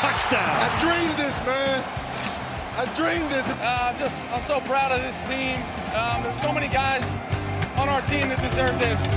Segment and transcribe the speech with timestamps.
[0.00, 0.48] Touchdown.
[0.48, 1.82] I dreamed this, man.
[2.78, 3.50] I dreamed this.
[3.50, 5.56] Uh, I'm just, I'm so proud of this team.
[5.94, 7.16] Um, there's so many guys
[7.76, 9.14] on our team that deserve this.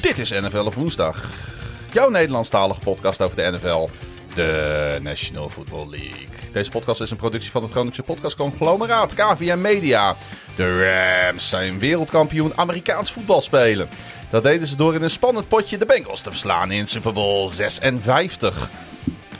[0.00, 1.30] Dit is NFL op woensdag.
[1.92, 3.88] Jouw Nederlandstalige podcast over de NFL,
[4.34, 6.26] de National Football League.
[6.52, 10.16] Deze podcast is een productie van het Groningse podcastconglomeraat KVM Media.
[10.56, 10.84] De
[11.26, 13.88] Rams zijn wereldkampioen Amerikaans voetbal spelen.
[14.30, 17.48] Dat deden ze door in een spannend potje de Bengals te verslaan in Super Bowl
[17.48, 18.70] 56.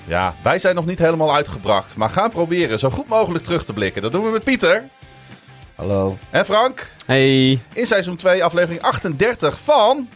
[0.06, 3.72] Ja, wij zijn nog niet helemaal uitgebracht, maar gaan proberen zo goed mogelijk terug te
[3.72, 4.02] blikken.
[4.02, 4.88] Dat doen we met Pieter
[5.74, 7.60] Hallo, en Frank Hey.
[7.72, 10.08] in seizoen 2, aflevering 38 van...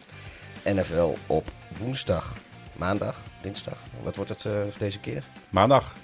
[0.65, 2.33] NFL op woensdag,
[2.73, 3.79] maandag, dinsdag.
[4.03, 5.23] Wat wordt het eh, deze keer?
[5.51, 5.95] Maandag.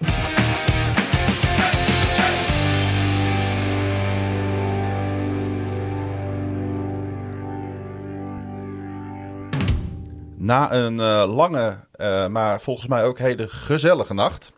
[10.50, 14.52] Na een eh, lange, eh, maar volgens mij ook hele gezellige nacht.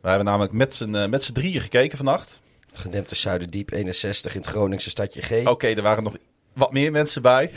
[0.00, 2.40] We hebben namelijk met z'n eh, met z'n drieën gekeken vannacht.
[2.66, 5.46] Het gedempte Zuiderdiep 61 in het Groningse stadje G.
[5.46, 6.16] Oké, er waren nog
[6.52, 7.50] wat meer mensen bij.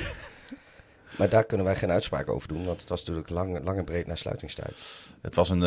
[1.17, 3.84] Maar daar kunnen wij geen uitspraak over doen, want het was natuurlijk lang, lang en
[3.84, 4.82] breed na sluitingstijd.
[5.22, 5.61] Het was een,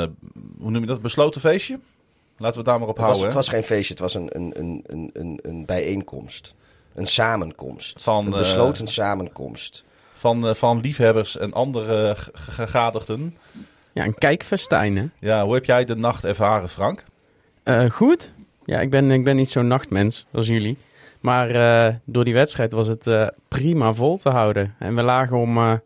[0.59, 1.78] hoe noem je dat, besloten feestje?
[2.37, 3.25] Laten we het daar maar op Het was, houden.
[3.25, 3.38] het hè?
[3.38, 6.55] was geen feestje, het was een, een, een, een, een, een bijeenkomst.
[6.94, 8.03] Een samenkomst.
[8.03, 9.84] Van, een besloten samenkomst.
[10.25, 13.37] Van, eh, van liefhebbers en andere gegadigden.
[13.93, 15.07] Ja, een kijkfestijn, hè?
[15.19, 17.05] Ja, hoe heb jij de nacht ervaren, Frank?
[17.62, 18.33] Eh, goed.
[18.65, 20.77] Ja, ik ben, ik ben niet zo'n nachtmens als jullie.
[21.21, 24.75] Maar eh, door die wedstrijd was het prima vol te houden.
[24.79, 25.81] En we lagen om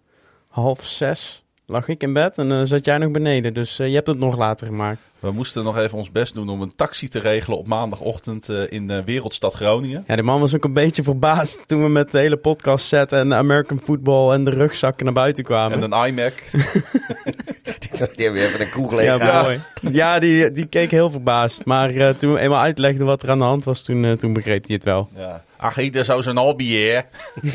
[0.49, 3.55] half zes, lag ik in bed en zat jij nog beneden.
[3.55, 5.01] Dus je hebt het nog later gemaakt.
[5.19, 8.63] We moesten nog even ons best doen om een taxi te regelen op maandagochtend eh,
[8.69, 10.05] in de wereldstad Groningen.
[10.07, 13.13] Ja, de man was ook een beetje verbaasd toen we met de hele podcast set
[13.13, 15.83] en American football en de rugzakken naar buiten kwamen.
[15.83, 16.35] En een iMac.
[18.17, 19.47] Die hebben even een kroeg leeg ja, gehaald.
[19.47, 19.95] mooi.
[19.95, 21.65] Ja, die, die keek heel verbaasd.
[21.65, 24.33] Maar eh, toen we eenmaal uitlegden wat er aan de hand was, toen, eh, toen
[24.33, 25.09] begreep hij het wel.
[25.17, 25.43] Ja.
[25.57, 27.01] Ach, ieder zo zijn hobby, hè?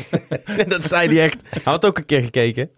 [0.68, 1.36] dat zei hij echt.
[1.48, 2.70] Hij had ook een keer gekeken.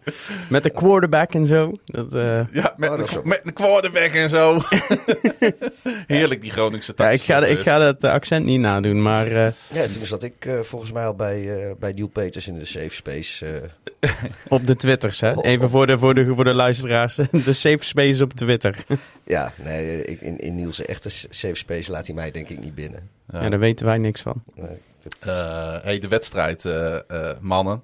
[0.48, 1.72] Met de quarterback en zo.
[1.84, 4.60] Dat, eh, Ja, met, Oh, dat met een quarterback en zo.
[6.06, 7.16] Heerlijk, die Groningse ja, taxi.
[7.16, 10.34] ik ga, ik ga dat eh, accent niet nadoen, maar eh, Ja, toen zat ik
[10.44, 13.47] eh, volgens mij al bij, eh bij Neil Peters in de safe space.
[14.00, 14.10] eh.
[14.48, 15.42] op de Twitters, hè.
[15.42, 17.14] Even voor de, voor de, voor de luisteraars.
[17.44, 18.84] De safe space op Twitter.
[19.25, 22.75] ja, nee, ik, in, in Niels' echte safe space laat hij mij denk ik niet
[22.75, 23.08] binnen.
[23.32, 23.41] Ja.
[23.43, 24.43] Ja, daar weten wij niks van.
[24.54, 24.66] Nee,
[25.03, 27.82] is- Eh, hey, de wedstrijd, eh, eh, mannen.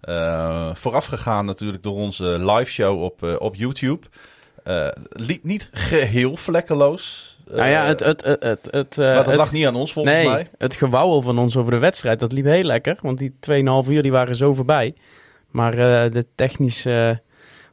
[0.00, 4.06] Eh, voorafgegaan natuurlijk door onze live show op, op YouTube.
[4.66, 7.34] Eh, liep niet geheel vlekkeloos.
[7.50, 8.00] Eh, nou ja, het...
[8.00, 10.48] het, het, het, het, eh, maar dat het- lag niet aan ons volgens nee, mij.
[10.58, 12.98] het gewauwel van ons over de wedstrijd, dat liep heel lekker.
[13.02, 13.34] Want die
[13.84, 14.94] 2,5 uur die waren zo voorbij.
[15.50, 17.20] Maar eh, de technische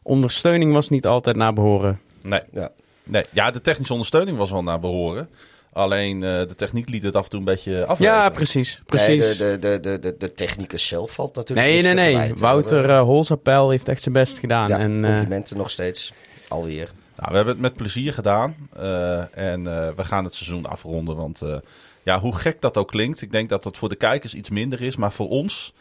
[0.03, 1.99] ondersteuning was niet altijd naar behoren.
[2.21, 2.41] Nee.
[2.51, 2.69] Ja.
[3.03, 3.23] nee.
[3.31, 5.29] Ja, de technische ondersteuning was wel naar behoren.
[5.73, 8.21] Alleen eh, de techniek liet het af en toe een beetje afleveren.
[8.21, 8.81] Ja, precies.
[8.85, 9.39] precies.
[9.39, 12.33] Nee, de, de, de, de, de, technicus zelf valt natuurlijk Nee, nee, nee.
[12.33, 14.67] Wouter Eh, uh, Holzapel heeft echt zijn best gedaan.
[14.69, 16.13] ja, en, eh, complimenten nog steeds.
[16.47, 16.91] Alweer.
[17.15, 18.55] Nou, we hebben het met plezier gedaan.
[18.75, 21.15] eh, en eh, we gaan het seizoen afronden.
[21.15, 21.55] Want eh,
[22.03, 23.21] ja, hoe gek dat ook klinkt.
[23.21, 24.95] Ik denk dat het voor de kijkers iets minder is.
[24.95, 25.73] Maar voor ons,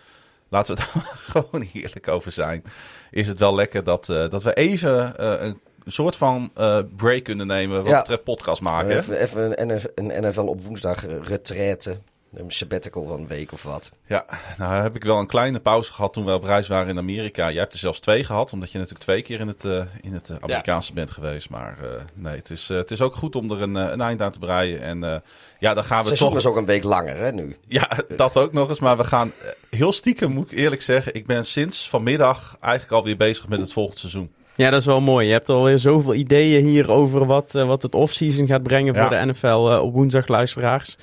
[0.48, 2.64] laten we daar gewoon eerlijk over zijn.
[3.10, 5.12] Is het wel lekker dat, dat we even
[5.44, 6.52] een soort van
[6.96, 7.78] break kunnen nemen.
[7.82, 7.98] Wat Ja.
[7.98, 8.96] betreft podcast maken.
[8.98, 11.98] Even, even een, NF een NFL op woensdag retraite.
[12.34, 13.90] Een sabbatical van een week of wat.
[14.06, 14.24] Ja,
[14.58, 17.50] nou heb ik wel een kleine pauze gehad toen we op reis waren in Amerika.
[17.50, 20.12] Jij hebt er zelfs twee gehad, omdat je natuurlijk twee keer in het, eh, in
[20.14, 21.50] het eh, Amerikaanse bent geweest.
[21.50, 24.30] Maar eh, nee, het is, het is ook goed om er een, een eind aan
[24.30, 24.80] te breien.
[24.82, 25.16] En eh,
[25.58, 26.38] ja, dan gaan Het we seizoen toch...
[26.38, 27.56] is ook een week langer hè, nu.
[27.66, 28.80] Ja, dat ook nog eens.
[28.80, 29.32] Maar we gaan
[29.70, 31.14] heel stiekem, moet ik eerlijk zeggen.
[31.14, 34.32] Ik ben sinds vanmiddag eigenlijk alweer bezig met het volgende seizoen.
[34.54, 35.26] Ja, dat is wel mooi.
[35.26, 39.24] Je hebt alweer zoveel ideeën hier over wat, wat het off-season gaat brengen voor Ja.
[39.24, 40.96] de NFL op woensdag luisteraars.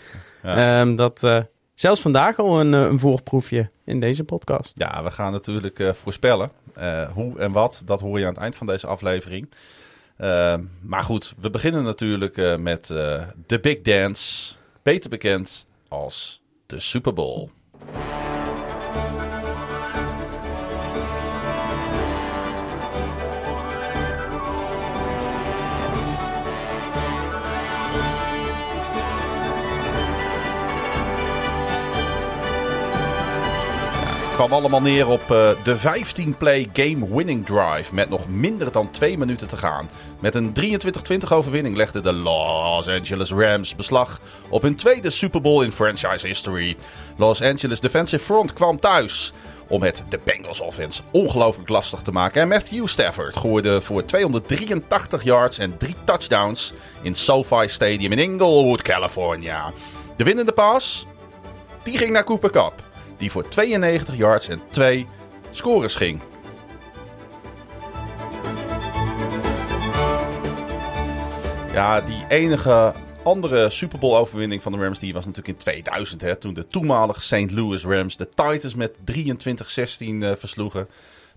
[0.43, 0.81] Ja.
[0.81, 1.39] Ehm, dat eh,
[1.79, 4.71] zelfs vandaag al een, eh, een voorproefje in deze podcast.
[4.77, 6.51] Ja, we gaan natuurlijk eh, voorspellen.
[7.13, 9.49] Hoe en wat, dat hoor je aan het eind van deze aflevering.
[10.17, 12.87] Eh, maar goed, we beginnen natuurlijk met
[13.45, 14.55] de Big Dance.
[14.83, 17.49] Beter bekend als de Super Bowl.
[34.45, 39.17] Kwam allemaal neer op uh, de 15-play game winning drive met nog minder dan twee
[39.17, 39.89] minuten te gaan.
[40.19, 40.53] Met een
[41.23, 44.19] 23-20 overwinning legden de Los Angeles Rams beslag
[44.49, 46.77] op hun tweede Super Bowl in franchise history.
[47.17, 49.33] Los Angeles defensive front kwam thuis
[49.67, 52.41] om het de Bengals offense ongelooflijk lastig te maken.
[52.41, 58.81] En Matthew Stafford gooide voor 283 yards en drie touchdowns in SoFi Stadium in Inglewood,
[58.81, 59.71] California.
[60.15, 61.05] De winnende pass,
[61.83, 62.87] die ging naar Cooper Cup
[63.19, 65.07] die voor 92 yards en 2
[65.51, 66.21] scores ging.
[71.73, 72.93] Ja, die enige
[73.23, 76.21] andere Super Bowl overwinning van de Rams die was natuurlijk in 2000.
[76.21, 77.51] Hè, toen de toenmalige St.
[77.51, 78.95] Louis Rams de Titans met 23-16
[79.99, 80.87] uh, versloegen.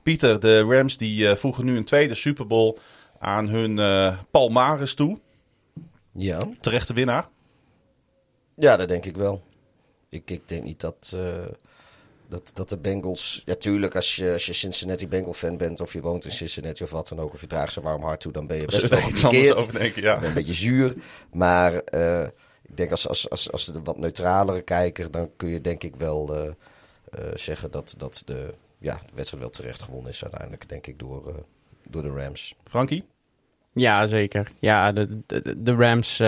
[0.02, 2.78] Pieter, de Rams die uh, voegen nu een tweede Super Bowl
[3.18, 5.18] aan hun uh, palmares toe.
[6.12, 6.38] Ja.
[6.60, 7.28] Terechte winnaar.
[8.56, 9.42] Ja, dat denk ik wel.
[10.08, 11.16] Ik, ik denk niet dat,
[12.32, 13.42] dat, dat de Bengals...
[13.44, 15.80] Ja, tuurlijk, als je, als je Cincinnati Bengal fan bent...
[15.80, 17.32] of je woont in Cincinnati of wat dan ook...
[17.32, 18.32] of je draagt ze warm hart toe...
[18.32, 19.56] dan ben je best wel iets anders gekeerd.
[19.58, 20.22] over denken, ja.
[20.22, 20.94] Een beetje zuur.
[21.32, 22.22] Maar uh,
[22.62, 25.10] ik denk als, als, als, als de wat neutralere kijker...
[25.10, 29.42] dan kun je denk ik wel uh, uh, zeggen dat, dat de, ja, de wedstrijd
[29.42, 30.22] wel terecht gewonnen is...
[30.22, 31.44] uiteindelijk, denk ik, door,
[31.88, 32.54] door de Rams.
[32.64, 33.04] Frankie?
[33.72, 34.52] Ja, zeker.
[34.58, 36.18] Ja, de, de, de Rams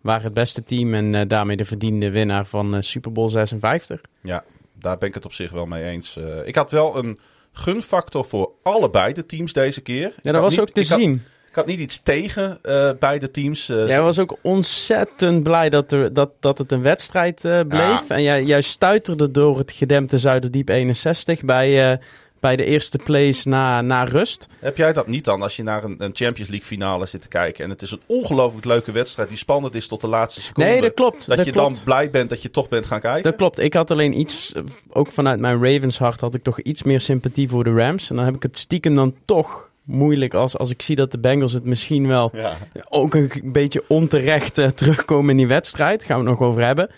[0.00, 0.94] waren het beste team...
[0.94, 4.00] en daarmee de verdiende winnaar van Super Bowl 56.
[4.22, 4.44] Ja,
[4.80, 6.16] daar ben ik het op zich wel mee eens.
[6.16, 7.18] Uh, ik had wel een
[7.52, 10.12] gunfactor voor allebei de teams deze keer.
[10.20, 11.10] Ja, dat was niet, ook te ik zien.
[11.10, 13.68] Had, ik had niet iets tegen uh, beide teams.
[13.68, 18.08] Uh, jij was ook ontzettend blij dat, er, dat, dat het een wedstrijd bleef.
[18.08, 18.08] Ja.
[18.08, 21.98] En jij, jij stuiterde door het gedempte Zuiderdiep 61 bij
[22.40, 24.48] bij de eerste plays na, na rust.
[24.58, 27.28] Heb jij dat niet dan als je naar een, een Champions League finale zit te
[27.28, 30.70] kijken en het is een ongelooflijk leuke wedstrijd die spannend is tot de laatste seconde?
[30.70, 31.26] Nee, dat klopt.
[31.26, 31.74] Dat, dat je klopt.
[31.74, 33.22] dan blij bent dat je toch bent gaan kijken?
[33.22, 33.58] Dat klopt.
[33.58, 34.54] Ik had alleen iets,
[34.90, 38.10] ook vanuit mijn Ravens hart had ik toch iets meer sympathie voor de Rams.
[38.10, 41.18] En dan heb ik het stiekem dan toch moeilijk als, als ik zie dat de
[41.18, 42.56] Bengals het misschien wel ja.
[42.88, 45.98] ook een beetje onterecht uh, terugkomen in die wedstrijd.
[45.98, 46.90] Daar gaan we het nog over hebben.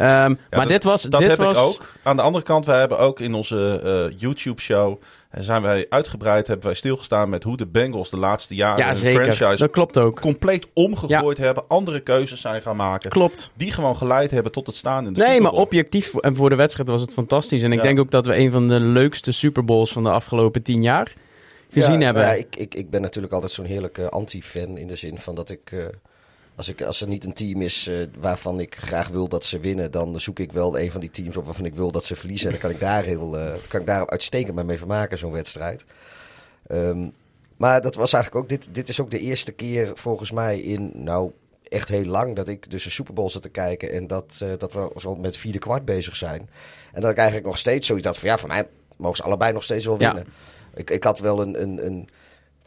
[0.00, 1.02] Um, ja, maar dat, dit was.
[1.02, 1.56] Dat dit heb was...
[1.56, 1.92] ik ook.
[2.02, 5.00] Aan de andere kant, wij hebben ook in onze uh, YouTube-show.
[5.30, 8.86] En zijn wij uitgebreid, hebben wij stilgestaan met hoe de Bengals de laatste jaren ja,
[8.86, 9.32] hun zeker.
[9.32, 10.20] franchise dat klopt ook.
[10.20, 11.44] compleet omgegooid ja.
[11.44, 11.64] hebben.
[11.68, 13.10] Andere keuzes zijn gaan maken.
[13.10, 13.50] Klopt.
[13.54, 16.56] Die gewoon geleid hebben tot het staan in de Nee, maar objectief en voor de
[16.56, 17.62] wedstrijd was het fantastisch.
[17.62, 17.84] En ik Ja.
[17.84, 21.12] denk ook dat we een van de leukste Super Bowls van de afgelopen tien jaar
[21.70, 22.22] gezien ja, hebben.
[22.22, 25.34] nou Ja, ik, ik, ik ben natuurlijk altijd zo'n heerlijke anti-fan in de zin van
[25.34, 25.70] dat ik...
[25.70, 25.84] Uh,
[26.60, 29.58] als, ik, als er niet een team is uh, waarvan ik graag wil dat ze
[29.58, 32.16] winnen, dan zoek ik wel een van die teams op waarvan ik wil dat ze
[32.16, 32.46] verliezen.
[32.46, 35.84] En dan kan ik daar, heel, uh, kan ik daar uitstekend mee vermaken, zo'n wedstrijd.
[36.68, 37.12] Um,
[37.56, 40.90] maar dat was eigenlijk ook, dit, dit is ook de eerste keer volgens mij in,
[40.94, 41.30] nou
[41.68, 44.48] echt heel lang, dat ik dus een Super Bowl zat te kijken en dat, uh,
[44.58, 46.48] dat we zo met vierde kwart bezig zijn.
[46.92, 48.66] En dat ik eigenlijk nog steeds zoiets had van, ja, voor mij
[48.96, 50.24] mogen ze allebei nog steeds wel winnen.
[50.26, 50.80] Ja.
[50.80, 52.08] Ik, ik had wel een, een, een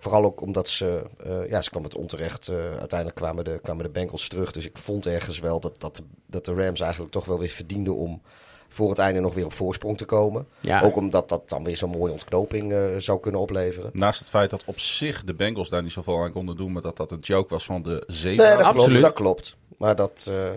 [0.03, 2.49] Vooral ook omdat ze, uh, ja, ze kwam het onterecht.
[2.49, 4.51] Uh, uiteindelijk kwamen de, kwamen de Bengals terug.
[4.51, 7.95] Dus ik vond ergens wel dat, dat, dat de Rams eigenlijk toch wel weer verdienden
[7.95, 8.21] om
[8.67, 10.47] voor het einde nog weer op voorsprong te komen.
[10.59, 10.81] Ja.
[10.81, 13.89] Ook omdat dat dan weer zo'n mooie ontknoping uh, zou kunnen opleveren.
[13.93, 16.81] Naast het feit dat op zich de Bengals daar niet zoveel aan konden doen, maar
[16.81, 18.45] dat dat een joke was van de zeven.
[18.45, 18.85] Nee, dat Absoluut.
[18.85, 19.55] klopt, dat klopt.
[19.77, 20.49] Maar dat uh,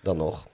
[0.00, 0.46] dan nog.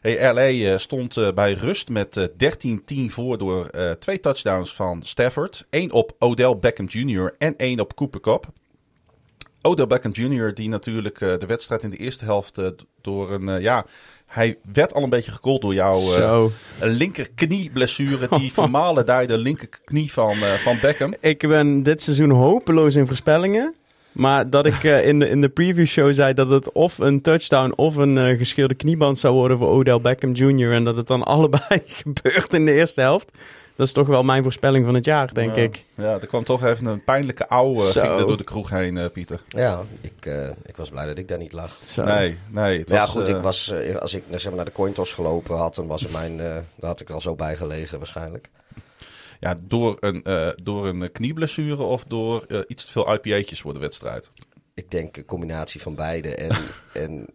[0.00, 5.02] Hey, LA uh, stond uh, bij rust met 13-10 voor door uh, twee touchdowns van
[5.02, 5.66] Stafford.
[5.70, 7.34] Eén op Odell Beckham Jr.
[7.38, 8.46] en één op Cooper Cup.
[9.62, 10.54] Odell Beckham Jr.
[10.54, 12.66] die natuurlijk uh, de wedstrijd in de eerste helft uh,
[13.00, 13.48] door een...
[13.48, 13.86] Uh, ja,
[14.26, 16.50] hij werd al een beetje gekold door jouw Zo.
[16.80, 18.38] linkerknieblessure.
[18.38, 21.14] Die vermalen daar de linkerknie van, van Beckham.
[21.20, 23.74] Ik ben dit seizoen hopeloos in voorspellingen.
[24.12, 27.20] Maar dat ik uh, in, de, in de preview show zei dat het of een
[27.20, 30.72] touchdown of een uh, gescheurde knieband zou worden voor Odell Beckham Jr.
[30.72, 33.30] En dat het dan allebei gebeurt in de eerste helft.
[33.76, 35.62] Dat is toch wel mijn voorspelling van het jaar, denk ja.
[35.62, 35.84] ik.
[35.94, 39.04] Ja, er kwam toch even een pijnlijke ouwe ging er door de kroeg heen, uh,
[39.12, 39.40] Pieter.
[39.48, 41.78] Ja, ik, uh, ik was blij dat ik daar niet lag.
[41.84, 42.04] Zo.
[42.04, 42.78] Nee, nee.
[42.78, 45.12] Het ja, was, goed, uh, ik was, uh, als ik zeg maar, naar de cointos
[45.12, 48.48] gelopen had, dan was er mijn, uh, daar had ik al zo bij gelegen waarschijnlijk.
[49.40, 53.72] Ja, door een, uh, door een knieblessure of door uh, iets te veel IPA'tjes voor
[53.72, 54.30] de wedstrijd?
[54.74, 56.34] Ik denk een combinatie van beide.
[56.34, 56.50] En,
[57.04, 57.26] en,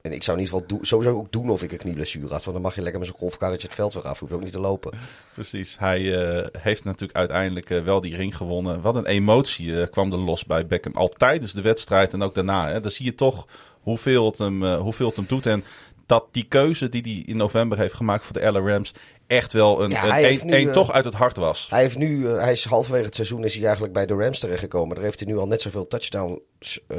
[0.00, 2.44] en ik zou in ieder geval do sowieso ook doen of ik een knieblessure had.
[2.44, 4.18] Want dan mag je lekker met zo'n golfkarretje het veld weer af.
[4.18, 4.92] Hoef je ook niet te lopen.
[5.34, 5.78] Precies.
[5.78, 8.80] Hij uh, heeft natuurlijk uiteindelijk wel die ring gewonnen.
[8.80, 10.94] Wat een emotie kwam er los bij Beckham.
[10.94, 12.68] Al tijdens de wedstrijd en ook daarna.
[12.68, 12.80] Hè.
[12.80, 13.46] Dan zie je toch
[13.80, 15.46] hoeveel het hem, hoeveel het hem doet.
[15.46, 15.64] En
[16.06, 18.92] dat die keuze die hij in november heeft gemaakt voor de LA Rams
[19.32, 21.36] echt wel een, Ja, een, hij heeft een, nu, een eh, toch uit het hart
[21.36, 21.66] was.
[21.70, 24.38] Hij, heeft nu, eh, hij is halverwege het seizoen is hij eigenlijk bij de Rams
[24.38, 24.94] terechtgekomen.
[24.94, 26.98] Daar heeft hij nu al net zoveel touchdowns, eh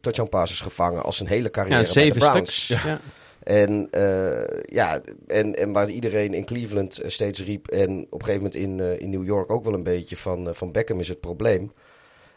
[0.00, 2.64] touchdown passes gevangen als zijn hele carrière Ja, bij zeven de Browns.
[2.64, 2.82] stuks.
[2.82, 3.00] Ja.
[3.42, 8.42] En, eh, ja, en, en waar iedereen in Cleveland steeds riep en op een gegeven
[8.42, 11.72] moment in, in New York ook wel een beetje van, van Beckham is het probleem.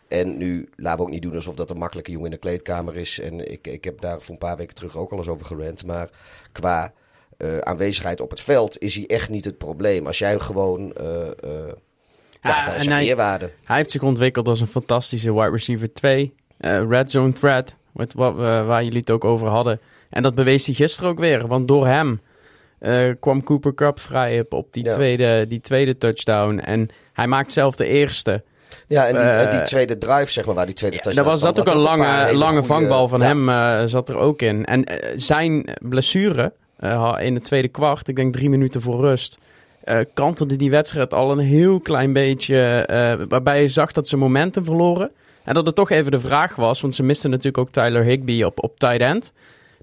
[0.07, 2.95] En nu laten we ook niet doen alsof dat een makkelijke jongen in de kleedkamer
[2.95, 3.19] is.
[3.19, 5.85] En ik, ik heb daar voor een paar weken terug ook al eens over gerend.
[5.85, 6.09] Maar
[6.51, 6.93] qua
[7.37, 10.07] eh, aanwezigheid op het veld is hij echt niet het probleem.
[10.07, 10.93] Als jij gewoon...
[10.93, 11.05] eh
[12.41, 13.51] ja, Ja, is en een hij- meerwaarde.
[13.63, 16.33] Hij heeft zich ontwikkeld als een fantastische wide receiver 2.
[16.57, 19.79] eh, red zone threat, wat, wat, waar jullie het ook over hadden.
[20.09, 21.47] En dat bewees hij gisteren ook weer.
[21.47, 22.21] Want door hem
[23.19, 24.91] kwam Cooper Cup vrij op, op die, Ja.
[24.93, 26.57] tweede, die tweede touchdown.
[26.59, 28.43] En hij maakt zelf de eerste.
[28.87, 31.37] Ja, en die, en die tweede drive, zeg maar, waar die tweede Ja, touchdown daar
[31.39, 33.25] was kwam, dat ook een lange, lange goede- vangbal van ja.
[33.25, 34.65] hem zat er ook in.
[34.65, 34.83] En
[35.15, 39.37] zijn blessure eh, in het tweede kwart, ik denk drie minuten voor rust,
[40.13, 42.57] kantelde die wedstrijd al een heel klein beetje.
[42.57, 45.11] eh, waarbij je zag dat ze momentum verloren.
[45.43, 48.43] En dat het toch even de vraag was, want ze misten natuurlijk ook Tyler Higby
[48.43, 49.33] op, op tight end.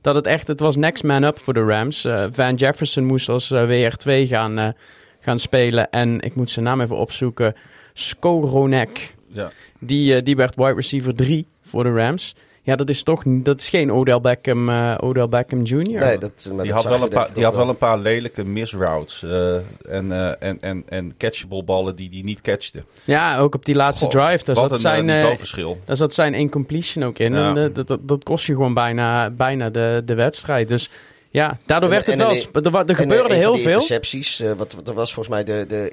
[0.00, 2.08] Dat het echt, het was next man up voor de Rams.
[2.30, 4.74] Van Jefferson moest als eh, WR2 gaan,
[5.20, 5.90] gaan spelen.
[5.90, 7.54] En ik moet zijn naam even opzoeken.
[7.92, 9.14] Skoronek.
[9.26, 9.50] Ja.
[9.80, 12.34] Die, die werd wide receiver 3 voor de Rams.
[12.66, 15.80] Ja, dat is toch niet- dat is geen Odell Beckham, eh, Odell Beckham Jr.
[15.82, 19.22] Nee, dat, Die dat had, wel een paar, die had wel een paar lelijke misroutes.
[19.22, 19.54] eh,
[19.88, 22.82] en, eh, en, en, en catchable ballen die die niet catchte.
[23.04, 24.44] Ja, ook op die laatste Goh, drive.
[24.44, 25.78] Daar Wat zat, een zijn, niveauverschil.
[25.84, 27.34] daar zat zijn incompletion ook in.
[27.34, 27.54] Ja.
[27.56, 30.68] En dat, dat, dat kost je gewoon bijna, bijna de, de wedstrijd.
[30.68, 30.90] Dus
[31.30, 32.36] ja, daardoor En- werd het en wel...
[32.36, 33.72] sp- Er, er En, gebeurde heel die veel.
[33.72, 35.92] intercepties, wat, wat er was volgens mij de, de,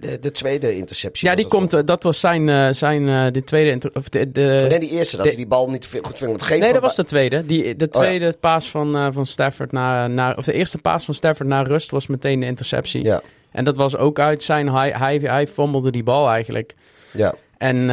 [0.00, 1.28] de, de tweede interceptie.
[1.28, 3.70] Ja, die komt, eh, dat was zijn, eh, zijn eh, de tweede...
[3.70, 6.30] inter- Of de, de, Oh, nee, die eerste, dat hij die bal niet goed ving.
[6.30, 7.46] Want geen Nee, dat was de tweede.
[7.46, 8.08] Die, de Oh, ja.
[8.08, 10.36] tweede paas van, van Stafford naar, naar...
[10.36, 13.04] Of de eerste paas van Stafford naar rust was meteen de interceptie.
[13.04, 13.20] Ja,
[13.52, 14.68] En dat was ook uit zijn...
[14.68, 16.74] Hij, hij, hij fumblede die bal eigenlijk.
[17.10, 17.34] ja.
[17.58, 17.86] En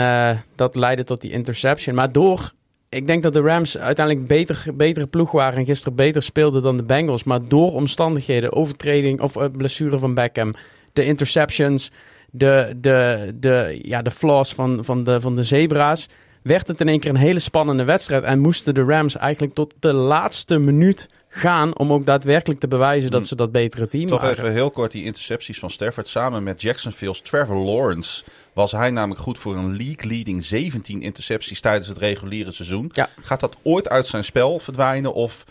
[0.55, 1.95] dat leidde tot die interception.
[1.95, 2.51] Maar door...
[2.89, 5.59] Ik denk dat de Rams uiteindelijk beter, betere ploeg waren...
[5.59, 7.23] en gisteren beter speelden dan de Bengals.
[7.23, 10.53] Maar door omstandigheden, overtreding of blessure van Beckham...
[10.97, 11.91] de interceptions,
[12.31, 16.07] de, de, de, ja, de flaws van, van, de, van de Zebra's...
[16.41, 18.23] werd het in één keer een hele spannende wedstrijd.
[18.23, 21.77] En moesten de Rams eigenlijk tot de laatste minuut gaan...
[21.77, 24.37] om ook daadwerkelijk te bewijzen dat ze dat betere team Toch waren.
[24.37, 26.07] even heel kort die intercepties van Stafford.
[26.07, 28.23] Samen met Jacksonville's Trevor Lawrence
[28.53, 32.89] was hij namelijk goed voor een league-leading 17 intercepties tijdens het reguliere seizoen.
[32.93, 33.09] Ja.
[33.21, 35.43] Gaat dat ooit uit zijn spel verdwijnen of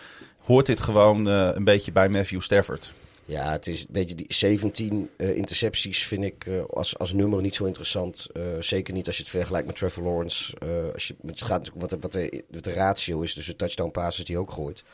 [0.44, 2.92] hoort dit gewoon eh, een beetje bij Matthew Stafford?
[3.26, 7.40] Ja, het is een beetje die 17 eh, intercepties vind ik eh, als, als nummer
[7.42, 8.26] niet zo interessant.
[8.32, 10.54] Eh, zeker niet als je het vergelijkt met Trevor Lawrence.
[10.92, 13.90] Als je, het gaat natuurlijk wat, de- wat, de, wat de ratio is tussen touchdown
[13.90, 14.84] passes die hij ook gooit.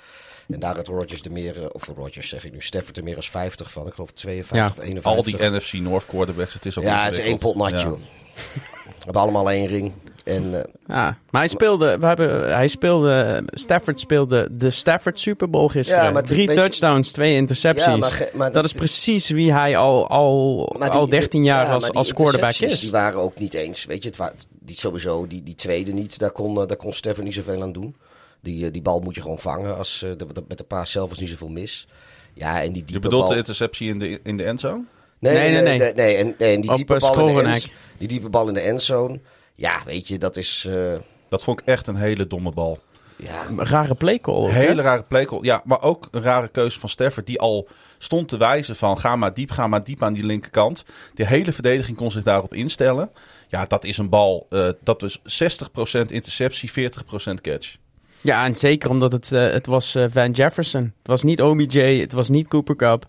[0.49, 3.31] En daar had Rodgers er meer, of Rodgers zeg ik nu, Stafford er meer als
[3.31, 3.87] 50 van.
[3.87, 5.13] Ik geloof 52 Ja, of 51.
[5.43, 7.81] Al die NFC North quarterbacks, het is ook Ja, het is één pot nat, Ja.
[7.83, 7.99] joh.
[8.35, 9.93] We hebben allemaal één ring.
[10.25, 15.51] En eh, Ja, maar hij speelde, we hebben, hij speelde, Stafford speelde de Stafford Super
[15.51, 16.13] Bowl gisteren.
[16.15, 17.85] Ja, Drie je- touchdowns, twee intercepties.
[17.85, 21.73] Ja, maar dat dat- is precies wie hij al, al, die- al 13 jaar ja,
[21.73, 22.81] als, als quarterback intercepties, is.
[22.81, 23.85] Die waren ook niet eens.
[23.85, 26.19] Weet je, het wa- die, sowieso die, die tweede niet.
[26.19, 27.97] Daar kon, eh, daar kon Stefan niet zoveel aan doen.
[28.43, 29.77] Die, eh, die bal moet je gewoon vangen.
[29.77, 31.87] Als, eh, de, de- met de paas zelf was niet zoveel mis.
[32.35, 33.31] Ja, en die diepe Je bedoelt bal...
[33.31, 34.83] de interceptie in de, in de endzone?
[35.31, 35.79] Nee, nee, Nee, nee.
[35.79, 38.09] nee, nee, nee, en, nee, en die, Op, diepe eh, bal in de end, die
[38.09, 39.21] diepe bal in de endzone.
[39.55, 40.67] Ja, weet je, dat is...
[40.71, 40.93] eh,
[41.29, 42.79] Dat vond ik echt een hele domme bal.
[43.17, 44.45] ja, Een rare playcall.
[44.45, 44.51] hè?
[44.67, 45.39] Hele rare play call.
[45.43, 47.27] Ja, maar ook een rare keuze van Stafford.
[47.27, 50.85] Die al stond te wijzen van ga maar diep, ga maar diep aan die linkerkant.
[51.15, 53.11] De hele verdediging kon zich daarop instellen.
[53.49, 54.47] Ja, dat is een bal.
[54.51, 57.77] eh, dat was 60% interceptie, 40% catch.
[58.21, 60.83] Ja, en zeker omdat het, eh, het was eh, Van Jefferson.
[60.83, 63.07] Het was niet OBJ, het was niet Cooper Cup.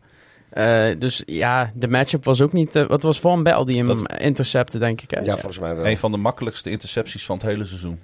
[0.53, 2.75] Eh, dus ja, de matchup was ook niet...
[2.75, 5.11] eh, het was Van Bell die hem Dat- intercepte, denk ik.
[5.11, 5.19] Hè?
[5.19, 5.87] ja, volgens mij wel.
[5.87, 7.99] Een van de makkelijkste intercepties van het hele seizoen.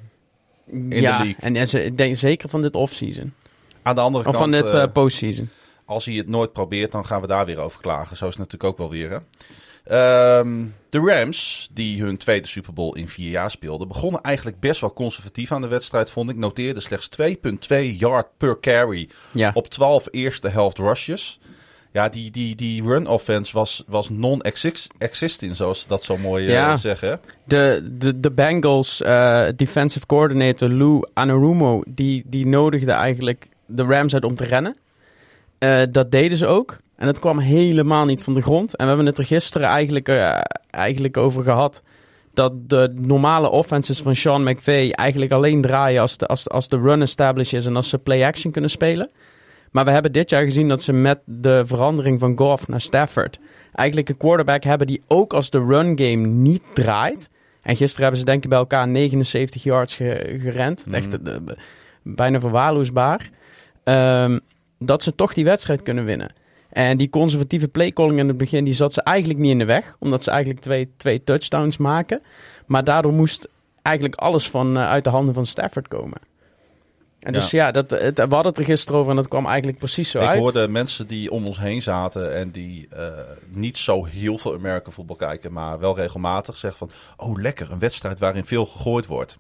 [0.68, 1.36] in de ja, league.
[1.40, 3.34] en, en ze- ik denk zeker van dit offseason.
[3.82, 5.50] Aan de andere Of kant, van dit eh, postseason.
[5.86, 8.18] als hij het nooit probeert, dan gaan we daar weer over klagen.
[8.18, 9.10] Zo is het natuurlijk ook wel weer.
[9.10, 9.18] Hè?
[9.84, 14.82] Ehm, de Rams, die hun tweede Super Bowl in vier jaar speelden, begonnen eigenlijk best
[14.82, 16.36] wel conservatief aan de wedstrijd, vond ik.
[16.36, 19.52] Noteerde slechts 2,2 yard per carry Ja.
[19.54, 21.40] op 12 eerste helft rushes.
[21.92, 26.52] Ja, die, die, die run offense was, was non-existent, zoals ze dat zo mooi eh,
[26.54, 26.78] Ja.
[26.78, 27.20] zeggen.
[27.44, 34.14] De, de, de Bengals eh, defensive coordinator Lou Anarumo, die, die nodigde eigenlijk de Rams
[34.14, 34.76] uit om te rennen.
[35.58, 36.78] Eh, dat deden ze ook.
[36.96, 38.76] En het kwam helemaal niet van de grond.
[38.76, 40.08] En we hebben het er gisteren eigenlijk,
[40.70, 41.82] eigenlijk over gehad.
[42.34, 46.78] Dat de normale offenses van Sean McVay eigenlijk alleen draaien als de, als, als de
[46.78, 49.12] run established is en als ze play-action kunnen spelen.
[49.72, 53.40] Maar we hebben dit jaar gezien dat ze met de verandering van Goff naar Stafford...
[53.74, 57.30] eigenlijk een quarterback hebben die ook als de run game niet draait...
[57.60, 60.86] En gisteren hebben ze denk ik bij elkaar 79 yards ge- gerend.
[60.92, 61.42] Echt eh, eh,
[62.04, 63.30] bijna verwaarloosbaar.
[63.84, 64.40] Ehm,
[64.80, 66.34] dat ze toch die wedstrijd kunnen winnen.
[66.70, 69.96] En die conservatieve playcalling in het begin, die zat ze eigenlijk niet in de weg.
[70.00, 72.22] Omdat ze eigenlijk twee, twee touchdowns maken.
[72.66, 73.48] Maar daardoor moest
[73.82, 76.18] eigenlijk alles van, eh, uit de handen van Stafford komen.
[77.20, 79.78] En dus ja, dat, het, we hadden het er gisteren over en dat kwam eigenlijk
[79.78, 80.40] precies zo Ik uit.
[80.40, 83.08] hoorde mensen die om ons heen zaten en die eh,
[83.48, 86.92] niet zo heel veel American voetbal kijken, maar wel regelmatig zeggen van,
[87.28, 89.38] oh lekker, een wedstrijd waarin veel gegooid wordt.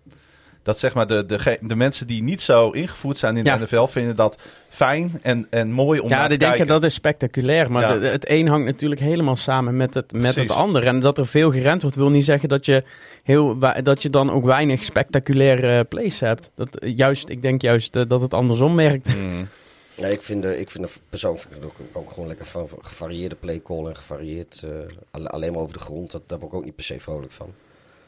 [0.63, 3.57] Dat zeg maar de, de, de mensen die niet zo ingevoerd zijn in Ja.
[3.57, 4.37] de NFL vinden dat
[4.69, 6.73] fijn en, en mooi om Ja, naar te die denken kijken.
[6.81, 7.71] dat is spectaculair.
[7.71, 7.97] Maar Ja.
[7.97, 10.85] de- het een hangt natuurlijk helemaal samen met het, met het ander.
[10.85, 12.83] En dat er veel gerend wordt, wil niet zeggen dat je,
[13.23, 16.49] heel, dat je dan ook weinig spectaculaire plays hebt.
[16.55, 19.15] Dat, juist, ik denk juist eh, dat het andersom werkt.
[19.17, 19.47] Mm.
[19.95, 23.35] Nee, ik vind, de, ik vind de persoonlijk vind ook, ook gewoon lekker van gevarieerde
[23.35, 24.61] playcall en gevarieerd.
[24.65, 24.69] eh,
[25.11, 27.31] alle- alleen maar over de grond, dat, daar word ik ook niet per se vrolijk
[27.31, 27.53] van.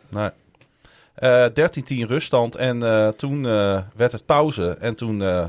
[0.09, 0.29] Nee.
[1.21, 1.45] Eh,
[2.03, 5.43] 13-10 ruststand en eh, toen eh, werd het pauze en toen eh,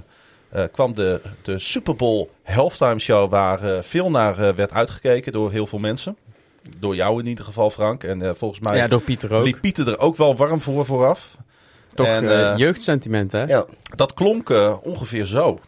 [0.49, 5.33] eh, kwam de, de Super Bowl halftime show waar eh, veel naar eh, werd uitgekeken
[5.33, 6.17] door heel veel mensen.
[6.79, 8.05] Door jou in ieder geval, Frank.
[8.05, 9.45] En eh, volgens mij Ja, door Pieter ook.
[9.45, 11.37] liep Pieter er ook wel warm voor vooraf.
[11.95, 13.43] Toch en, eh, eh, jeugdsentiment, hè?
[13.45, 13.65] Ja,
[13.97, 15.61] Dat klonk eh, ongeveer zo.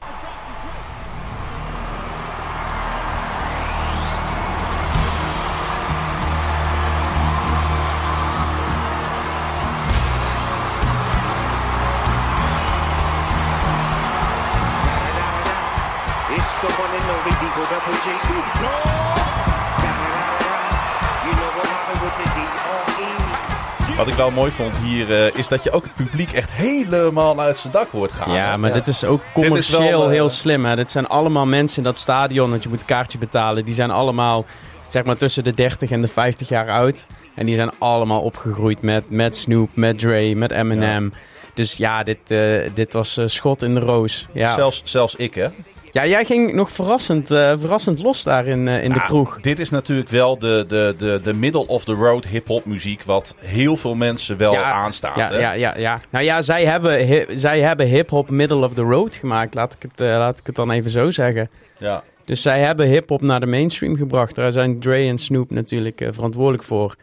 [23.97, 27.41] Wat ik wel mooi vond hier eh, is dat je ook het publiek echt helemaal
[27.41, 28.33] uit zijn dak hoort gaan.
[28.35, 28.75] Ja, maar Ja.
[28.75, 30.65] dit is ook is commercieel wel, eh, heel slim.
[30.65, 30.77] Hè?
[30.77, 33.65] Dit zijn allemaal mensen in dat stadion dat je moet een kaartje betalen.
[33.65, 34.45] Die zijn allemaal
[34.89, 37.07] zeg maar tussen de 30 en de 50 jaar oud.
[37.35, 41.13] En die zijn allemaal opgegroeid met, met Snoop, met Dre, met Eminem.
[41.55, 42.39] Dus ja, dit, eh,
[42.75, 44.27] dit was schot in de roos.
[44.33, 44.55] Ja.
[44.55, 45.49] Zelfs, zelfs ik, hè.
[45.95, 49.41] Ja, jij ging nog verrassend, eh, verrassend los daar in, eh, in de Nou, kroeg.
[49.41, 54.37] Dit is natuurlijk wel de, de, de, de middle-of-the-road hip-hop muziek, wat heel veel mensen
[54.37, 55.17] wel aanstaat.
[55.17, 55.39] Ja, hè?
[55.39, 55.99] ja, ja, ja.
[56.11, 59.55] Nou ja, zij hebben, hi- zij hebben hip-hop middle of the road gemaakt.
[59.55, 61.51] Laat ik, het, eh, laat ik het dan even zo zeggen.
[61.79, 62.03] Ja.
[62.25, 64.35] Dus zij hebben hip-hop naar de mainstream gebracht.
[64.35, 66.95] Daar zijn Dre en Snoop natuurlijk verantwoordelijk voor.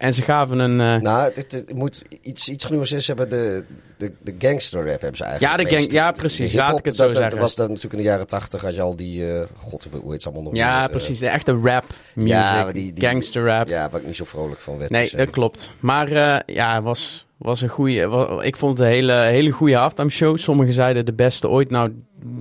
[0.00, 0.80] En ze gaven een.
[0.80, 3.28] eh, nou, het, het moet iets, iets genuanceerd hebben.
[3.30, 3.64] De,
[3.96, 5.56] de, de gangster rap hebben ze eigenlijk.
[5.58, 6.52] Ja, de gang- ja, precies.
[6.52, 7.40] Laat ik het zo dat, dat zeggen.
[7.40, 8.62] was dan natuurlijk in de jaren tachtig.
[8.62, 9.32] Had je al die.
[9.34, 10.56] eh, God, hoe heet ze allemaal nog?
[10.56, 11.18] ja, meer, eh, precies.
[11.18, 11.84] De echte rap
[12.14, 12.32] music.
[12.32, 13.68] Ja, die- die- gangster rap.
[13.68, 14.90] Ja, waar ik niet zo vrolijk van werd.
[14.90, 15.16] nee, se.
[15.16, 15.72] dat klopt.
[15.80, 18.38] Maar ja, was, was een goede.
[18.42, 20.38] Ik vond het een hele, hele goede halftime show.
[20.38, 21.70] Sommigen zeiden de beste ooit.
[21.70, 21.92] Nou,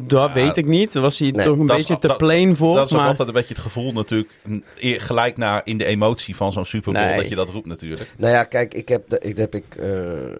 [0.03, 0.93] dat Ja, weet ik niet.
[0.93, 2.75] Daar was hij nee, toch een is- beetje te dat- plain voor.
[2.75, 3.07] Dat is maar...
[3.07, 4.39] altijd een beetje het gevoel natuurlijk,
[4.81, 7.15] gelijk naar in de emotie van zo'n Super Bowl, Nee.
[7.15, 8.13] dat je dat roept natuurlijk.
[8.17, 10.33] Nou ja, kijk, ik heb, de, ik, heb ik eh, eh,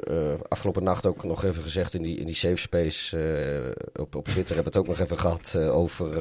[0.48, 4.28] afgelopen nacht ook nog even gezegd in die, in die safe space eh, op, op
[4.28, 4.56] Twitter.
[4.56, 6.17] heb het ook nog even gehad eh, over,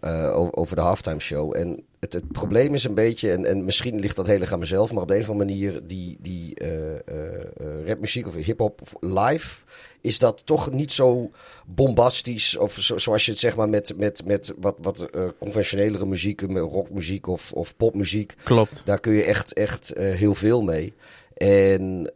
[0.00, 1.56] eh, over, de halftime show.
[1.56, 4.58] En het, het probleem is een beetje, en, en misschien ligt dat heel erg aan
[4.58, 8.80] mezelf, maar op de een of andere manier die, die eh, eh, rapmuziek of hip-hop
[9.00, 9.62] live.
[10.00, 11.30] Is dat toch niet zo
[11.66, 12.56] bombastisch?
[12.56, 16.40] Of zo, zoals je het zeg maar met, met, met wat, wat eh, conventionelere muziek,
[16.40, 18.34] rockmuziek of, of popmuziek.
[18.44, 18.82] Klopt.
[18.84, 20.94] Daar kun je echt, echt heel veel mee.
[21.34, 22.12] En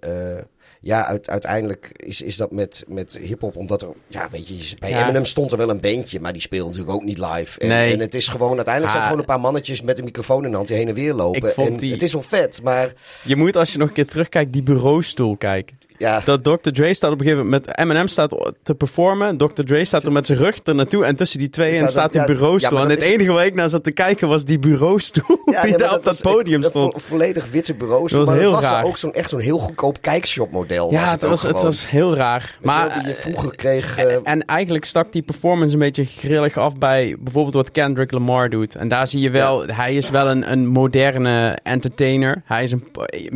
[0.81, 4.91] ja, uit, uiteindelijk is, is dat met, met hip-hop, omdat er, ja, weet je, bij
[4.91, 5.03] Ja.
[5.03, 7.61] Eminem stond er wel een bandje, maar die speelde natuurlijk ook niet live.
[7.61, 7.93] En, Nee.
[7.93, 9.09] en het is gewoon, uiteindelijk zijn Ah.
[9.11, 11.55] gewoon een paar mannetjes met een microfoon in de hand die heen en weer lopen.
[11.57, 14.53] En die- het is wel vet, maar Je moet als je nog een keer terugkijkt,
[14.53, 15.79] die bureaustoel kijken.
[16.01, 16.21] Ja.
[16.25, 16.71] Dat Dr.
[16.71, 19.37] Dre staat op een gegeven moment met Eminem staat te performen.
[19.37, 19.63] Dr.
[19.63, 21.05] Dre staat er met zijn rug er naartoe.
[21.05, 22.77] En tussen die tweeën Staat staat die ja, bureaustoel.
[22.79, 25.39] ja, en dat het is- enige waar ik naar zat te kijken was die bureaustoel.
[25.45, 26.93] Ja, die op dat podium dat stond.
[26.93, 28.11] vo- volledig witte bureaus.
[28.11, 28.85] Dat was maar heel het was raar.
[28.85, 30.91] ook zo'n, echt zo'n heel goedkoop kijkshop model.
[30.91, 32.57] Ja, was het het, was, het was heel raar.
[32.61, 33.97] Je Maar, je vroeger kreeg.
[33.99, 38.49] eh, en eigenlijk stak die performance een beetje grillig af bij bijvoorbeeld wat Kendrick Lamar
[38.51, 38.75] doet.
[38.75, 42.43] En daar zie je wel, hij is wel een, een moderne entertainer.
[42.45, 42.85] Hij is een,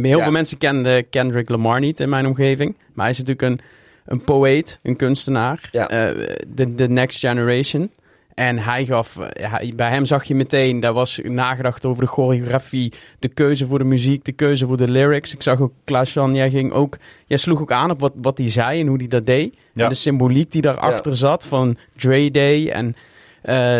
[0.02, 2.52] heel veel mensen kennen Kendrick Lamar niet in mijn omgeving.
[2.58, 3.60] Maar hij is natuurlijk een,
[4.06, 5.68] een poëet, een kunstenaar.
[5.72, 5.88] Ja.
[5.88, 7.90] eh, de, de next generation.
[8.34, 12.08] En hij gaf, eh, hij- bij hem zag je meteen, daar was nagedacht over de
[12.08, 15.32] choreografie, de keuze voor de muziek, de keuze voor de lyrics.
[15.34, 18.50] Ik zag ook Klaas-Jan, jij ging ook, jij sloeg ook aan op wat, wat hij
[18.50, 19.54] zei en hoe hij dat deed.
[19.72, 19.82] Ja.
[19.82, 22.96] En de symboliek die daarachter zat van Dre Day en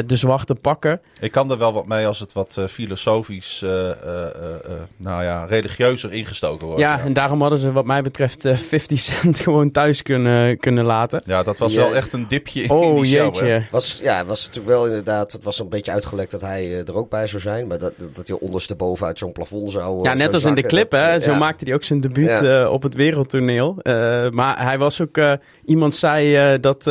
[0.06, 1.00] de zwarte pakken.
[1.20, 4.24] Ik kan er wel wat mee als het wat eh, filosofisch, eh, eh, eh,
[4.64, 6.82] eh, nou ja, religieuzer ingestoken wordt.
[6.82, 10.84] Ja, en daarom hadden ze wat mij betreft eh 50 cent gewoon thuis kunnen, kunnen
[10.84, 11.22] laten.
[11.26, 11.78] Ja, dat was Ja.
[11.80, 13.34] wel echt een dipje in Oh die show.
[13.36, 13.44] hè.
[13.46, 13.66] jeetje.
[13.70, 15.32] Was, ja, was natuurlijk wel inderdaad.
[15.32, 17.66] Het was een beetje uitgelekt dat hij eh, er ook bij zou zijn.
[17.66, 19.98] Maar dat, dat, dat hij ondersteboven uit zo'n plafond zou.
[19.98, 21.12] eh, Ja, net zou als in de clip, dat, hè.
[21.14, 21.38] eh, Zo ja.
[21.38, 22.62] maakte hij ook zijn debuut Ja.
[22.64, 23.76] eh, op het wereldtoneel.
[23.82, 25.16] Eh, maar hij was ook...
[25.16, 25.32] eh,
[25.64, 26.86] iemand zei eh, dat...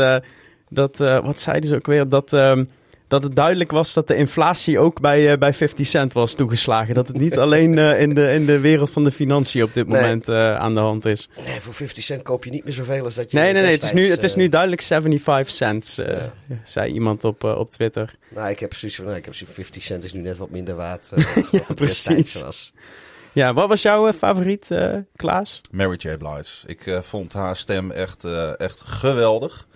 [0.74, 2.10] dat eh, wat zeiden ze ook weer?
[2.10, 2.34] Dat...
[2.34, 2.66] ehm,
[3.08, 6.94] dat het duidelijk was dat de inflatie ook bij, eh, bij 50 cent was toegeslagen.
[6.96, 9.88] Dat het niet alleen eh, in, de, in de wereld van de financiën op dit
[9.88, 10.02] Nee.
[10.02, 11.30] moment eh, aan de hand is.
[11.46, 13.38] Nee, voor 50 cent koop je niet meer zoveel als dat je.
[13.38, 13.72] Nee, nee, nee.
[13.72, 16.32] Het is nu, het is nu duidelijk 75 cents, eh, Ja.
[16.64, 18.16] zei iemand op, op Twitter.
[18.30, 19.06] Nou, ik heb zoiets van.
[19.08, 21.12] Nou, ik heb zoiets van 50 cent is nu net wat minder waard.
[21.36, 22.42] als dat het precies.
[22.42, 22.74] was.
[23.34, 25.62] Ja, wat was jouw eh, favoriet, eh, Klaas?
[25.72, 26.18] Mary J.
[26.18, 26.68] Blige.
[26.68, 29.68] Ik vond haar stem echt, eh, echt geweldig.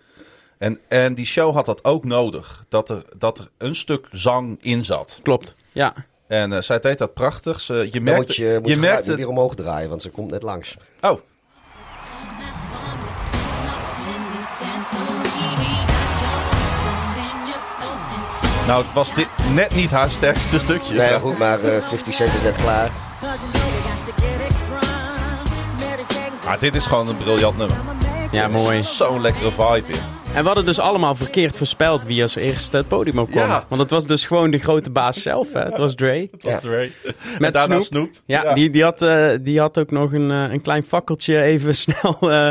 [0.57, 2.65] En, en die show had dat ook nodig.
[2.69, 5.19] Dat er, dat er een stuk zang in zat.
[5.23, 5.93] Klopt, ja.
[6.27, 7.61] En eh, zij deed dat prachtig.
[7.61, 10.77] Ze, je moet je, moet je je weer omhoog draaien, want ze komt net langs.
[11.01, 11.19] Oh,
[18.67, 20.95] nou was dit net niet haar sterkste stukje.
[20.95, 22.91] Nee, maar goed, maar eh 50 cent is net klaar.
[26.45, 27.77] Maar dit is gewoon een briljant nummer.
[28.31, 28.83] Ja, mooi.
[28.83, 29.99] Zo'n lekkere vibe in.
[30.37, 33.47] En we hadden dus allemaal verkeerd voorspeld wie als eerste het podium op kwam.
[33.47, 33.65] Ja.
[33.67, 35.59] Want het was dus gewoon de grote baas zelf, hè.
[35.63, 36.29] Het was Dre.
[36.37, 36.59] Ja.
[36.59, 36.89] Dre.
[37.39, 37.81] Met en Snoop.
[37.81, 38.09] Snoop.
[38.25, 41.75] Ja, Die, die, had, eh, die had ook nog een, eh, een klein fakkeltje even
[41.85, 42.17] snel...
[42.21, 42.49] eh,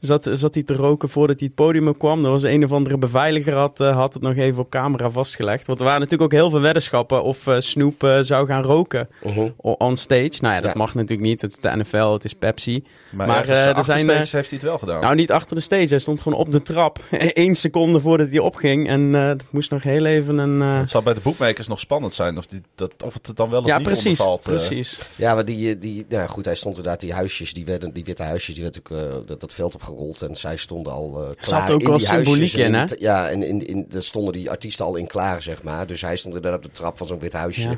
[0.00, 2.24] zat, zat hij te roken voordat hij het podium op kwam.
[2.24, 5.66] Er was een of andere beveiliger had, had het nog even op camera vastgelegd.
[5.66, 9.48] Want er waren natuurlijk ook heel veel weddenschappen of Snoop zou gaan roken Mhm.
[9.62, 10.32] on stage.
[10.40, 10.78] Nou ja, dat Ja.
[10.78, 11.42] mag natuurlijk niet.
[11.42, 12.84] Het is de NFL, het is Pepsi.
[13.10, 15.00] Maar, Maar, ergens eh, er achter zijn, stage eh, heeft hij het wel gedaan.
[15.00, 15.86] Nou, niet achter de stage.
[15.88, 16.98] Hij stond gewoon op de trap.
[17.44, 18.88] Eén seconde voordat hij opging.
[18.88, 20.62] En eh, het moest nog heel even een...
[20.62, 23.34] eh, het zal bij de boekmakers nog spannend zijn of, die, dat, of het er
[23.34, 24.04] dan wel of Ja, niet precies.
[24.20, 24.42] ondervalt.
[24.42, 25.00] precies.
[25.16, 28.04] Ja, maar die, die nou ja, goed, hij stond inderdaad, die huisjes, die, werden, die
[28.04, 30.22] witte huisjes, die werd ook eh, dat, dat veld opgerold.
[30.22, 32.84] En zij stonden al eh klaar ook in wel die huisjes symboliek in, hè?
[32.98, 35.86] Ja, en in, in, daar stonden die artiesten al in klaar, zeg maar.
[35.86, 37.68] Dus hij stond inderdaad op de trap van zo'n wit huisje.
[37.68, 37.76] Ja.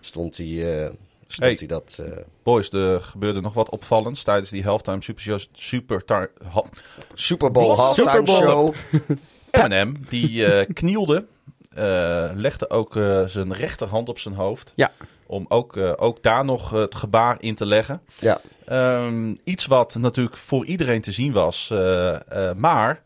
[0.00, 0.90] Stond hij, eh,
[1.32, 1.56] stond Hey.
[1.58, 2.00] hij dat...
[2.04, 6.64] eh, Boys, er gebeurde nog wat opvallends tijdens die halftime super, super tar- ha-
[7.14, 8.74] Super Bowl halftime show.
[9.50, 11.26] Eminem, die eh, knielde,
[11.74, 12.92] eh, legde ook
[13.26, 14.72] zijn rechterhand op zijn hoofd.
[14.76, 14.90] Ja.
[15.26, 18.00] Om ook, ook daar nog het gebaar in te leggen.
[18.18, 21.72] Ja, Ehm, iets wat natuurlijk voor iedereen te zien was,
[22.56, 23.02] maar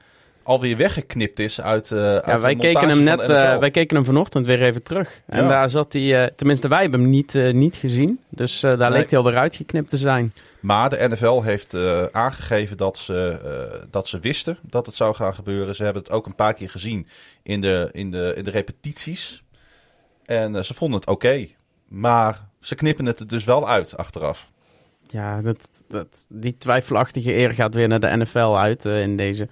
[0.46, 4.46] alweer weggeknipt is uit, eh Ja, wij keken, hem net, eh, wij keken hem vanochtend
[4.46, 5.22] weer even terug.
[5.26, 6.22] En daar zat hij...
[6.24, 8.20] eh, tenminste, wij hebben hem niet, niet gezien.
[8.28, 8.90] Dus daar Nee.
[8.90, 10.32] leek hij alweer uitgeknipt te zijn.
[10.60, 11.74] Maar de NFL heeft
[12.12, 15.74] aangegeven dat ze, dat ze wisten dat het zou gaan gebeuren.
[15.74, 17.06] Ze hebben het ook een paar keer gezien
[17.42, 19.42] in de, in de, in de repetities.
[20.24, 21.46] En ze vonden het oké.
[21.88, 24.48] Maar ze knippen het er dus wel uit achteraf.
[25.06, 29.48] Ja, dat, dat, die twijfelachtige eer gaat weer naar de NFL uit in deze.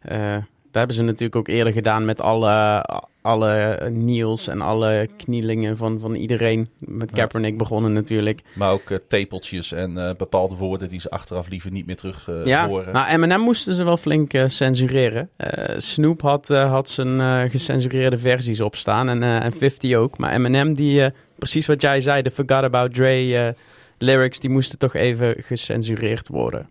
[0.00, 0.38] Eh,
[0.70, 2.84] daar hebben ze natuurlijk ook eerder gedaan met alle,
[3.20, 6.68] alle kneels en alle knielingen van, van iedereen.
[6.78, 8.42] Met Kaepernick begonnen natuurlijk.
[8.54, 12.28] Maar ook eh, tepeltjes en eh, bepaalde woorden die ze achteraf liever niet meer terug
[12.28, 12.92] eh, ja, horen.
[12.92, 15.30] nou Eminem moesten ze wel flink censureren.
[15.76, 20.18] Snoop had, had zijn gecensureerde versies opstaan en, en 50 ook.
[20.18, 23.54] Maar Eminem, die, precies wat jij zei, de Forgot About Dre
[23.98, 26.68] lyrics, die moesten toch even gecensureerd worden.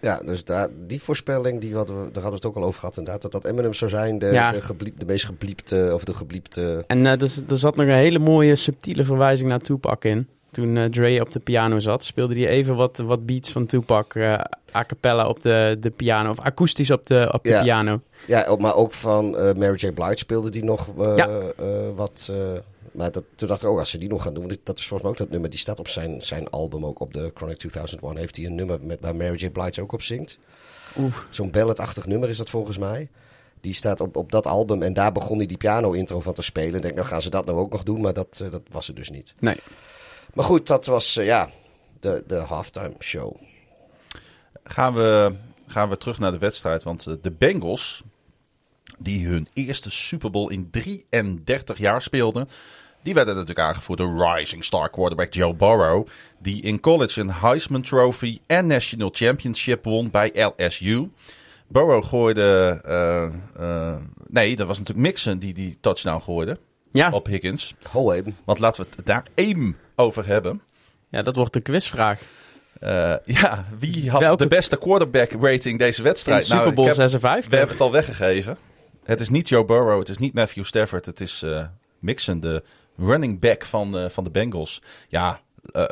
[0.00, 2.80] Ja dus daar, die voorspelling, die hadden we, daar hadden we het ook al over
[2.80, 3.22] gehad inderdaad.
[3.22, 4.50] Dat dat Eminem zou zijn, de, Ja.
[4.50, 6.84] de, gebliep, de meest gebliepte, of de gebliepte...
[6.86, 10.28] En eh, er, z- er zat nog een hele mooie subtiele verwijzing naar Tupac in.
[10.50, 14.14] Toen eh, Dre op de piano zat, speelde hij even wat, wat beats van Tupac
[14.14, 14.32] eh,
[14.74, 16.30] a cappella op de, de piano.
[16.30, 17.62] Of akoestisch op de, op de Ja.
[17.62, 18.00] piano.
[18.26, 19.92] Ja, maar ook van Mary J.
[19.92, 21.28] Blige speelde die nog Ja.
[21.96, 22.32] wat...
[22.92, 24.58] maar dat, toen dacht ik ook, als ze die nog gaan doen...
[24.62, 27.12] Dat is volgens mij ook dat nummer, die staat op zijn, zijn album ook op
[27.12, 28.16] de Chronic 2001.
[28.16, 29.50] Heeft hij een nummer met, waar Mary J.
[29.50, 30.38] Blige ook op zingt.
[30.98, 31.16] Oeh.
[31.30, 33.08] Zo'n balladachtig nummer is dat volgens mij.
[33.60, 36.74] Die staat op, op dat album en daar begon hij die piano-intro van te spelen.
[36.74, 38.86] Ik denk, nou gaan ze dat nou ook nog doen, maar dat, eh, dat was
[38.86, 39.34] het dus niet.
[39.38, 39.56] Nee.
[40.34, 41.50] Maar goed, dat was eh, ja,
[42.00, 43.36] de, de halftime show.
[44.64, 45.34] gaan, we,
[45.66, 46.82] gaan we terug naar de wedstrijd.
[46.82, 48.02] Want eh, de Bengals,
[48.98, 52.48] die hun eerste Super Bowl in 33 jaar speelden...
[53.02, 56.06] die werden natuurlijk aangevoerd door rising star quarterback Joe Burrow...
[56.38, 61.10] die in college een Heisman Trophy en National Championship won bij LSU...
[61.68, 62.80] Burrow gooide...
[62.84, 63.24] eh,
[63.92, 63.96] eh,
[64.28, 66.58] nee, dat was natuurlijk Mixon die die touchdown gooide
[66.90, 67.74] Ja, op Higgins.
[67.90, 68.36] Ho even.
[68.44, 70.60] Want laten we het daar één over hebben.
[71.08, 72.20] ja, dat wordt de quizvraag.
[72.80, 76.44] Eh, ja, wie had Welke- de beste quarterback rating deze In wedstrijd?
[76.44, 77.50] Super Nou, Bowl ik heb- 56.
[77.50, 78.56] We hebben het al weggegeven.
[79.04, 81.06] Het is niet Joe Burrow, het is niet Matthew Stafford.
[81.06, 81.64] Het is eh,
[81.98, 82.62] Mixon, de
[82.98, 84.82] running back van, eh, van de Bengals.
[85.08, 85.40] Ja,
[85.72, 85.84] eh,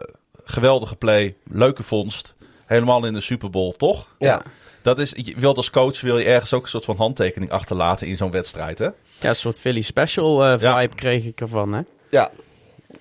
[0.45, 2.35] geweldige play, leuke vondst.
[2.67, 4.07] Helemaal in de Super Bowl, toch?
[4.19, 4.43] Ja.
[4.83, 8.07] Dat is, je wilt als coach wil je ergens ook een soort van handtekening achterlaten
[8.07, 8.85] in zo'n wedstrijd, hè?
[9.21, 10.87] Ja, een soort Philly Special eh, vibe Ja.
[10.87, 11.81] kreeg ik ervan, hè?
[12.11, 12.31] Ja.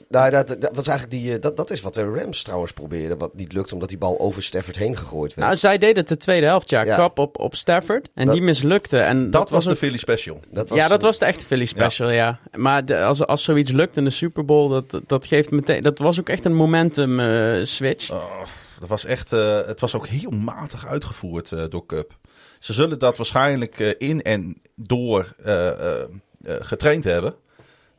[0.10, 3.18] Nou, dat, dat, was eigenlijk die, eh, dat, dat is wat de Rams trouwens probeerden.
[3.18, 5.48] Wat niet lukt, omdat die bal over Stafford heen gegooid werd.
[5.48, 6.84] Nou, zij deden het de tweede helft, ja.
[6.84, 6.96] Ja.
[6.96, 8.10] Kap op, op Stafford.
[8.14, 8.98] En Dat- die mislukte.
[9.00, 10.40] En Dat, was de Philly Special.
[10.52, 12.40] dat was, ja, dat was de echte Philly Special, ja.
[12.56, 15.84] Maar de- als, als zoiets lukt in de Super Bowl, dat, dat geeft meteen...
[15.84, 18.12] Dat was ook echt een momentum eh, switch.
[18.12, 18.42] Oh,
[18.80, 22.18] dat was echt, eh, het was ook heel matig uitgevoerd eh, door Cup.
[22.60, 26.02] Ze zullen dat waarschijnlijk in en door eh, eh,
[26.44, 27.36] eh, getraind hebben.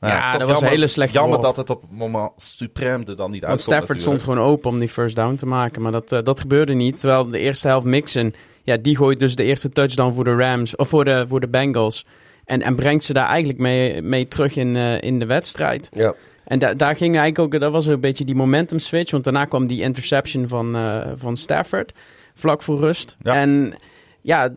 [0.01, 3.31] Ja, dat was een hele slechte Jammer dat het op het moment suprem er dan
[3.31, 5.83] niet Want uitkomt Stafford stond gewoon open om die first down te maken.
[5.83, 7.01] Maar dat, eh, dat gebeurde niet.
[7.01, 10.77] Terwijl de eerste helft Mixon, ja, die gooit dus de eerste touchdown voor de Rams,
[10.77, 12.07] of voor de, voor de Bengals.
[12.45, 15.91] En, en brengt ze daar eigenlijk mee, mee terug in, eh, in de wedstrijd.
[15.93, 16.15] Ja.
[16.45, 19.11] En da daar ging eigenlijk ook, dat was een beetje die momentum switch.
[19.11, 21.93] Want daarna kwam die interception van, eh, van Stafford,
[22.35, 23.17] vlak voor rust.
[23.23, 23.35] Ja.
[23.35, 23.75] En
[24.23, 24.51] ja,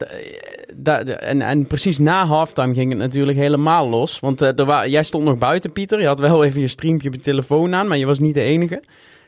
[1.19, 4.19] en, en precies na halftime ging het natuurlijk helemaal los.
[4.19, 5.99] Want eh, er wa- jij stond nog buiten, Pieter.
[6.01, 8.41] Je had wel even je streampje op je telefoon aan, maar je was niet de
[8.41, 8.81] enige.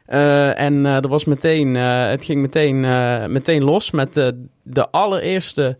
[0.05, 2.79] Eh, en eh, er was meteen, het ging meteen,
[3.31, 5.77] meteen los met de, de allereerste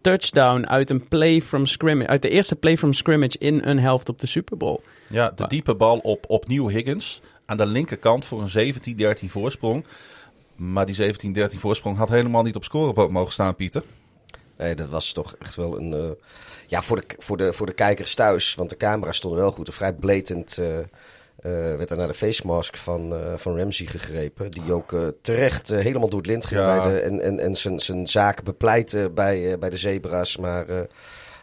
[0.00, 2.08] touchdown uit een play from scrimmage.
[2.08, 4.80] Uit de eerste play from scrimmage in een helft op de Super Bowl.
[5.06, 8.74] Ja, de diepe bal op opnieuw Higgins aan de linkerkant voor een
[9.24, 9.84] 17-13 voorsprong.
[10.56, 11.14] Maar die
[11.54, 13.82] 17-13 voorsprong had helemaal niet op scorebord mogen staan, Pieter.
[14.58, 15.92] Nee, dat was toch echt wel een...
[15.92, 16.10] eh,
[16.66, 19.66] ja, voor de, voor, de, voor de kijkers thuis, want de camera's stonden wel goed.
[19.66, 20.86] Een vrij blatant eh, eh,
[21.76, 24.50] werd er naar de face mask van, van Ramsey gegrepen.
[24.50, 26.80] Die ook terecht helemaal door het lint ging Ja.
[26.82, 30.36] bij de, en, en, en zijn, zijn zaak bepleitte bij, bij de zebra's.
[30.36, 30.66] Maar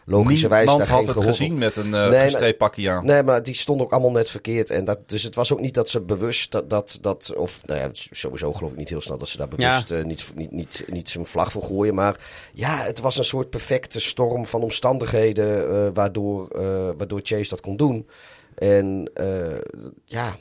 [0.04, 2.90] logischerwijs Niemand daar had geen het gehoor gezien met een Nee, uh, maar- gestreept pakje
[2.90, 3.04] aan.
[3.04, 4.70] Nee, maar die stond ook allemaal net verkeerd.
[4.70, 7.80] En dat, dus het was ook niet dat ze bewust dat, dat, dat of nou
[7.80, 10.84] ja, sowieso geloof ik niet heel snel dat ze daar bewust eh, niet, niet, niet,
[10.86, 11.94] niet zijn vlag voor gooien.
[11.94, 12.16] Maar
[12.52, 16.64] ja, het was een soort perfecte storm van omstandigheden eh, waardoor, eh,
[16.96, 18.06] waardoor Chase dat kon doen.
[18.54, 19.58] En eh,
[20.04, 20.36] ja,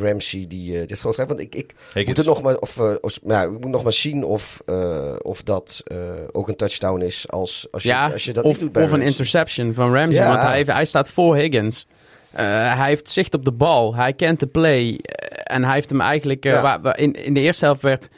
[0.00, 2.06] Ramsey die eh, dit groot Want ik, ik Higgins.
[2.06, 4.62] moet het nog maar, of, eh, of- nou, ja, ik moet nog maar zien of,
[4.66, 5.96] eh, of dat eh,
[6.32, 8.82] ook een touchdown is als, als, je, Ja, als je dat of, niet doet bij
[8.82, 10.22] of een interception van Ramsey.
[10.22, 10.28] Ja.
[10.28, 11.86] Want hij, heeft- hij staat voor Higgins.
[12.32, 12.44] Eh,
[12.78, 13.94] hij heeft zicht op de bal.
[13.94, 14.98] Hij kent de play.
[15.44, 16.44] en hij heeft hem eigenlijk...
[16.44, 16.62] Ja.
[16.62, 18.08] waar- waar- in, in de eerste helft werd,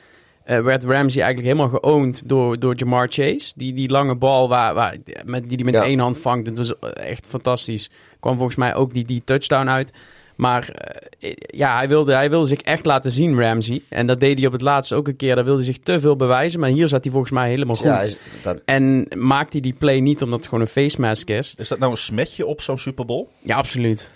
[0.44, 3.52] werd Ramsey eigenlijk helemaal geowned door, door Jamar Chase.
[3.56, 5.82] Die, die lange bal waar, waar, met, die hij met Ja.
[5.84, 6.44] één hand vangt.
[6.44, 7.90] Dat was echt fantastisch.
[8.20, 9.90] Kwam volgens mij ook die, die touchdown uit.
[10.36, 10.68] Maar
[11.20, 13.82] eh, ja, hij wilde, hij wilde zich echt laten zien, Ramsey.
[13.88, 15.34] En dat deed hij op het laatst ook een keer.
[15.34, 16.60] Daar wilde hij zich te veel bewijzen.
[16.60, 17.86] Maar hier zat hij volgens mij helemaal goed.
[17.86, 18.06] Ja,
[18.42, 21.54] dat, En maakt hij die play niet omdat het gewoon een face mask is?
[21.56, 23.28] Is dat nou een smetje op zo'n Super Bowl?
[23.42, 24.12] Ja, absoluut.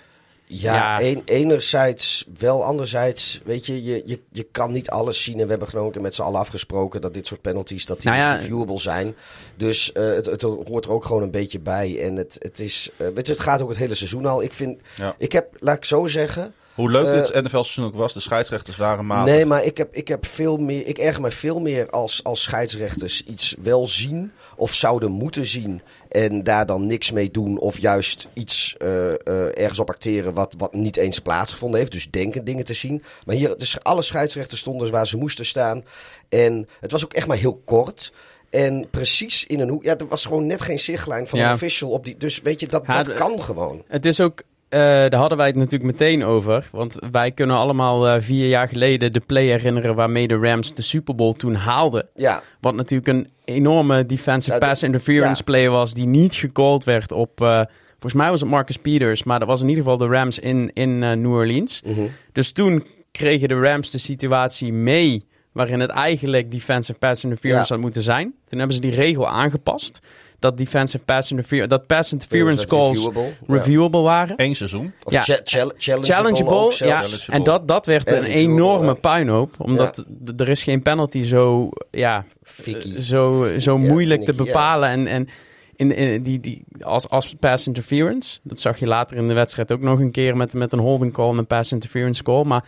[0.50, 1.00] Ja, Ja.
[1.06, 5.38] een- enerzijds wel, anderzijds, weet je, je, je, je kan niet alles zien.
[5.38, 8.10] En we hebben gewoon ook met z'n allen afgesproken dat dit soort penalties, dat die
[8.10, 9.16] Nou ja, niet reviewable zijn.
[9.56, 12.00] Dus eh, het, het hoort er ook gewoon een beetje bij.
[12.02, 14.42] En het, het is, eh, weet je, het gaat ook het hele seizoen al.
[14.42, 15.14] Ik vind, Ja.
[15.18, 18.76] ik heb, laat ik zo zeggen, Hoe leuk Eh, dit NFL-seizoen ook was, de scheidsrechters
[18.76, 19.34] waren matig.
[19.34, 22.42] Nee, maar ik, heb, ik, heb veel meer, ik erger me veel meer als, als
[22.42, 27.78] scheidsrechters iets wel zien of zouden moeten zien en daar dan niks mee doen of
[27.78, 31.92] juist iets eh, eh, ergens op acteren wat, wat niet eens plaatsgevonden heeft.
[31.92, 33.02] Dus denken dingen te zien.
[33.26, 35.84] Maar hier, dus alle scheidsrechters stonden waar ze moesten staan
[36.28, 38.12] en het was ook echt maar heel kort.
[38.50, 39.84] En precies in een hoek.
[39.84, 41.48] Ja, er was gewoon net geen zichtlijn van Ja.
[41.48, 42.16] een official op die.
[42.16, 43.82] Dus weet je, dat, Ja, dat kan gewoon.
[43.88, 46.68] Het is ook, eh, daar hadden wij het natuurlijk meteen over.
[46.72, 50.82] Want wij kunnen allemaal eh, vier jaar geleden de play herinneren waarmee de Rams de
[50.82, 52.08] Super Bowl toen haalden.
[52.14, 55.42] Ja, Wat natuurlijk een enorme defensive Ja, pass interference ja.
[55.44, 57.40] play was die niet gecalled werd op...
[57.40, 60.38] eh, volgens mij was het Marcus Peters, maar dat was in ieder geval de Rams
[60.38, 61.82] in, in New Orleans.
[61.84, 62.00] Mhm.
[62.32, 67.74] Dus toen kregen de Rams de situatie mee waarin het eigenlijk defensive pass interference Ja.
[67.74, 68.34] had moeten zijn.
[68.46, 69.98] Toen hebben ze die regel aangepast.
[70.38, 73.08] Dat defensive pass interference, dat pass interference calls
[73.46, 73.98] reviewable.
[73.98, 74.04] Ja.
[74.04, 74.34] waren.
[74.36, 74.92] Eén seizoen.
[75.04, 75.20] Of Ja.
[75.22, 77.02] cha- chal- challengeable, Challengeable, ook ja.
[77.26, 78.92] En dat, dat werd En een enorme ja.
[78.94, 79.54] puinhoop.
[79.58, 80.04] Omdat
[80.36, 82.94] er is geen penalty zo, ja, Fikkie.
[82.96, 84.88] eh, zo, zo Ja, moeilijk te bepalen.
[84.88, 85.28] En, en
[85.76, 88.38] in, in, die, die, als, als pass interference.
[88.42, 91.12] Dat zag je later in de wedstrijd ook nog een keer met, met een holding
[91.12, 92.44] call en een pass interference call.
[92.44, 92.64] Maar,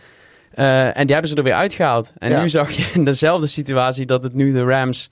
[0.51, 2.13] eh, en die hebben ze er weer uitgehaald.
[2.17, 2.41] En Ja.
[2.41, 5.09] nu zag je in dezelfde situatie dat het nu de Rams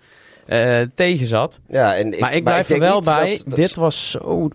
[0.49, 1.59] eh tegen zat.
[1.69, 3.29] Ja, en ik, maar ik blijf er wel bij.
[3.31, 4.49] dat- dat- dit was zo.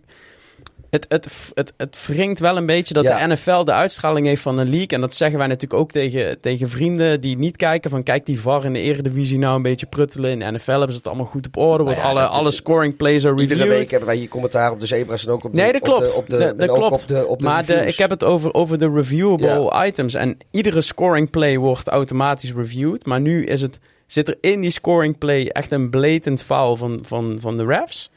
[0.90, 3.26] Het, het, het, het wringt wel een beetje dat Ja.
[3.26, 4.87] de NFL de uitstraling heeft van een league.
[4.88, 7.90] En dat zeggen wij natuurlijk ook tegen, tegen vrienden die niet kijken.
[7.90, 10.30] Van kijk die VAR in de Eredivisie nou een beetje pruttelen.
[10.30, 11.85] In de NFL hebben ze het allemaal goed op orde.
[11.85, 13.78] Wordt Nou ja, alle, alle scoring plays are Iedere reviewed.
[13.78, 15.87] week hebben wij hier commentaar op de zebra's en ook op de Nee, dat op
[15.88, 16.14] de- klopt.
[16.14, 17.02] op de, klopt.
[17.02, 20.14] op de, op de maar ik heb het over, over de reviewable items.
[20.14, 23.07] En iedere scoring play wordt automatisch reviewed.
[23.07, 23.78] Maar nu is het,
[24.14, 28.11] zit er in die scoring play echt een blatant foul van, van, van de refs.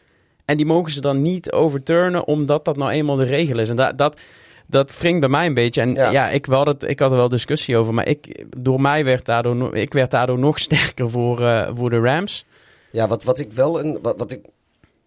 [0.46, 3.70] En die mogen ze dan niet overturnen, omdat dat nou eenmaal de regel is.
[3.70, 4.20] En dat, dat,
[4.68, 5.82] dat wringt bij mij een beetje.
[5.82, 6.30] En ja, Ja.
[6.30, 7.94] ik, wel het, ik had er wel discussie over.
[7.94, 12.00] Maar ik, door mij werd daardoor, ik werd daardoor nog sterker voor, eh, voor de
[12.00, 12.46] Rams.
[12.92, 14.00] Ja, wat, wat ik wel een.
[14.02, 14.40] Wat, wat ik,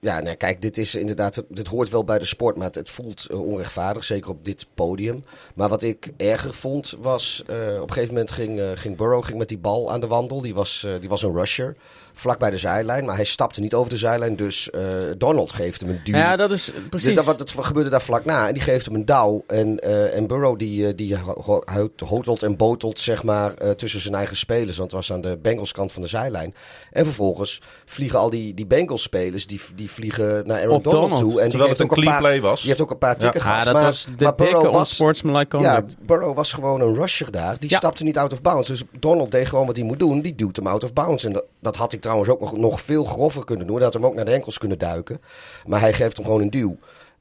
[0.00, 1.44] ja, nee, kijk, dit is inderdaad.
[1.48, 5.24] Dit hoort wel bij de sport, maar het, voelt eh, onrechtvaardig, zeker op dit podium.
[5.54, 7.42] Maar wat ik erger vond was.
[7.46, 10.06] eh, op een gegeven moment ging, eh, ging Burrow ging met die bal aan de
[10.06, 10.40] wandel.
[10.40, 11.76] Die was, die was een rusher.
[12.20, 14.37] Vlak bij de zijlijn, maar hij stapte niet over de zijlijn.
[14.37, 14.80] Dus eh,
[15.18, 16.14] Donald geeft hem een duw.
[16.16, 17.14] Ja, dat is precies.
[17.14, 18.46] Dat, wat, dat gebeurde daar vlak na.
[18.48, 19.44] En die geeft hem een douw.
[19.46, 23.54] En, eh, en Burrow die, eh, die ho- ho- ho- hotelt en botelt zeg maar,
[23.54, 24.76] eh, tussen zijn eigen spelers.
[24.76, 26.54] Want het was aan de Bengals kant van de zijlijn.
[26.90, 31.02] En vervolgens vliegen al die, die Bengals spelers die, die vliegen naar Aaron Op Donald,
[31.02, 31.20] Donald.
[31.20, 31.28] toe.
[31.28, 32.59] En die Terwijl heeft het een ook clean paar, play was.
[32.61, 33.64] Die heeft ook een paar tikken ja, gehad.
[33.64, 35.96] dat maar, was de maar dikke Burrow was, onsportsmanlike ja, conduct.
[36.06, 37.59] Burrow was gewoon een rusher daar.
[37.59, 37.76] Die Ja.
[37.76, 38.68] stapte niet out of bounds.
[38.68, 40.20] Dus Donald deed gewoon wat hij moet doen.
[40.20, 41.24] Die duwt hem out of bounds.
[41.24, 43.75] En dat, dat had ik trouwens ook nog, nog veel grover kunnen doen.
[43.75, 45.20] Dat had hem ook naar de enkels kunnen duiken.
[45.66, 46.77] Maar hij geeft hem gewoon een duw.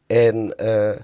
[0.08, 0.95] En eh,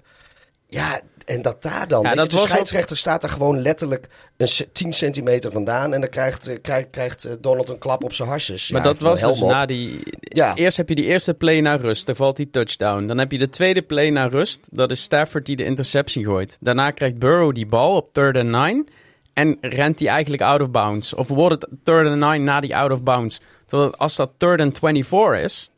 [0.68, 2.02] ja, en dat daar dan.
[2.02, 5.52] Ja, weet dat je, de ook- scheidsrechter staat er gewoon letterlijk een ce- 10 centimeter
[5.52, 5.94] vandaan.
[5.94, 8.72] En dan krijgt, eh, krijgt, krijgt eh, Donald een klap op zijn harsjes.
[8.72, 9.50] Maar Ja, dat was dus op.
[9.50, 10.00] na die...
[10.20, 10.56] Ja.
[10.56, 12.06] Eerst heb je die eerste play naar rust.
[12.06, 13.06] Daar valt die touchdown.
[13.08, 14.60] Dan heb je de tweede play naar rust.
[14.72, 16.58] Dat is Stafford die de interceptie gooit.
[16.60, 18.86] Daarna krijgt Burrow die bal op third and nine.
[19.34, 21.14] En rent die eigenlijk out of bounds.
[21.14, 23.40] Of wordt het third and nine na die out of bounds.
[23.66, 25.70] Terwijl als dat third and 24 is...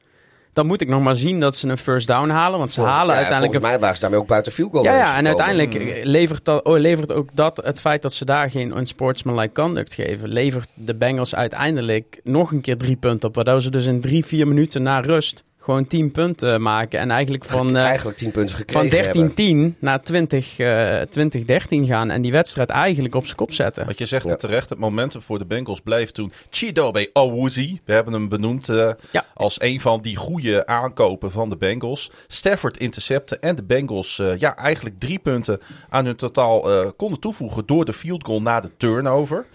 [0.54, 2.58] Dan moet ik nog maar zien dat ze een first down halen.
[2.58, 3.54] Want ze Volgens- halen ja, uiteindelijk...
[3.54, 6.63] Volgens mij waren ze daarmee ook buiten field goal Ja, ja, en uiteindelijk levert, dat,
[6.63, 10.95] oh, levert ook dat het feit dat ze daar geen unsportsmanlike conduct geven, levert de
[10.95, 13.36] Bengals uiteindelijk nog een keer drie punten op.
[13.36, 16.99] Waardoor ze dus in drie, vier minuten na rust gewoon tien punten maken.
[16.99, 19.36] En eigenlijk van, eh, Eigenlijk 10 punten van gekregen hebben.
[19.36, 22.10] 13-10 naar 20, eh 20-13 gaan.
[22.10, 23.86] En die wedstrijd eigenlijk op zijn kop zetten.
[23.86, 24.30] Wat je zegt Ja.
[24.30, 27.82] het terecht, het momentum voor de Bengals bleef toen Chidobe Awuzie.
[27.86, 29.25] We hebben hem benoemd eh, Ja.
[29.34, 32.12] als een van die goede aankopen van de Bengals.
[32.27, 37.65] Stafford intercepten en de Bengals ja, eigenlijk drie punten aan hun totaal eh, konden toevoegen
[37.65, 39.45] door de field goal na de turnover.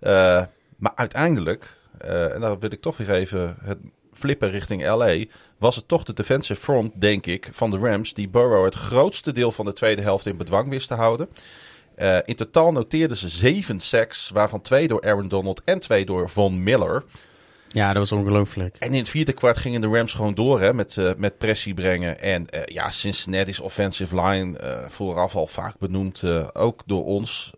[0.00, 0.42] Eh,
[0.76, 3.78] maar uiteindelijk, eh, en daar wil ik toch weer even het
[4.12, 5.24] flippen richting LA,
[5.58, 9.32] was het toch de defensive front, denk ik, van de Rams die Burrow het grootste
[9.32, 11.28] deel van de tweede helft in bedwang wist te houden.
[11.94, 16.28] Eh, in totaal noteerden ze zeven sacks, waarvan twee door Aaron Donald en twee door
[16.28, 17.04] Von Miller.
[17.68, 18.76] Ja, dat was ongelooflijk.
[18.78, 21.74] En in het vierde kwart gingen de Rams gewoon door hè, met, eh, met pressie
[21.74, 22.20] brengen.
[22.20, 27.50] En eh, ja, Cincinnati's offensive line, vooraf al vaak benoemd, ook door ons,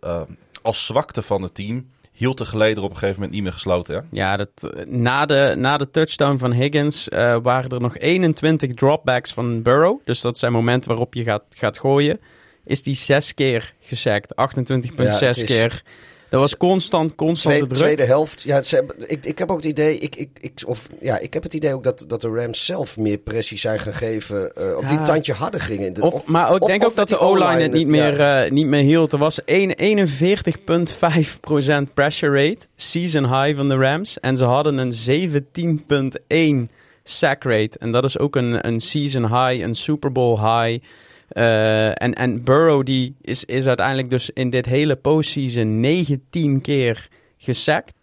[0.61, 1.87] als zwakte van het team,
[2.21, 3.95] hield de geleden op een gegeven moment niet meer gesloten.
[3.95, 4.01] Hè?
[4.11, 4.49] Ja, dat,
[4.89, 9.99] na, de, na de touchdown van Higgins eh, waren er nog 21 dropbacks van Burrow.
[10.05, 12.19] Dus dat zijn momenten waarop je gaat, gaat gooien.
[12.65, 14.33] Is die zes keer gesackt.
[14.35, 15.83] 28,6 Ja, keer.
[16.31, 17.93] Dat was constant, constant Tweede, de druk.
[17.93, 18.41] tweede helft.
[18.41, 19.97] Ja, ze ik, ik heb ook het idee.
[19.97, 22.97] Ik, ik, ik, of, ja, ik heb het idee ook dat, dat de Rams zelf
[22.97, 24.55] meer pressie zijn gegeven.
[24.55, 25.93] eh, op die tandje harder gingen.
[25.93, 27.87] De- Of, maar ik denk of ook dat de O-line het niet ja.
[27.87, 29.13] meer, eh, niet meer hield.
[29.13, 32.65] Er was een- 41,5% pressure rate.
[32.75, 34.19] Season high van de Rams.
[34.19, 36.69] En ze hadden een 17,1
[37.03, 37.79] sack rate.
[37.79, 40.83] En dat is ook een, een season high, een Super Bowl high.
[41.31, 47.07] Eh, en, en Burrow die is, is uiteindelijk dus in dit hele postseason 19 keer
[47.37, 47.93] gesackt.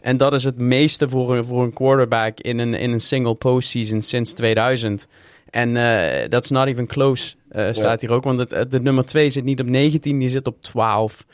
[0.00, 3.34] En dat is het meeste voor een, voor een quarterback in een, in een single
[3.34, 5.06] postseason sinds 2000.
[5.50, 8.24] En eh, dat is not even close, eh, staat hier ook.
[8.24, 11.24] Want het, het- de nummer 2 zit niet op 19, die zit op 12.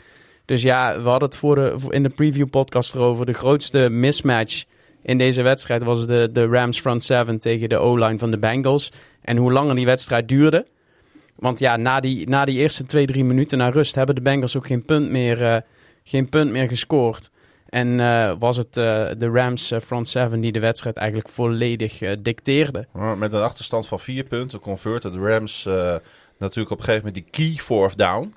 [0.45, 3.27] Dus ja, we hadden het voor de, in de preview podcast erover.
[3.27, 4.65] De grootste mismatch
[5.03, 8.93] in deze wedstrijd was de, de Rams front 7 tegen de O-line van de Bengals.
[9.23, 10.67] En hoe langer die wedstrijd duurde.
[11.43, 14.57] Want ja, na die, na die eerste twee, drie minuten naar rust hebben de Bengals
[14.57, 15.57] ook geen punt meer, eh,
[16.05, 17.31] geen punt meer gescoord.
[17.69, 22.87] En eh, was het eh, de Rams front 7 die de wedstrijd eigenlijk volledig dicteerde.
[23.19, 25.95] Met een achterstand van vier punten converten de Rams eh,
[26.39, 28.35] natuurlijk op een gegeven moment die key fourth down.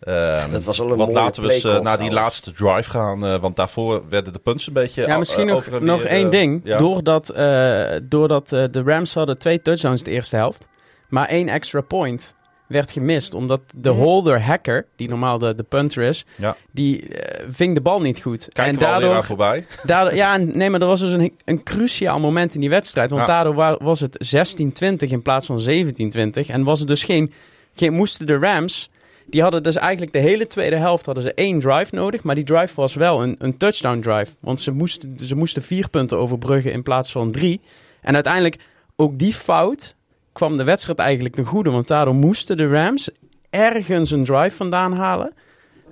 [0.00, 3.24] Eh, dat was al een Want mooie laten we eens naar die laatste drive gaan.
[3.24, 6.60] eh, want daarvoor werden de punts een beetje Ja, misschien nog, nog weer, één ding.
[6.64, 6.78] ja.
[6.78, 10.68] Doordat, eh, doordat de Rams hadden twee touchdowns de eerste helft,
[11.08, 12.34] maar één extra point.
[12.66, 13.34] werd gemist.
[13.34, 16.56] Omdat de holder hacker, die normaal de, de punter is, Ja.
[16.72, 18.48] die eh, ving de bal niet goed.
[18.52, 19.66] Kijk en daardoor, voorbij.
[19.84, 23.10] daardoor, ja, nee, maar er was dus een, een cruciaal moment in die wedstrijd.
[23.10, 23.28] Want Ja.
[23.34, 26.46] daardoor wa- was het 16-20 in plaats van 17-20.
[26.50, 27.32] En was het dus geen,
[27.74, 28.90] geen, moesten de Rams,
[29.26, 32.22] die hadden dus eigenlijk de hele tweede helft hadden ze één drive nodig.
[32.22, 34.32] Maar die drive was wel een, een touchdown drive.
[34.40, 37.60] Want ze moesten, ze moesten vier punten overbruggen in plaats van drie.
[38.00, 38.56] En uiteindelijk,
[38.96, 39.94] ook die fout
[40.36, 41.70] kwam de wedstrijd eigenlijk ten goede.
[41.70, 43.10] Want daardoor moesten de Rams
[43.50, 45.32] ergens een drive vandaan halen.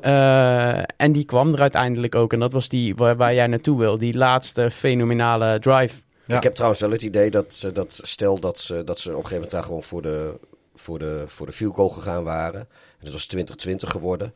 [0.00, 2.32] Eh, en die kwam er uiteindelijk ook.
[2.32, 3.98] En dat was die waar, waar jij naartoe wil.
[3.98, 6.00] Die laatste fenomenale drive.
[6.24, 6.36] Ja.
[6.36, 9.14] Ik heb trouwens wel het idee dat, ze, dat stel dat ze, dat ze op
[9.14, 10.34] een gegeven moment daar gewoon voor de,
[10.74, 12.60] voor de, voor de field goal gegaan waren.
[12.60, 14.34] En dat was 2020 geworden.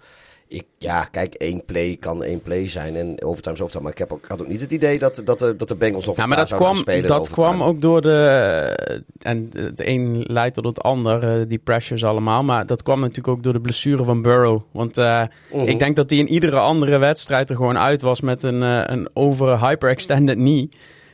[0.49, 3.83] Ik, ja, kijk, één play kan één play zijn en overtime is overtime.
[3.83, 5.77] Maar ik, heb ook, ik had ook niet het idee dat, dat, de, dat de
[5.77, 9.03] Bengals nog Ja, maar dat kwam, spelen dat kwam ook door de.
[9.19, 12.45] En het een leidt tot het ander, eh, die pressures allemaal.
[12.45, 14.61] Maar dat kwam natuurlijk ook door de blessure van Burrow.
[14.73, 15.23] Want eh,
[15.53, 15.67] Mhm.
[15.69, 18.83] ik denk dat hij in iedere andere wedstrijd er gewoon uit was met een, eh,
[18.85, 20.69] een over hyperextended knee.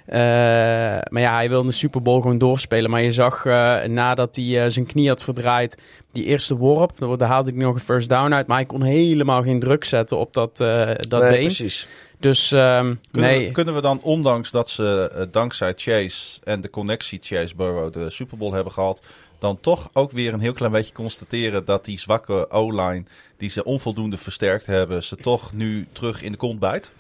[0.07, 0.19] Eh,
[1.09, 2.91] maar ja, hij wilde de Super Bowl gewoon doorspelen.
[2.91, 5.79] Maar je zag eh, nadat hij eh, zijn knie had verdraaid,
[6.13, 8.47] die eerste worp, daar haalde hij nog een first down uit.
[8.47, 11.41] Maar hij kon helemaal geen druk zetten op dat, eh, dat nee, been.
[11.41, 11.89] precies.
[12.19, 13.47] Dus ehm, Kunnen, nee.
[13.47, 18.11] we, kunnen we dan, ondanks dat ze dankzij Chase en de connectie Chase Burrow de
[18.11, 19.03] Super Bowl hebben gehad,
[19.39, 23.05] dan toch ook weer een heel klein beetje constateren dat die zwakke O-line,
[23.37, 26.93] die ze onvoldoende versterkt hebben, ze toch nu terug in de kont bijt?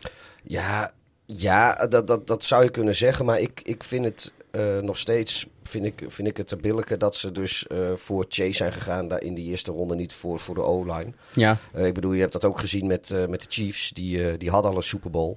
[0.43, 0.93] Ja,
[1.27, 3.25] ja dat, dat, dat zou je kunnen zeggen.
[3.25, 6.99] Maar ik, ik vind het eh, nog steeds vind ik, vind ik het te billijken
[6.99, 10.39] dat ze dus eh, voor Chase zijn gegaan daar in die eerste ronde, niet voor,
[10.39, 11.12] voor de O-line.
[11.35, 13.91] Ja, Eh, ik bedoel, je hebt dat ook gezien met, met de Chiefs.
[13.91, 15.37] Die, die hadden al een Super Bowl.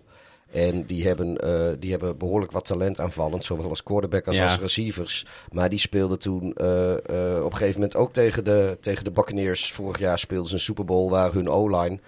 [0.51, 1.37] En die hebben,
[1.79, 3.45] die hebben behoorlijk wat talent aanvallend.
[3.45, 4.43] Zowel als quarterback als Ja.
[4.43, 5.25] als receivers.
[5.51, 9.71] Maar die speelden toen op een gegeven moment ook tegen de, tegen de Buccaneers.
[9.73, 11.99] Vorig jaar speelden ze een Super Bowl waar hun O-line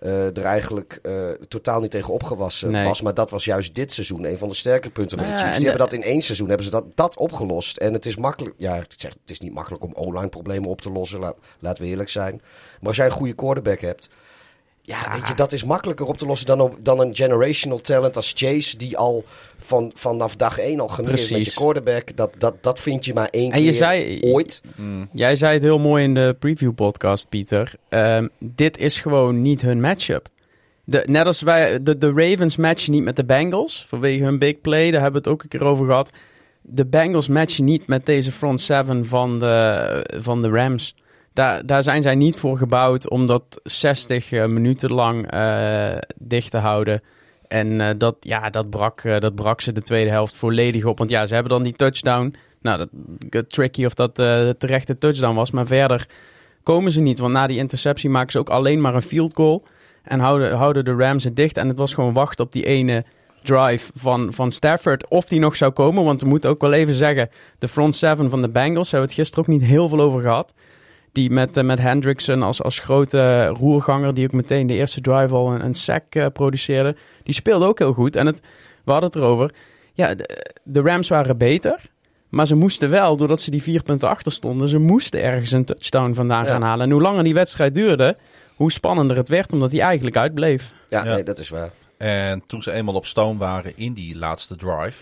[0.00, 1.12] eh, er eigenlijk eh,
[1.48, 2.84] totaal niet tegen opgewassen Nee.
[2.84, 3.02] was.
[3.02, 5.58] Maar dat was juist dit seizoen een van de sterke punten van Nou de Chiefs.
[5.58, 7.76] Die de- hebben dat in één seizoen hebben ze dat, dat opgelost.
[7.76, 8.54] En het is makkelijk.
[8.58, 11.18] Ja, ik zeg, het is niet makkelijk om online problemen op te lossen.
[11.20, 12.40] Laat, laten we eerlijk zijn.
[12.80, 14.08] Maar als jij een goede quarterback hebt.
[14.90, 18.16] Ja, weet je, dat is makkelijker op te lossen dan, op- dan een generational talent
[18.16, 19.24] als Chase, die al
[19.58, 22.16] van, vanaf dag één al geneerd is met je quarterback.
[22.16, 24.60] Dat, dat, dat vind je maar één En je keer zei- ooit.
[25.12, 27.72] Jij zei het heel mooi in de preview podcast, Pieter.
[27.88, 30.28] Ehm, dit is gewoon niet hun matchup.
[30.84, 34.60] De, net als wij, de, de Ravens matchen niet met de Bengals vanwege hun big
[34.60, 34.90] play.
[34.90, 36.10] Daar hebben we het ook een keer over gehad.
[36.62, 40.94] De Bengals matchen niet met deze front seven van de, van de Rams.
[41.32, 46.50] Daar, daar zijn zij niet voor gebouwd om dat 60 eh, minuten lang eh, dicht
[46.50, 47.02] te houden.
[47.48, 50.98] En eh, dat, ja, dat, brak, dat brak ze de tweede helft volledig op.
[50.98, 52.34] Want ja, ze hebben dan die touchdown.
[52.62, 52.86] Nou,
[53.28, 55.50] dat, tricky of dat de terechte touchdown was.
[55.50, 56.08] Maar verder
[56.62, 57.18] komen ze niet.
[57.18, 59.62] Want na die interceptie maken ze ook alleen maar een field goal.
[60.02, 61.56] En houden, houden de Rams het dicht.
[61.56, 63.04] En het was gewoon wachten op die ene
[63.42, 65.08] drive van, van Stafford.
[65.08, 66.04] Of die nog zou komen.
[66.04, 67.28] Want we moeten ook wel even zeggen...
[67.58, 68.90] de front seven van de Bengals...
[68.90, 70.54] hebben we het gisteren ook niet heel veel over gehad.
[71.12, 74.14] Die met, eh, met Hendrickson als, als grote roerganger...
[74.14, 76.96] die ook meteen de eerste drive al een, een sack eh, produceerde.
[77.22, 78.16] Die speelde ook heel goed.
[78.16, 78.40] En het,
[78.84, 79.50] we hadden het erover.
[79.92, 81.80] Ja, de, de Rams waren beter...
[82.28, 85.64] Maar ze moesten wel, doordat ze die vier punten achter stonden, ze moesten ergens een
[85.64, 86.50] touchdown vandaan Ja.
[86.50, 86.86] gaan halen.
[86.86, 88.16] En hoe langer die wedstrijd duurde,
[88.54, 90.72] hoe spannender het werd, omdat hij eigenlijk uitbleef.
[90.88, 91.12] Ja, Ja.
[91.14, 91.70] nee, dat is waar.
[91.98, 94.98] En toen ze eenmaal op stoom waren in die laatste drive,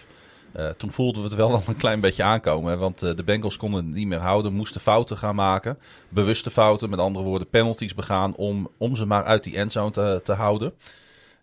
[0.59, 2.71] eh, toen voelden we het wel al een klein beetje aankomen.
[2.73, 5.79] hè, Want eh, de Bengals konden het niet meer houden, moesten fouten gaan maken.
[6.09, 10.21] Bewuste fouten, met andere woorden penalties begaan om, om ze maar uit die endzone te,
[10.25, 10.73] te houden.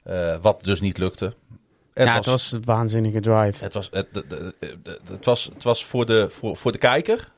[0.04, 1.34] Eh, wat dus niet lukte.
[1.94, 3.64] Het ja, het was een waanzinnige drive.
[3.64, 4.26] het was, het, het,
[4.60, 7.32] het, het was, het was voor, de, voor, voor de kijker.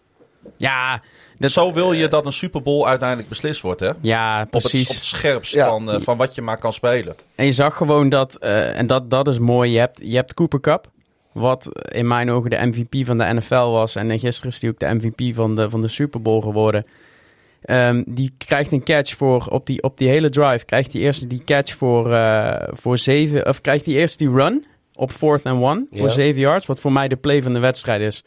[0.58, 1.02] Ja,
[1.38, 3.92] dat, Zo wil je dat een Super Bowl uiteindelijk beslist wordt, hè?
[4.02, 4.90] ja Op het, precies.
[4.90, 5.68] op het scherpst Ja.
[5.68, 7.16] van, van wat je maar kan spelen.
[7.36, 10.34] En je zag gewoon dat, eh, en dat, dat is mooi, je hebt, je hebt
[10.34, 10.90] Cooper Cup,
[11.38, 13.96] wat in mijn ogen de MVP van de NFL was.
[13.96, 16.86] En gisteren is hij ook de MVP van de, van de Super Bowl geworden.
[17.62, 21.30] Ehm, die krijgt een catch voor, op die, op die hele drive, krijgt hij eerst
[21.30, 25.62] die catch voor, eh, voor zeven, of krijgt hij eerst die run op fourth and
[25.64, 28.24] one voor zeven yards, wat voor mij de play van de wedstrijd is.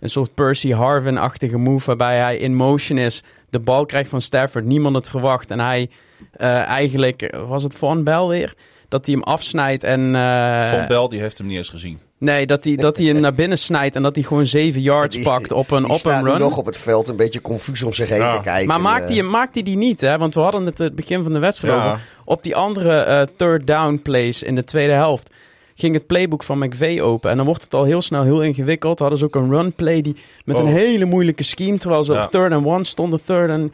[0.00, 4.64] Een soort Percy Harvin-achtige move waarbij hij in motion is, de bal krijgt van Stafford,
[4.64, 5.50] niemand het verwacht.
[5.50, 5.90] En hij
[6.32, 8.54] eh, eigenlijk, was het Von Bell weer?
[8.88, 10.14] Dat hij hem afsnijdt en...
[10.14, 11.98] eh, Von Bell die heeft hem niet eens gezien.
[12.22, 15.16] Nee, dat hij, dat hij hem naar binnen snijdt en dat hij gewoon zeven yards
[15.16, 16.38] Die- pakt op een, Die op een nu run.
[16.40, 18.30] nog op het veld een beetje confuus om zich heen Ja.
[18.30, 18.66] te kijken.
[18.66, 20.18] Maar maakt Eh, hij, maakt hij die niet, hè?
[20.18, 21.86] Want we hadden het het begin van de wedstrijd Ja.
[21.86, 22.00] over.
[22.24, 25.30] Op die andere eh, third down plays in de tweede helft
[25.74, 27.30] ging het playbook van McVay open.
[27.30, 28.98] En dan wordt het al heel snel heel ingewikkeld.
[28.98, 30.72] Hadden ze ook een run play die, met een Oh.
[30.72, 31.78] hele moeilijke scheme.
[31.78, 32.24] Terwijl ze Ja.
[32.24, 33.72] op third and one stonden, third and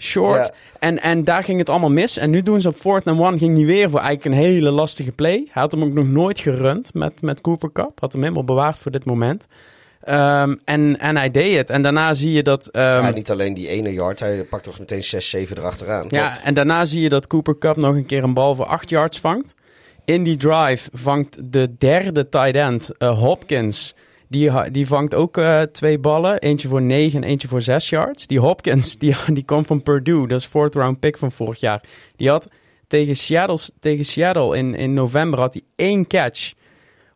[0.00, 0.46] short.
[0.46, 0.52] Ja.
[0.78, 2.16] En, en daar ging het allemaal mis.
[2.16, 4.70] En nu doen ze op fourth and one, ging die weer voor eigenlijk een hele
[4.70, 5.48] lastige play.
[5.50, 8.00] Hij had hem ook nog nooit gerund met, met Cooper Cup.
[8.00, 9.46] Had hem helemaal bewaard voor dit moment.
[10.00, 11.70] Ehm, en, en hij deed het.
[11.70, 12.68] En daarna zie je dat...
[12.72, 16.04] Ja, niet alleen die ene yard, hij pakt toch meteen 6, 7 erachteraan.
[16.08, 18.90] ja, en daarna zie je dat Cooper Cup nog een keer een bal voor 8
[18.90, 19.54] yards vangt.
[20.04, 23.94] In die drive vangt de derde tight end, eh, Hopkins.
[24.30, 26.40] Die, die vangt ook eh, twee ballen.
[26.40, 28.26] Eentje voor 9 en eentje voor 6 yards.
[28.26, 30.28] Die Hopkins, die, die komt van Purdue.
[30.28, 31.82] Dat is fourth round pick van vorig jaar.
[32.16, 32.48] Die had
[32.86, 36.52] tegen Seattle, tegen Seattle in, in november had hij één catch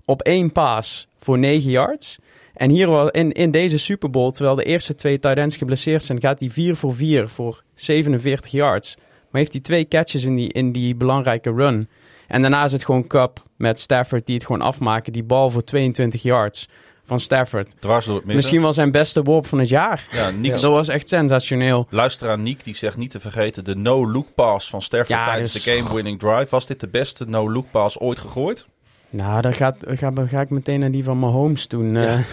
[0.05, 2.19] op één pass voor 9 yards.
[2.55, 6.21] En hier in, in deze Super Bowl, terwijl de eerste twee tight ends geblesseerd zijn,
[6.21, 8.97] gaat hij 4 voor 4 voor 47 yards.
[9.31, 11.89] Maar heeft hij twee catches in die, in die belangrijke run.
[12.29, 15.13] En daarna is het gewoon Cup met Stafford die het gewoon afmaken.
[15.13, 16.69] Die bal voor 22 yards
[17.07, 17.71] van Stafford.
[17.81, 18.37] Dwars door het midden.
[18.43, 20.07] Misschien wel zijn beste worp van het jaar.
[20.11, 21.87] Ja, Niek, Dat was echt sensationeel.
[21.91, 25.63] Luisteraar Niek die zegt niet te vergeten de no-look pass van Stafford Ja, tijdens dus-
[25.63, 26.47] de game-winning drive.
[26.51, 28.67] Was dit de beste no-look pass ooit gegooid?
[29.11, 31.97] Nou, dan gaat, ga, ga ik meteen naar die van Mahomes doen.
[31.97, 32.19] eh.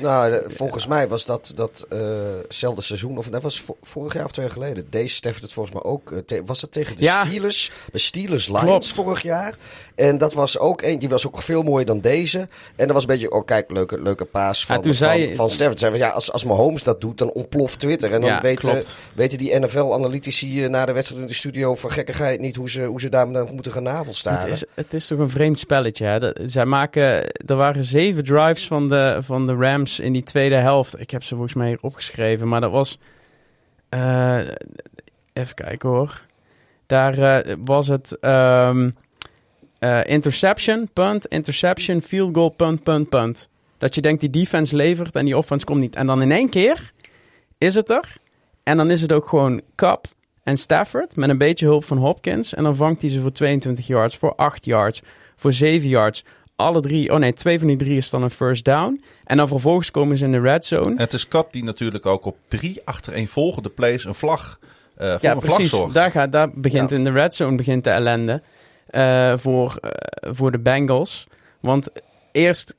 [0.00, 4.30] Nou, de- volgens mij was dat datzelfde seizoen, of dat was vo- vorig jaar of
[4.32, 4.86] twee jaar geleden.
[4.90, 6.12] Deze Stafford het volgens mij ook.
[6.12, 7.24] eh, te- was dat tegen de Ja.
[7.24, 7.70] Steelers?
[7.92, 8.88] De Steelers Lions Klopt.
[8.90, 9.54] vorig jaar.
[9.94, 12.38] En dat was ook een, die was ook veel mooier dan deze.
[12.76, 15.34] En dat was een beetje, oh kijk, leuke, leuke paas van, Ja, toen van, zei-
[15.34, 15.78] van Stafford.
[15.78, 18.12] Zei, van, ja, als, als Mahomes dat doet, dan ontploft Twitter.
[18.12, 18.96] En dan Ja, weten, klopt.
[19.14, 22.84] weten die NFL-analytici eh, na de wedstrijd in de studio van gekkigheid niet hoe ze,
[22.84, 24.40] hoe ze daar moeten gaan navelstaren.
[24.40, 26.06] Het is, het is toch een vreemd spelletje.
[26.06, 26.18] Hè?
[26.20, 27.02] Dat- zij maken,
[27.46, 31.00] er waren zeven drives van de, van de Rams in die tweede helft.
[31.00, 32.98] Ik heb ze volgens mij hier opgeschreven, maar dat was.
[33.88, 34.38] eh,
[35.32, 36.22] even kijken hoor.
[36.86, 38.90] Daar eh, was het ehm,
[39.84, 43.48] eh, interception, punt, interception, field goal, punt, punt, punt.
[43.78, 45.96] Dat je denkt die defense levert en die offense komt niet.
[45.96, 46.92] En dan in één keer
[47.58, 48.16] is het er.
[48.62, 50.04] En dan is het ook gewoon Cup
[50.42, 52.54] en Stafford met een beetje hulp van Hopkins.
[52.54, 55.02] En dan vangt hij ze voor 22 yards, voor 8 yards,
[55.36, 56.24] voor 7 yards.
[56.56, 59.02] Alle drie, oh nee, twee van die drie is dan een first down.
[59.24, 60.90] En dan vervolgens komen ze in de red zone.
[60.90, 64.58] En het is Kap die natuurlijk ook op drie achtereenvolgende plays een vlag,
[64.96, 65.70] eh voor ja, een vlag precies.
[65.78, 65.94] zorgt.
[65.94, 66.96] Daar, gaat, daar begint Ja.
[66.96, 68.42] in de red zone begint de ellende
[68.94, 69.90] eh, voor, eh,
[70.32, 71.26] voor de Bengals.
[71.60, 71.88] Want
[72.32, 72.74] eerst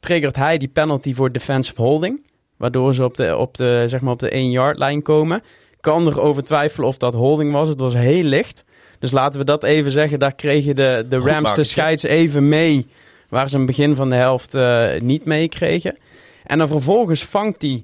[0.00, 2.24] triggert hij die penalty voor defensive holding.
[2.56, 5.42] Waardoor ze op de, op de, zeg maar op de 1-yard lijn komen.
[5.80, 7.68] Kan er over twijfelen of dat holding was.
[7.68, 8.64] Het was heel licht.
[8.98, 10.18] Dus laten we dat even zeggen.
[10.18, 12.86] Daar kregen de, de Goed Rams de scheids even mee.
[13.28, 15.96] Waar ze een begin van de helft eh, niet mee kregen.
[16.44, 17.82] En dan vervolgens vangt hij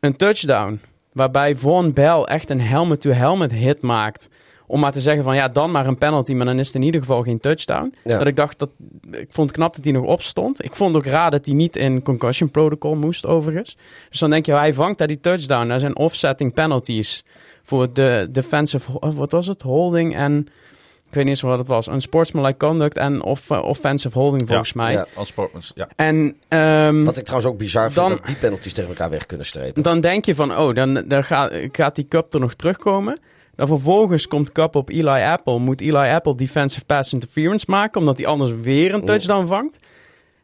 [0.00, 0.80] een touchdown.
[1.12, 4.28] Waarbij Von Bell echt een helmet-to-helmet hit maakt.
[4.70, 6.32] Om maar te zeggen van ja, dan maar een penalty.
[6.32, 7.94] Maar dan is het in ieder geval geen touchdown.
[8.04, 8.18] Ja.
[8.18, 8.70] Dat ik dacht dat.
[9.10, 10.64] Ik vond het knap dat hij nog opstond.
[10.64, 13.76] Ik vond ook raar dat hij niet in concussion protocol moest, overigens.
[14.10, 15.68] Dus dan denk je, hij vangt daar die touchdown.
[15.68, 17.24] Daar zijn offsetting penalties.
[17.62, 18.90] Voor de defensive.
[18.90, 19.62] ho- Wat was het?
[19.62, 20.46] Holding en.
[21.08, 21.88] Ik weet niet eens wat het was.
[21.88, 24.92] Unsportsmanlike conduct en off, offensive holding volgens mij.
[24.92, 25.06] Ja.
[25.14, 25.88] Als Sportmans, ja.
[25.96, 29.26] En ehm, Wat ik trouwens ook bizar vind, Dan- dat die penalties tegen elkaar weg
[29.26, 29.82] kunnen strepen.
[29.82, 33.18] dan denk je van, oh, dan, dan gaat, gaat die cup er nog terugkomen.
[33.60, 35.58] Dan vervolgens komt Cup op Eli Apple.
[35.58, 39.78] Moet Eli Apple defensive pass interference maken, omdat hij anders weer een touchdown vangt.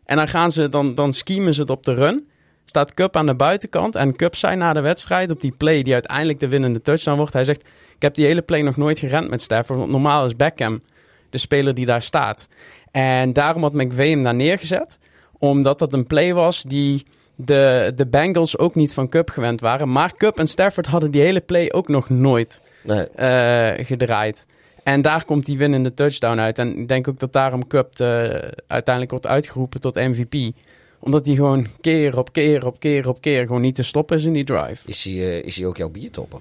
[0.05, 2.29] En dan gaan ze, dan, dan schemen ze het op de run.
[2.65, 3.95] Staat Cup aan de buitenkant.
[3.95, 7.33] En Cup zei na de wedstrijd op die play die uiteindelijk de winnende touchdown wordt.
[7.33, 7.61] Hij zegt,
[7.95, 9.79] ik heb die hele play nog nooit gerend met Stafford.
[9.79, 10.83] Want normaal is Beckham
[11.31, 12.49] de speler die daar staat.
[12.91, 14.99] En daarom had McVay hem daar neergezet.
[15.39, 17.07] Omdat dat een play was die
[17.37, 19.93] de, de Bengals ook niet van Cup gewend waren.
[19.93, 23.07] Maar Cup en Stafford hadden die hele play ook nog nooit Nee.
[23.09, 24.47] eh, gedraaid.
[24.83, 26.59] En daar komt die winnende touchdown uit.
[26.59, 30.35] En ik denk ook dat daarom Cup de- uiteindelijk wordt uitgeroepen tot MVP.
[30.99, 34.25] Omdat hij gewoon keer op keer op keer op keer gewoon niet te stoppen is
[34.25, 34.89] in die drive.
[34.89, 36.41] Is hij, eh, is hij ook jouw biertopper?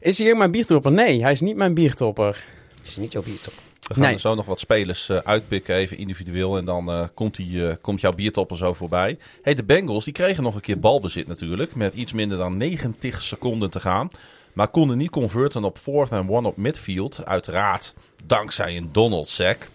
[0.00, 0.92] Is hij ook mijn biertopper?
[0.92, 2.46] Nee, hij is niet mijn biertopper.
[2.84, 3.62] Is hij niet jouw biertopper?
[3.80, 4.12] We gaan Nee.
[4.12, 6.56] er zo nog wat spelers eh, uitpikken, even individueel.
[6.56, 9.18] En dan eh, komt, die, eh, komt jouw biertopper zo voorbij.
[9.42, 11.74] Hey, de Bengals die kregen nog een keer balbezit natuurlijk.
[11.74, 14.10] Met iets minder dan 90 seconden te gaan.
[14.52, 17.24] Maar konden niet converten op fourth and one op midfield.
[17.24, 19.68] Uiteraard dankzij een Donald sack.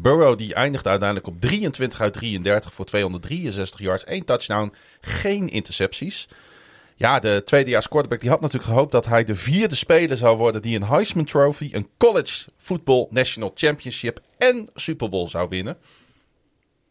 [0.00, 4.04] Burrow die eindigde uiteindelijk op 23 uit 33 voor 263 yards.
[4.04, 6.28] één touchdown, geen intercepties.
[6.98, 10.62] Ja, de tweedejaars quarterback die had natuurlijk gehoopt dat hij de vierde speler zou worden
[10.62, 15.76] die een Heisman Trophy, een College Football National Championship en Super Bowl zou winnen.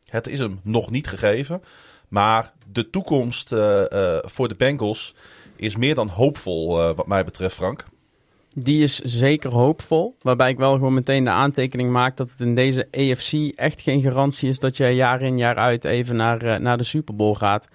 [0.06, 1.64] Het is hem nog niet gegeven,
[2.08, 5.16] maar de toekomst eh, eh, voor de Bengals
[5.56, 7.86] is meer dan hoopvol eh, wat mij betreft, Frank.
[8.56, 10.16] Die is zeker hoopvol.
[10.22, 14.02] Waarbij ik wel gewoon meteen de aantekening maak dat het in deze AFC echt geen
[14.02, 17.68] garantie is dat je jaar in jaar uit even naar, naar de Super Bowl gaat.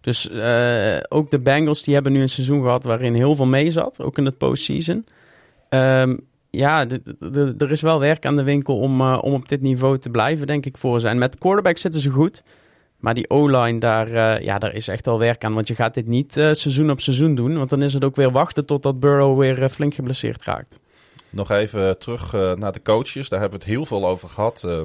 [0.00, 3.70] Dus eh, ook de Bengals die hebben nu een seizoen gehad waarin heel veel mee
[3.70, 4.02] zat.
[4.02, 5.06] Ook in het postseason.
[5.68, 6.16] Ehm,
[6.50, 6.86] ja,
[7.58, 10.46] er is wel werk aan de winkel om, eh, om op dit niveau te blijven,
[10.46, 11.08] denk ik, voor ze.
[11.08, 12.42] En met quarterback zitten ze goed.
[12.98, 15.54] Maar die O-line, daar, eh, ja, daar is echt wel werk aan.
[15.54, 17.56] Want je gaat dit niet seizoen op seizoen doen.
[17.56, 20.80] Want dan is het ook weer wachten totdat Burrow weer flink geblesseerd raakt.
[21.30, 23.28] Nog even terug naar de coaches.
[23.28, 24.64] Daar hebben we het heel veel over gehad.
[24.64, 24.80] eh,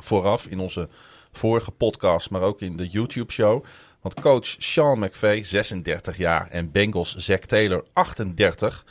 [0.00, 0.88] vooraf in onze
[1.32, 3.64] vorige podcast, maar ook in de YouTube-show.
[4.04, 6.48] Want coach Sean McVay, 36 jaar.
[6.50, 8.84] En Bengals Zack Taylor, 38.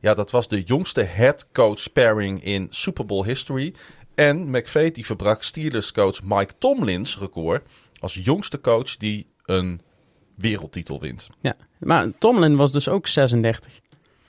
[0.00, 3.74] Ja, dat was de jongste head coach pairing in Super Bowl history.
[4.14, 7.62] En McVay die verbrak Steelers coach Mike Tomlins record
[7.98, 9.80] als jongste coach die een
[10.34, 11.26] wereldtitel wint.
[11.40, 11.56] Ja.
[11.78, 13.80] Maar Tomlin was dus ook 36.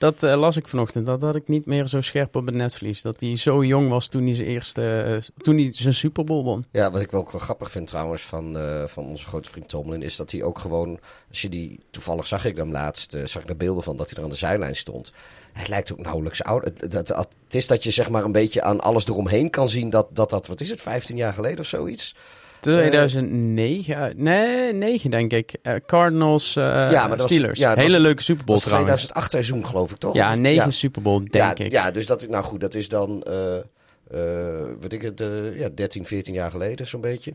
[0.02, 1.06] Dat eh, las ik vanochtend.
[1.06, 3.02] Dat had ik niet meer zo scherp op het netvlies.
[3.02, 6.44] Dat hij zo jong was toen hij zijn eerste, eh, toen hij zijn Super Bowl
[6.44, 6.64] won.
[6.70, 10.02] Ja, wat ik wel grappig vind trouwens van, eh, van onze grote vriend Tomlin...
[10.02, 10.98] is dat hij ook gewoon,
[11.28, 11.80] als je die...
[11.90, 14.36] Toevallig zag ik hem laatst, zag ik er beelden van dat hij er aan de
[14.36, 15.12] zijlijn stond.
[15.52, 16.64] Hij lijkt ook nauwelijks oud.
[16.64, 19.90] Het, het is dat je zeg maar een beetje aan alles eromheen kan zien...
[19.90, 22.14] dat dat, dat wat is het, 15 jaar geleden of zoiets?
[22.62, 25.54] 2009, eh, nee, 9 denk ik.
[25.62, 27.58] Eh, Cardinals, eh, maar dat was- Steelers.
[27.58, 29.06] ja, Hele was- leuke Super Bowl Dat was trouwens.
[29.06, 30.14] 2008 seizoen geloof ik toch?
[30.14, 30.70] Ja, 9 ja.
[30.70, 31.72] Super Bowl denk ja, ik.
[31.72, 35.68] Ja, dus dat is, nou goed, dat is dan, eh eh weet ik het, ja,
[35.74, 37.34] 13, 14 jaar geleden zo'n beetje.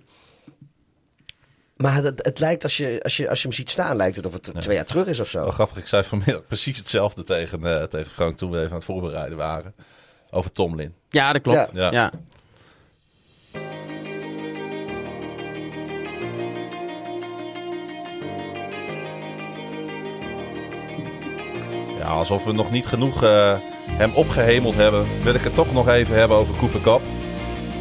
[1.75, 4.25] Maar het, het lijkt, als je, als, je, als je hem ziet staan, lijkt het
[4.25, 5.39] of het twee jaar terug is of zo.
[5.41, 8.75] Wel grappig, ik zei vanmiddag precies hetzelfde tegen, eh, tegen Frank toen we even aan
[8.75, 9.73] het voorbereiden waren.
[10.31, 10.93] Over Tomlin.
[11.09, 11.69] Ja, dat klopt.
[11.73, 11.91] Ja.
[11.91, 12.11] Ja.
[22.07, 23.53] Alsof we nog niet genoeg eh,
[23.89, 27.01] hem opgehemeld hebben, wil ik het toch nog even hebben over Cooper Cup.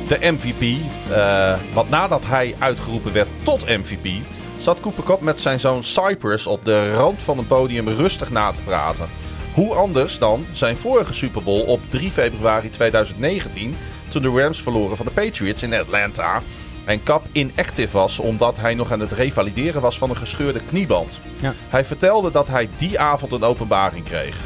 [0.09, 0.63] De MVP.
[1.11, 4.09] eh, want nadat hij uitgeroepen werd tot MVP,
[4.57, 8.51] zat Cooper Cup met zijn zoon Cypress op de rand van een podium rustig na
[8.51, 9.09] te praten.
[9.55, 13.77] Hoe anders dan zijn vorige Super Bowl op 3 februari 2019,
[14.09, 16.43] toen de Rams verloren van de Patriots in Atlanta.
[16.87, 21.21] En Cup inactive was omdat hij nog aan het revalideren was van een gescheurde knieband.
[21.41, 21.55] Ja.
[21.69, 24.39] Hij vertelde dat hij die avond een openbaring kreeg.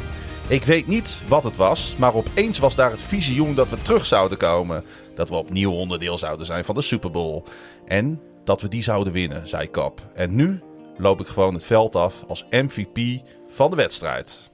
[0.47, 4.05] Ik weet niet wat het was, maar opeens was daar het visioen dat we terug
[4.05, 4.83] zouden komen.
[5.15, 7.43] Dat we opnieuw onderdeel zouden zijn van de Super Bowl.
[7.85, 10.01] En dat we die zouden winnen, zei Kap.
[10.13, 10.61] En nu
[10.97, 14.49] loop ik gewoon het veld af als MVP van de wedstrijd.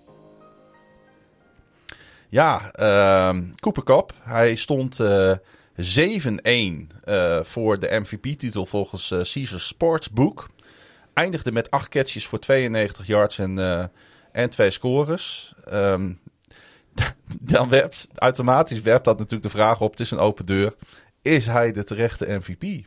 [2.30, 4.14] Ja, ehm Cooper Cup.
[4.24, 5.32] Hij stond eh
[5.78, 10.48] 7-1 eh, voor de MVP-titel volgens eh Caesar Sportsbook.
[11.14, 13.84] Eindigde met 8 catches voor 92 yards en, eh,
[14.32, 15.54] en twee scores.
[15.66, 16.14] Ehm,
[17.40, 20.76] dan werpt, automatisch werpt dat natuurlijk de vraag op, het is een open deur.
[21.22, 22.86] Is hij de terechte MVP?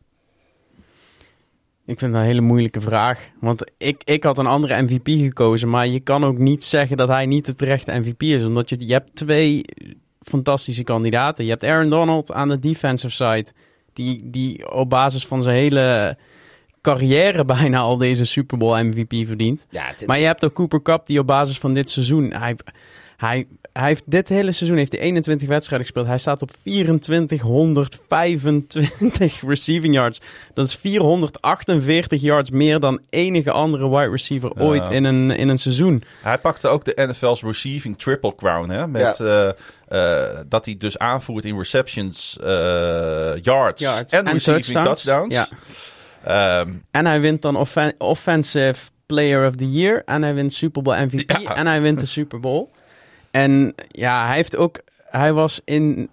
[1.86, 3.28] Ik vind dat een hele moeilijke vraag.
[3.40, 5.68] Want ik, ik had een andere MVP gekozen.
[5.68, 8.44] Maar je kan ook niet zeggen dat hij niet de terechte MVP is.
[8.44, 9.64] Omdat je, je hebt twee
[10.30, 11.44] fantastische kandidaten.
[11.44, 13.46] Je hebt Aaron Donald aan de defensive side.
[13.92, 16.16] Die, die op basis van zijn hele
[16.82, 19.66] carrière bijna al deze Super Bowl MVP verdient.
[19.70, 22.32] Ja, het- Maar je hebt ook Cooper Cup die op basis van dit seizoen...
[22.32, 22.56] Hij,
[23.16, 26.06] hij, hij heeft dit hele seizoen heeft hij 21 wedstrijden gespeeld.
[26.08, 30.20] Hij staat op 2425 receiving yards.
[30.54, 34.62] Dat is 448 yards meer dan enige andere wide receiver Ja.
[34.64, 36.02] ooit in een, in een seizoen.
[36.22, 38.70] Hij pakte ook de NFL's receiving triple crown.
[38.70, 38.88] Hè?
[38.88, 39.48] Met, eh,
[39.90, 45.02] eh, dat hij dus aanvoert in receptions, eh, yards, Yards en, en receiving touchdowns.
[45.02, 45.34] touchdowns.
[45.34, 45.48] Ja.
[46.60, 50.02] Ehm, En hij wint dan offen- Offensive Player of the Year.
[50.04, 51.30] En hij wint Super Bowl MVP.
[51.38, 51.56] Ja.
[51.56, 52.68] En hij wint de Super Bowl.
[53.30, 54.78] En ja, hij heeft ook...
[55.04, 56.10] Hij was in...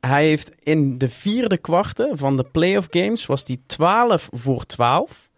[0.00, 3.26] Hij heeft in de vierde kwarte van de playoff games...
[3.26, 5.28] was hij 12 voor 12.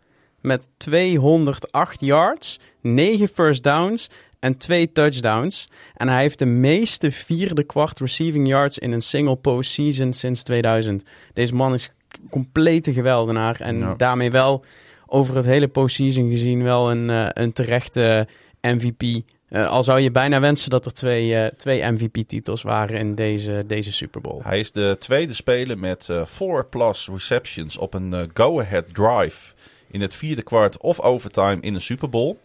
[0.41, 4.11] Met 208 yards, 9 first downs
[4.47, 5.69] en 2 touchdowns.
[5.95, 8.79] En hij heeft de meeste vierde kwart receiving yards...
[8.79, 11.03] in een single postseason sinds 2000.
[11.33, 11.91] Deze man is
[12.31, 13.61] complete geweldenaar.
[13.61, 14.65] En daarmee wel
[15.07, 18.27] over het hele postseason gezien wel een, eh, een terechte
[18.61, 19.03] MVP.
[19.49, 23.65] Eh, al zou je bijna wensen dat er twee, eh, twee MVP-titels waren in deze,
[23.67, 24.41] deze Super Bowl.
[24.43, 29.55] hij is de tweede speler met 4 plus receptions op een go-ahead drive
[29.91, 32.37] in het vierde kwart of overtime in een Super Bowl.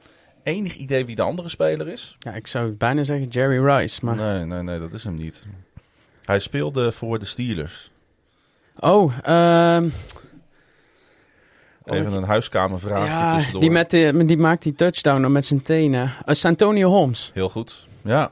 [0.43, 2.15] Enig idee wie de andere speler is?
[2.19, 4.05] Ja, ik zou bijna zeggen Jerry Rice.
[4.05, 4.15] Maar...
[4.15, 5.45] Nee, nee, nee, dat is hem niet.
[6.25, 7.91] Hij speelde voor de Steelers.
[8.79, 9.89] Oh, ehm,
[11.83, 13.61] Even een huiskamervraagje ja, tussendoor.
[13.61, 16.03] die, met de, die maakt die touchdown met zijn tenen.
[16.03, 17.31] Uh, Santonio Holmes.
[17.33, 17.87] Heel goed.
[18.01, 18.31] Ja.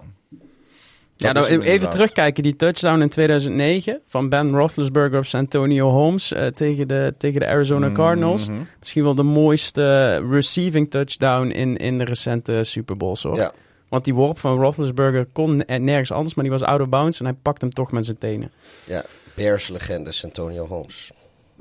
[1.22, 1.92] Ja, nou, even inderdaad.
[1.92, 2.44] terugkijken.
[2.44, 7.48] Die touchdown in 2009 van Ben Roethlisberger op Santonio Holmes eh, tegen, de, tegen de
[7.48, 8.48] Arizona Cardinals.
[8.50, 8.60] Mhm.
[8.80, 13.36] Misschien wel de mooiste receiving touchdown in, in de recente Super Bowls, hoor.
[13.36, 13.52] Ja.
[13.90, 17.20] Want die worp van Roethlisberger kon ne- nergens anders, maar die was out of bounds
[17.20, 18.52] en hij pakt hem toch met zijn tenen.
[18.84, 19.04] Ja,
[19.36, 21.12] Bears-legende Santonio Holmes.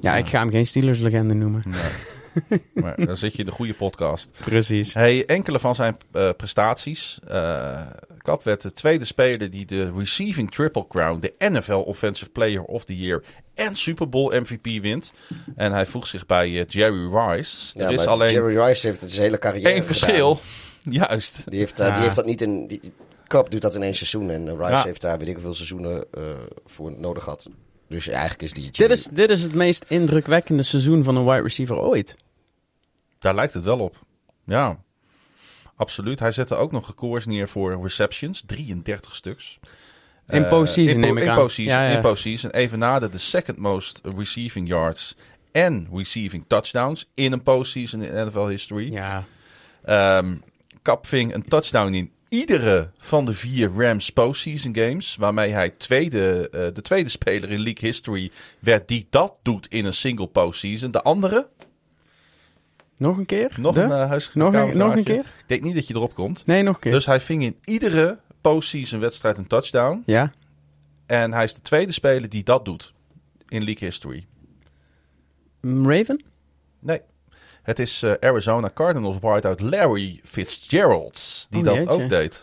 [0.01, 1.63] Ja, ik ga hem geen Steelers-legende noemen.
[2.75, 4.33] Maar dan zit je in de goede podcast.
[4.41, 4.95] Precies.
[4.95, 7.19] Hey, enkele van zijn eh, prestaties.
[7.29, 7.81] eh
[8.29, 12.85] Kap werd de tweede speler die de Receiving Triple Crown, de NFL Offensive Player of
[12.85, 13.23] the Year
[13.55, 15.13] en Super Bowl MVP wint.
[15.57, 17.79] En hij voegt zich bij eh, Jerry Rice.
[17.79, 20.35] Ja, er is maar alleen Jerry Rice heeft het zijn hele carrière één verschil.
[20.35, 20.93] gedaan.
[21.09, 21.51] Juist.
[21.51, 21.95] Die heeft, eh, Ja.
[21.95, 22.67] die heeft dat niet in...
[22.67, 22.93] Die,
[23.27, 24.31] Cup doet dat in één seizoen.
[24.31, 24.83] En eh, Rice Ja.
[24.83, 26.23] heeft daar weet ik hoeveel seizoenen eh,
[26.65, 27.47] voor nodig gehad.
[27.89, 28.71] Dus eigenlijk is die...
[28.71, 32.17] Dit is, dit is het meest indrukwekkende seizoen van een wide receiver ooit.
[33.19, 33.97] Daar lijkt het wel op.
[34.45, 34.79] Ja,
[35.79, 36.19] absoluut.
[36.19, 39.59] Hij zette ook nog records neer voor receptions, 33 stuks.
[40.29, 41.35] In Eh, postseason in.
[41.35, 41.95] Postseason, Ja, ja.
[41.95, 42.51] In postseason.
[42.51, 45.17] Even nader de second most receiving yards
[45.53, 48.93] en receiving touchdowns in een postseason in NFL history.
[48.93, 49.25] Ja.
[49.85, 50.35] Ehm
[50.83, 55.17] Kap ving een touchdown in iedere van de vier Rams postseason games.
[55.17, 59.85] Waarmee hij tweede, eh, de tweede speler in league history werd die dat doet in
[59.85, 60.91] een single postseason.
[60.91, 61.49] De andere,
[62.99, 63.53] Nog een keer?
[63.61, 63.81] nog De?
[63.81, 65.19] een uh, Nog een- nog een keer?
[65.19, 66.47] Ik denk niet dat je erop komt.
[66.47, 66.93] Nee, nog een keer.
[66.93, 70.03] Dus hij ving in iedere postseason wedstrijd een touchdown.
[70.07, 70.33] Ja.
[71.07, 72.93] En hij is de tweede speler die dat doet
[73.49, 74.27] in league history.
[75.61, 76.23] Mm, Raven?
[76.79, 77.01] Nee.
[77.63, 81.91] Het is eh, Arizona Cardinals wideout Larry Fitzgerald die Oh, dat jeetje.
[81.91, 82.43] ook deed.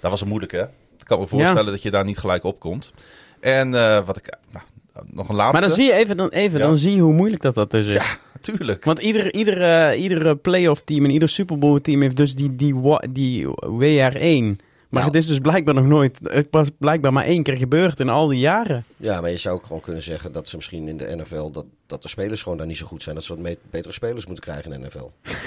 [0.00, 0.62] Dat was een moeilijk, hè?
[0.98, 2.92] Ik kan me voorstellen dat je daar niet gelijk op komt.
[3.40, 4.36] En eh, wat ik...
[4.52, 4.64] Nou,
[5.06, 5.52] nog een laatste.
[5.60, 6.64] Maar dan zie je even, dan, even Ja.
[6.64, 7.92] dan zie je hoe moeilijk dat, dat dus is.
[7.92, 8.16] Ja,
[8.46, 8.84] natuurlijk.
[8.84, 12.56] Want ieder, ieder, eh, ieder playoff team en ieder Super Bowl team heeft dus die,
[12.56, 12.74] die,
[13.10, 14.56] die WR1.
[14.90, 15.12] Maar Nou.
[15.14, 18.28] het is dus blijkbaar nog nooit, het was blijkbaar maar één keer gebeurd in al
[18.28, 18.84] die jaren.
[18.96, 21.50] Ja, maar je zou ook gewoon kunnen zeggen dat ze misschien in de NFL...
[21.50, 23.14] dat, dat de spelers gewoon daar niet zo goed zijn.
[23.14, 25.10] Dat ze wat betere spelers moeten krijgen in de NFL.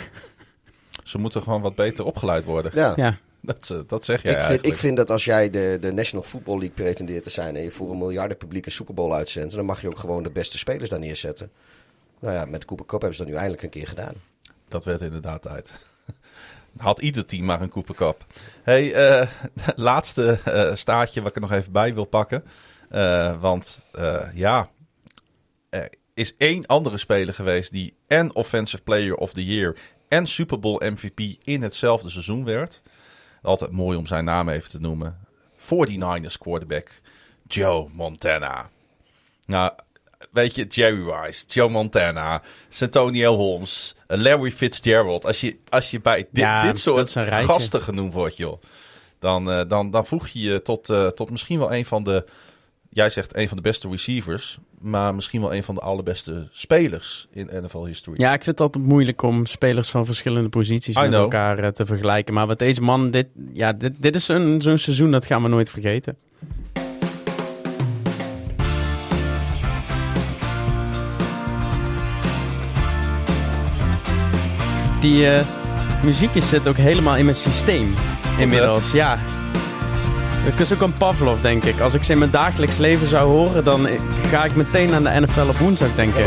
[1.04, 2.72] Ze moeten gewoon wat beter opgeleid worden.
[2.76, 2.94] Ja.
[2.96, 3.18] Ja.
[3.42, 6.26] Dat, eh, dat zeg jij ik, vind, ik vind dat als jij de, de National
[6.26, 7.56] Football League pretendeert te zijn...
[7.56, 9.54] en je voor een miljarden publiek een Super Bowl uitzendt...
[9.54, 11.52] dan mag je ook gewoon de beste spelers daar neerzetten.
[12.24, 14.14] Nou ja, met Cooper Cup hebben ze dat nu eindelijk een keer gedaan.
[14.68, 15.72] Dat werd inderdaad tijd.
[16.78, 18.26] Had ieder team maar een Cooper Cup.
[18.62, 19.28] Hey, eh,
[19.76, 22.44] laatste eh, staartje wat ik er nog even bij wil pakken.
[22.90, 23.86] Eh, want
[24.34, 24.70] ja,
[25.70, 29.76] er is één andere speler geweest die en Offensive Player of the Year
[30.08, 32.82] en Super Bowl MVP in hetzelfde seizoen werd.
[33.42, 35.20] Altijd mooi om zijn naam even te noemen.
[35.58, 37.02] 49ers quarterback
[37.48, 38.70] Joe Montana.
[39.46, 39.72] Nou,
[40.32, 45.26] weet je, Jerry Rice, Joe Montana, Santonio Holmes, eh, Larry Fitzgerald.
[45.26, 48.62] Als je, als je bij dit, Ja, dit dat soort gasten genoemd wordt, joh.
[49.20, 52.26] Dan, eh, dan, dan voeg je je tot, eh, tot misschien wel een van de...
[52.90, 57.28] Jij zegt een van de beste receivers, maar misschien wel een van de allerbeste spelers
[57.32, 58.22] in NFL history.
[58.22, 61.22] ja, ik vind het altijd moeilijk om spelers van verschillende posities I met know.
[61.22, 62.34] elkaar te vergelijken.
[62.34, 65.48] Maar wat deze man, dit, ja, dit, dit is een- zo'n seizoen dat gaan we
[65.50, 66.18] nooit vergeten.
[75.04, 75.46] Die eh,
[76.04, 77.96] muziekjes zit ook helemaal in mijn systeem.
[78.38, 79.18] Inmiddels, ja.
[80.44, 81.80] Het is ook een Pavlov, denk ik.
[81.80, 84.00] Als ik ze in mijn dagelijks leven zou horen, dan eh,
[84.30, 86.24] ga ik meteen aan de NFL op woensdag denken.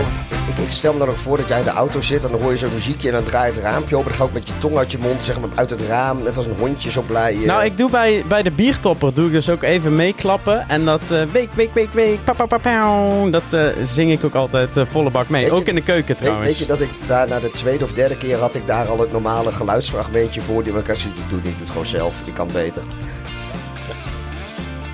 [0.56, 2.40] Ik, ik stel me dan ook voor dat jij in de auto zit en dan
[2.40, 4.08] hoor je zo'n muziekje en dan draait het raampje open.
[4.08, 6.22] Dan ga je ook met je tong uit je mond, zeg maar, uit het raam.
[6.22, 7.32] Net als een hondje zo blij.
[7.34, 7.46] eh.
[7.46, 10.68] Nou, ik doe bij, bij de biertopper doe ik dus ook even meeklappen.
[10.68, 14.24] En dat eh, week, week, week, week, pa, pa, pa, pauw, dat eh, zing ik
[14.24, 15.42] ook altijd eh, volle bak mee.
[15.42, 16.46] Weet je- ook in de keuken Weet, trouwens.
[16.48, 18.98] weet je dat ik daar na de tweede of derde keer had ik daar al
[19.00, 20.62] het normale geluidsfragmentje voor.
[20.64, 22.20] Die elkaar zoiets doe niet, ik doe het gewoon zelf.
[22.24, 22.82] Ik kan beter.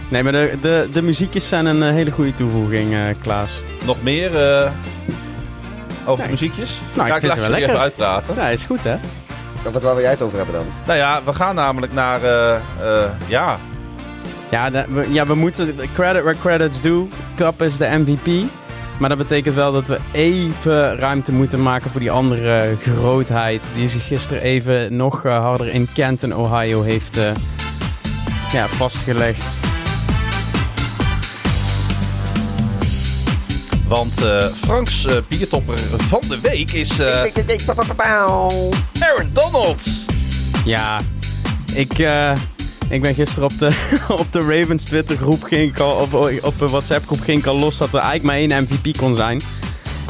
[0.08, 3.52] Nee, maar de, de, de muziekjes zijn een hele goede toevoeging, eh, Klaas.
[3.84, 4.70] Nog meer eh,
[6.06, 6.30] over Nee.
[6.30, 6.80] muziekjes?
[6.94, 7.68] Nou, ik vind laat ze wel lekker.
[7.68, 8.34] even uitpraten.
[8.34, 8.96] Ja, is goed hè?
[9.72, 10.66] Wat waar wil jij het over hebben dan?
[10.86, 12.22] Nou ja, we gaan namelijk naar...
[12.22, 12.60] eh, eh,
[13.26, 13.58] ja,
[14.48, 17.08] Ja, de- we, ja, we moeten credit where credit's due.
[17.36, 18.50] Cup is de MVP.
[18.98, 23.70] Maar dat betekent wel dat we even ruimte moeten maken voor die andere grootheid.
[23.74, 27.24] Die zich gisteren even nog eh, harder in Canton, Ohio heeft eh,
[28.52, 29.42] ja, vastgelegd.
[33.92, 37.22] Want eh, Franks eh, biertopper van de week is eh,
[39.00, 39.86] Aaron Donald.
[40.64, 41.00] Ja,
[41.74, 42.32] ik, eh,
[42.88, 43.90] ik ben gisteren op de,
[44.22, 47.46] op de Ravens Twitter groep ging ik al, of op een WhatsApp groep ging ik
[47.46, 49.40] al los dat er eigenlijk maar één MVP kon zijn.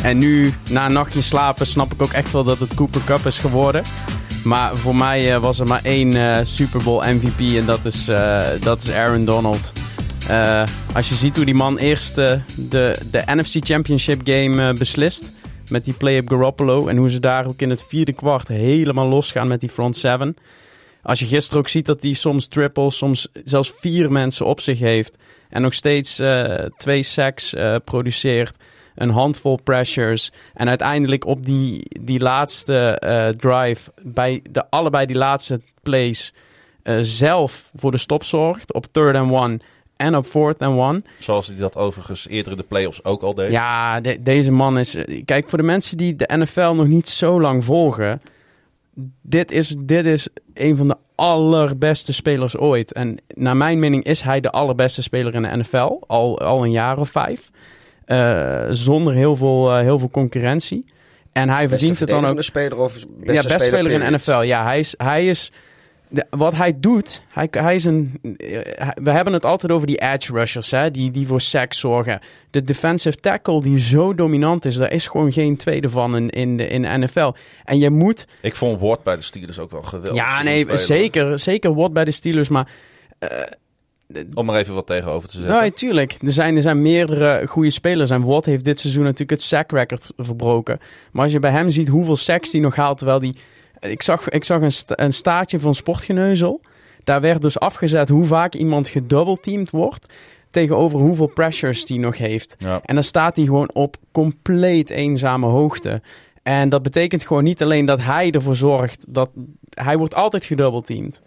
[0.03, 3.27] En nu, na een nachtje slapen, snap ik ook echt wel dat het Cooper Cup
[3.27, 3.83] is geworden.
[4.45, 8.09] Maar voor mij eh, was er maar één eh, Super Bowl MVP en dat is,
[8.09, 9.73] eh, dat is Aaron Donald.
[10.29, 14.75] Eh, als je ziet hoe die man eerst eh, de, de NFC Championship game eh,
[14.75, 15.33] beslist
[15.69, 19.49] met die play-up Garoppolo en hoe ze daar ook in het vierde kwart helemaal losgaan
[19.49, 20.35] met die front seven.
[21.03, 24.79] Als je gisteren ook ziet dat hij soms triples, soms zelfs vier mensen op zich
[24.79, 25.17] heeft
[25.49, 26.21] en nog steeds
[26.77, 27.55] twee sacks
[27.85, 28.57] produceert,
[28.95, 33.03] een handvol pressures en uiteindelijk op die, die laatste
[33.37, 36.33] drive, bij de, allebei die laatste plays,
[37.01, 39.59] zelf voor de stop zorgt op third and one
[40.03, 41.03] en op fourth and one.
[41.19, 43.51] Zoals hij dat overigens eerder in de playoffs ook al deed.
[43.51, 44.95] Ja, de- deze man is.
[44.95, 48.21] eh, Kijk, voor de mensen die de NFL nog niet zo lang volgen.
[49.23, 52.93] Dit is, dit is een van de allerbeste spelers ooit.
[52.93, 55.99] En naar mijn mening is hij de allerbeste speler in de NFL.
[56.07, 57.51] Al, al een jaar of vijf.
[58.05, 60.85] Eh, zonder heel veel, eh, heel veel concurrentie.
[61.33, 62.43] En hij Beste verdient het dan ook.
[62.43, 64.11] speler of beste, ja, speler, in de?
[64.11, 64.41] NFL.
[64.41, 64.95] Ja, hij is.
[64.97, 65.53] Hij is
[66.13, 68.19] de- wat hij doet, hij, hij is een.
[68.37, 71.79] eh, hij- We hebben het altijd over die edge rushers, hè, die, die voor sacks
[71.79, 72.21] zorgen.
[72.51, 76.57] De defensive tackle die zo dominant is, daar is gewoon geen tweede van in, in,
[76.57, 77.33] de, in de NFL.
[77.65, 78.27] En je moet.
[78.41, 80.15] Ik vond Ward bij de Steelers ook wel geweldig.
[80.15, 80.79] ja, nee, spelen.
[80.79, 81.39] zeker.
[81.39, 82.69] Zeker wat bij de Steelers, maar.
[84.35, 85.61] Om er even wat tegenover te zetten.
[85.61, 86.17] Nee, tuurlijk.
[86.21, 88.11] Er zijn, er zijn meerdere goede spelers.
[88.11, 90.79] En Watt heeft dit seizoen natuurlijk het sack record verbroken.
[91.13, 93.37] Maar als je bij hem ziet hoeveel sacks hij nog haalt, terwijl die...
[93.91, 96.61] Ik zag, ik zag een, sta- een staartje van Sportgeneuzel.
[97.05, 100.07] Daar werd dus afgezet hoe vaak iemand gedoubleteamd wordt...
[100.51, 102.55] tegenover hoeveel pressures die nog heeft.
[102.59, 102.81] Ja.
[102.85, 106.03] En dan staat hij gewoon op compleet eenzame hoogte.
[106.43, 109.31] En dat betekent gewoon niet alleen dat hij ervoor zorgt dat...
[109.71, 111.23] Hij wordt altijd gedoubleteamd.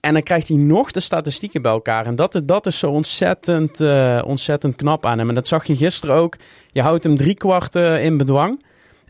[0.00, 2.06] En dan krijgt hij nog de statistieken bij elkaar.
[2.06, 5.28] En dat is, dat is zo ontzettend, eh, ontzettend knap aan hem.
[5.28, 6.36] En dat zag je gisteren ook.
[6.72, 8.62] Je houdt hem drie kwart eh, in bedwang.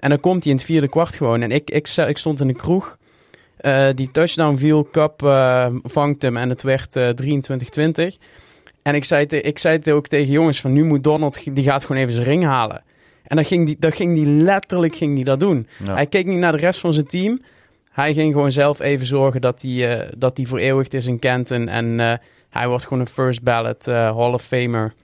[0.04, 1.42] En dan komt hij in het vierde kwart gewoon.
[1.42, 2.98] En ik, ik, ik stond in de kroeg.
[3.56, 8.16] Eh, die touchdown viel, Cup eh, vangt hem en het werd eh 23-20.
[8.82, 11.64] En ik zei, te, ik zei het ook tegen jongens van nu moet Donald, die
[11.64, 12.82] gaat gewoon even zijn ring halen.
[13.22, 15.66] En dan ging die, dan ging die letterlijk ging die dat doen.
[15.84, 15.94] Ja.
[15.94, 17.40] Hij keek niet naar de rest van zijn team.
[17.90, 21.18] Hij ging gewoon zelf even zorgen dat hij, eh, dat hij voor eeuwig is in
[21.18, 21.68] Kenton.
[21.68, 22.14] En eh,
[22.50, 24.94] hij wordt gewoon een first ballot eh, Hall of Famer.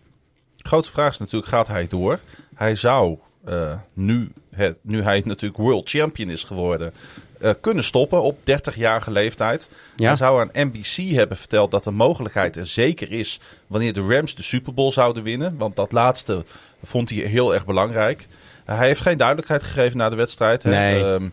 [0.56, 2.18] Grote vraag is natuurlijk, gaat hij door?
[2.54, 6.92] Hij zou, eh, nu, het, nu hij natuurlijk world champion is geworden,
[7.40, 9.68] eh, kunnen stoppen op 30-jarige leeftijd.
[9.96, 10.06] Ja.
[10.06, 14.34] Hij zou aan NBC hebben verteld dat de mogelijkheid er zeker is wanneer de Rams
[14.34, 15.56] de Super Bowl zouden winnen.
[15.56, 16.44] Want dat laatste
[16.82, 18.26] vond hij heel erg belangrijk.
[18.64, 20.62] hij heeft geen duidelijkheid gegeven na de wedstrijd.
[20.62, 20.70] hè.
[20.70, 21.04] Nee.
[21.04, 21.28] Ehm,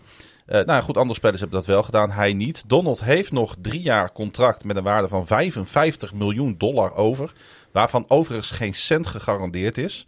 [0.47, 2.11] eh, nou ja, goed, andere spelers hebben dat wel gedaan.
[2.11, 2.63] Hij niet.
[2.67, 7.33] Donald heeft nog drie jaar contract met een waarde van 55 miljoen dollar over.
[7.71, 10.07] Waarvan overigens geen cent gegarandeerd is.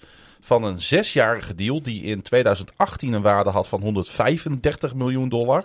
[0.49, 5.63] Van een zesjarige deal die in 2018 een waarde had van 135 miljoen dollar.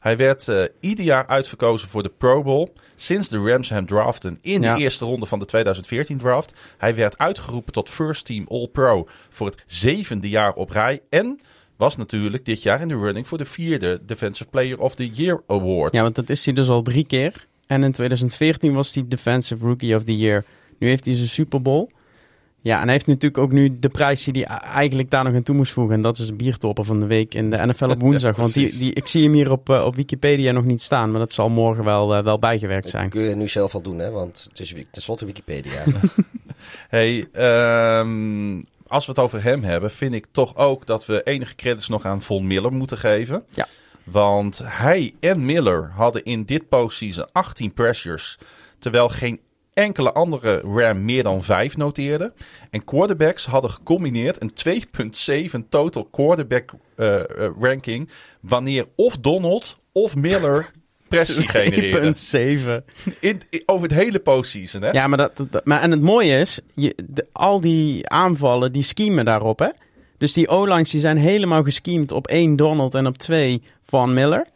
[0.00, 2.68] Hij werd eh, ieder jaar uitverkozen voor de Pro Bowl.
[2.94, 4.74] Sinds de Rams hem draften in Ja.
[4.74, 6.52] de eerste ronde van de 2014 draft.
[6.78, 11.00] Hij werd uitgeroepen tot First Team All-Pro voor het zevende jaar op rij.
[11.10, 11.40] En
[11.76, 15.42] was natuurlijk dit jaar in de running voor de vierde Defensive Player of the Year
[15.46, 15.94] Award.
[15.94, 17.46] Ja, want dat is hij dus al drie keer.
[17.66, 20.44] En in 2014 was hij Defensive Rookie of the Year.
[20.78, 21.88] Nu heeft hij zijn Super Bowl.
[22.62, 25.42] Ja, en hij heeft natuurlijk ook nu de prijs die hij eigenlijk daar nog aan
[25.42, 25.94] toe moest voegen.
[25.94, 28.36] En dat is de biertopper van de week in de NFL op woensdag.
[28.36, 31.10] want die, die, ik zie hem hier op, eh, op Wikipedia nog niet staan.
[31.10, 33.02] Maar dat zal morgen wel, eh, wel bijgewerkt zijn.
[33.02, 34.10] Dat kun je nu zelf al doen, hè?
[34.10, 35.82] Want het is tenslotte Wikipedia.
[36.88, 41.54] Hey, ehm, als we het over hem hebben, vind ik toch ook dat we enige
[41.54, 43.44] credits nog aan Von Miller moeten geven.
[43.50, 43.68] Ja.
[44.04, 48.38] Want hij en Miller hadden in dit postseason 18 pressures,
[48.78, 49.40] terwijl geen
[49.72, 52.32] enkele andere Ram meer dan 5 noteerde.
[52.70, 54.52] En quarterbacks hadden gecombineerd een
[55.62, 57.20] 2.7 total quarterback eh,
[57.60, 58.08] ranking,
[58.40, 60.70] wanneer of Donald of Miller
[61.08, 62.14] pressie genereren.
[62.84, 62.84] 1,7.
[63.20, 64.90] In, in- over het hele postseason, hè?
[64.90, 68.82] Ja, maar, dat, dat- maar en het mooie is, je, de- al die aanvallen, die
[68.82, 69.68] schemen daarop, hè.
[70.18, 74.46] Dus die O-lines die zijn helemaal gescheemd op één Donald en op twee Van Miller.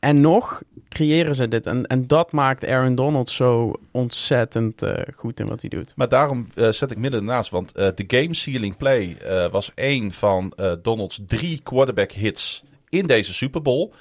[0.00, 0.62] En nog
[0.96, 1.66] creëren ze dit.
[1.66, 5.92] En, en dat maakt Aaron Donald zo ontzettend eh, goed in wat hij doet.
[5.96, 7.50] Maar daarom eh, zet ik midden ernaast.
[7.50, 9.16] Want eh, de game sealing play
[9.50, 13.92] was een van Donald's drie quarterback hits in deze Super Bowl.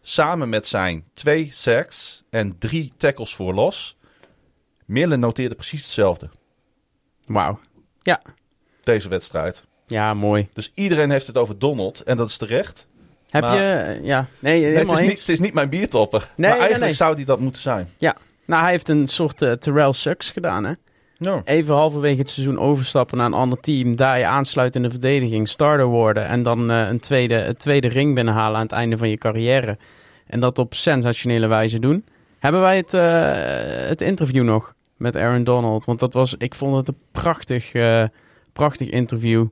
[0.00, 3.96] Samen met zijn twee sacks en drie tackles voor los.
[4.86, 6.30] Miller noteerde precies hetzelfde
[7.26, 7.58] Wauw.
[8.00, 8.22] Ja.
[8.82, 9.64] deze wedstrijd.
[9.86, 10.48] Ja, mooi.
[10.52, 12.88] Dus iedereen heeft het over Donald en dat is terecht.
[13.30, 13.72] Heb Maar- je...
[13.72, 16.20] eh, Ja, nee, Nee, het, is niet, het is niet mijn biertopper.
[16.20, 16.92] Nee, maar eigenlijk nee.
[16.92, 17.88] zou die dat moeten zijn.
[17.96, 18.16] Ja.
[18.46, 20.72] Nou, hij heeft een soort eh, Terrell Sucks gedaan, hè.
[21.18, 21.40] Ja.
[21.44, 23.96] Even halverwege het seizoen overstappen naar een ander team.
[23.96, 26.26] Daar je aansluit in de verdediging, starter worden.
[26.26, 29.78] En dan eh, een, tweede, een tweede ring binnenhalen aan het einde van je carrière.
[30.26, 32.04] En dat op sensationele wijze doen.
[32.38, 32.92] Hebben wij het,
[33.88, 35.84] het interview nog met Aaron Donald?
[35.84, 37.72] Want dat was, ik vond het een prachtig,
[38.52, 39.46] prachtig interview.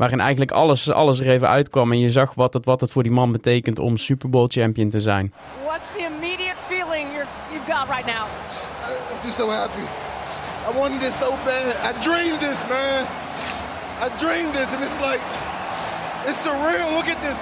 [0.00, 1.92] Waarin eigenlijk alles, alles er even uitkwam.
[1.92, 4.90] En je zag wat het, wat het voor die man betekent om Super Bowl champion
[4.90, 5.32] te zijn.
[5.64, 8.24] What's the immediate feeling you're, you've got right now?
[8.24, 9.84] I- I'm just so happy.
[10.68, 11.74] I wanted this so bad.
[11.88, 13.04] I dreamed this, man.
[14.04, 15.20] I dreamed this, and it's like,
[16.28, 16.88] it's surreal.
[16.96, 17.40] Look at this.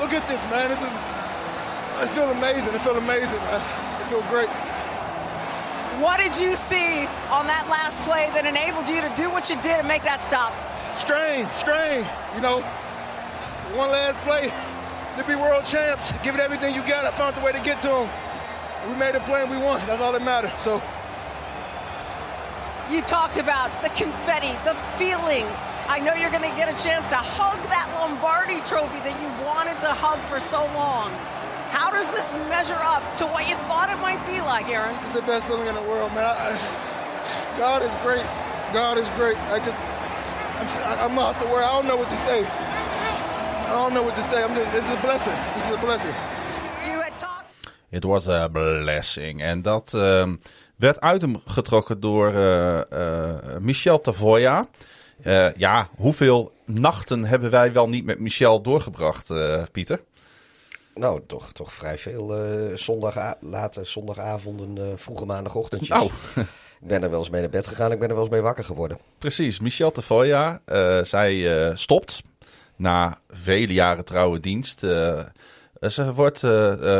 [0.00, 0.68] Look at this, man.
[0.68, 0.94] This is,
[2.02, 2.72] I feel amazing.
[2.74, 3.60] I feel amazing, man.
[4.00, 4.50] I feel great.
[6.04, 6.90] What did you see
[7.36, 10.22] on that last play that enabled you to do what you did and make that
[10.22, 10.52] stop?
[10.98, 12.04] Strain, strain.
[12.34, 12.60] You know,
[13.78, 14.50] one last play
[15.16, 16.10] to be world champs.
[16.22, 17.04] Give it everything you got.
[17.04, 18.08] I found the way to get to them.
[18.90, 19.80] We made a play and we won.
[19.86, 20.52] That's all that matters.
[20.58, 20.82] So
[22.90, 25.44] You talked about the confetti, the feeling.
[25.88, 29.40] I know you're going to get a chance to hug that Lombardi trophy that you've
[29.44, 31.10] wanted to hug for so long.
[31.70, 34.96] How does this measure up to what you thought it might be like, Aaron?
[35.04, 36.24] it's the best feeling in the world, man.
[36.24, 38.24] I, I, God is great.
[38.72, 39.36] God is great.
[39.52, 39.76] I just,
[40.60, 41.66] I'm, I'm lost for words.
[41.66, 42.40] I don't know what to say.
[42.40, 44.42] I don't know what to say.
[44.44, 45.36] I'm just, this is a blessing.
[45.54, 46.14] This is a blessing.
[46.86, 47.52] You had talked.
[47.90, 49.42] It was a blessing.
[49.42, 50.36] En dat ehm,
[50.76, 54.68] werd uit hem getrokken door eh, eh, Michel Tavoya.
[55.22, 60.00] Eh, ja, hoeveel nachten hebben wij wel niet met Michel doorgebracht, eh, Pieter?
[60.94, 65.88] Nou, toch, toch vrij veel eh zondag late zondagavonden, eh, vroege maandagochtendjes.
[65.88, 66.10] Nou,
[66.80, 68.42] Ik ben er wel eens mee naar bed gegaan, ik ben er wel eens mee
[68.42, 68.98] wakker geworden.
[69.18, 69.60] precies.
[69.60, 72.22] Michel Tavoya, eh, zij eh, stopt
[72.76, 74.82] na vele jaren trouwe dienst.
[74.82, 75.18] Eh,
[75.88, 76.38] ze wordt...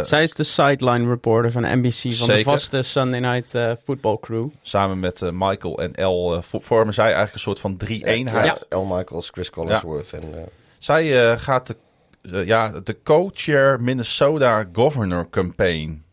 [0.02, 4.48] Zij is de sideline reporter van NBC van de vaste Sunday Night eh, Football Crew.
[4.62, 8.66] samen met Michael en El vo- vormen zij eigenlijk een soort van drie-eenheid.
[8.68, 8.84] Ja, L.
[8.84, 10.22] Michaels, Chris Collinsworth en...
[10.34, 10.40] eh,
[10.78, 11.74] Zij eh, gaat
[12.20, 16.04] de, ja, de co-chair Minnesota Governor Campaign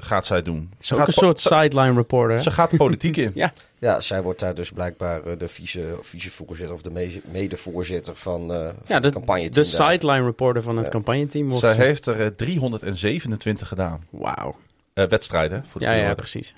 [0.00, 0.70] gaat zij doen.
[0.78, 2.36] Ze Ook een soort sideline reporter.
[2.36, 2.42] hè?
[2.42, 3.30] ze gaat de politiek in.
[3.44, 8.16] Ja, ja, zij wordt daar dus blijkbaar eh, de vice, vicevoorzitter of de me- medevoorzitter
[8.16, 10.90] van, eh van ja het de, campagne de sideline reporter van het Ja.
[10.92, 11.50] campagneteam.
[11.52, 11.80] Zij ze.
[11.82, 14.04] heeft er eh, 327 gedaan.
[14.10, 14.56] Wauw.
[14.94, 15.64] Eh, wedstrijden.
[15.68, 16.54] Voor de Ja, ja, precies.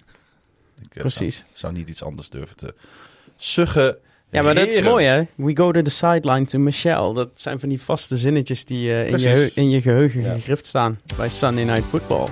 [0.83, 1.37] Ik eh, precies.
[1.37, 2.75] Zou, zou niet iets anders durven te
[3.37, 3.97] suggen.
[4.31, 5.23] Ja, maar dat is mooi hè.
[5.35, 7.15] We go to the sideline to Michelle.
[7.15, 10.33] Dat zijn van die vaste zinnetjes die eh, in, je in je geheugen Ja.
[10.33, 12.29] gegrift staan bij Sunday Night Football.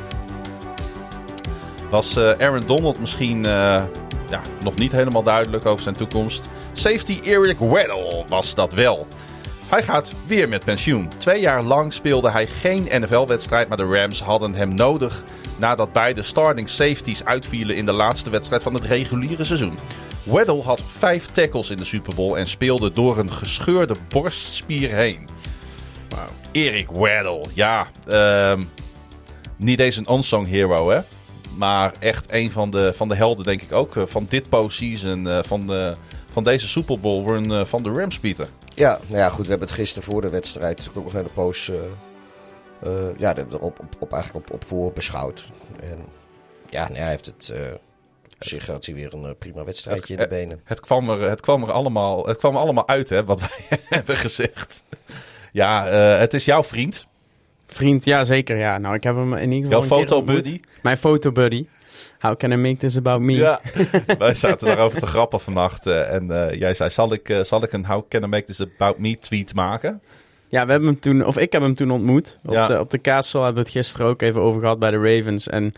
[1.91, 3.83] Was eh, Aaron Donald misschien eh,
[4.31, 6.49] ja, nog niet helemaal duidelijk over zijn toekomst?
[6.73, 9.07] Safety Eric Weddle was dat wel.
[9.69, 11.11] Hij gaat weer met pensioen.
[11.19, 15.25] Twee jaar lang speelde hij geen NFL-wedstrijd, maar de Rams hadden hem nodig
[15.57, 19.79] nadat beide starting safeties uitvielen in de laatste wedstrijd van het reguliere seizoen.
[20.23, 25.29] Weddle had vijf tackles in de Super Bowl en speelde door een gescheurde borstspier heen.
[26.53, 28.63] Eric Weddle, ja, ehm,
[29.57, 31.01] niet eens een unsung hero, hè?
[31.59, 35.29] Maar echt een van de, van de helden, denk ik ook, eh, van dit postseason,
[35.29, 35.95] eh van, de,
[36.31, 38.49] van deze Super Bowl run eh, van de Rams, Pieter.
[38.75, 41.31] Ja, nou ja, goed, we hebben het gisteren voor de wedstrijd ook nog naar de
[41.31, 41.71] post...
[43.17, 45.51] ja, op, op, op, eigenlijk op, op voor beschouwd.
[45.81, 46.05] En
[46.71, 47.53] ja, nou ja, hij heeft het...
[48.25, 50.61] op zich had hij weer een prima wedstrijdje in de benen.
[50.65, 53.81] Het kwam er, het kwam er allemaal, het kwam er allemaal uit, hè, wat wij
[53.99, 54.85] hebben gezegd.
[55.53, 55.87] Ja,
[56.19, 57.07] het is jouw vriend,
[57.69, 58.57] Vriend, ja zeker.
[58.59, 58.79] Ja.
[58.79, 60.61] Nou, ik heb hem in ieder jouw geval keer fotobuddy.
[60.83, 61.67] Mijn fotobuddy.
[62.19, 63.33] How can I make this about me?
[63.33, 63.61] Ja,
[64.19, 65.87] wij zaten daarover te grappen vannacht.
[65.87, 68.45] eh, en eh, jij zei, zal ik, eh, zal ik een How Can I Make
[68.45, 70.01] This About Me tweet maken?
[70.49, 72.39] Ja, we hebben hem toen, of ik heb hem toen ontmoet.
[72.47, 72.67] Op, Ja.
[72.67, 75.49] de, op de Castle hebben we het gisteren ook even over gehad bij de Ravens.
[75.49, 75.73] En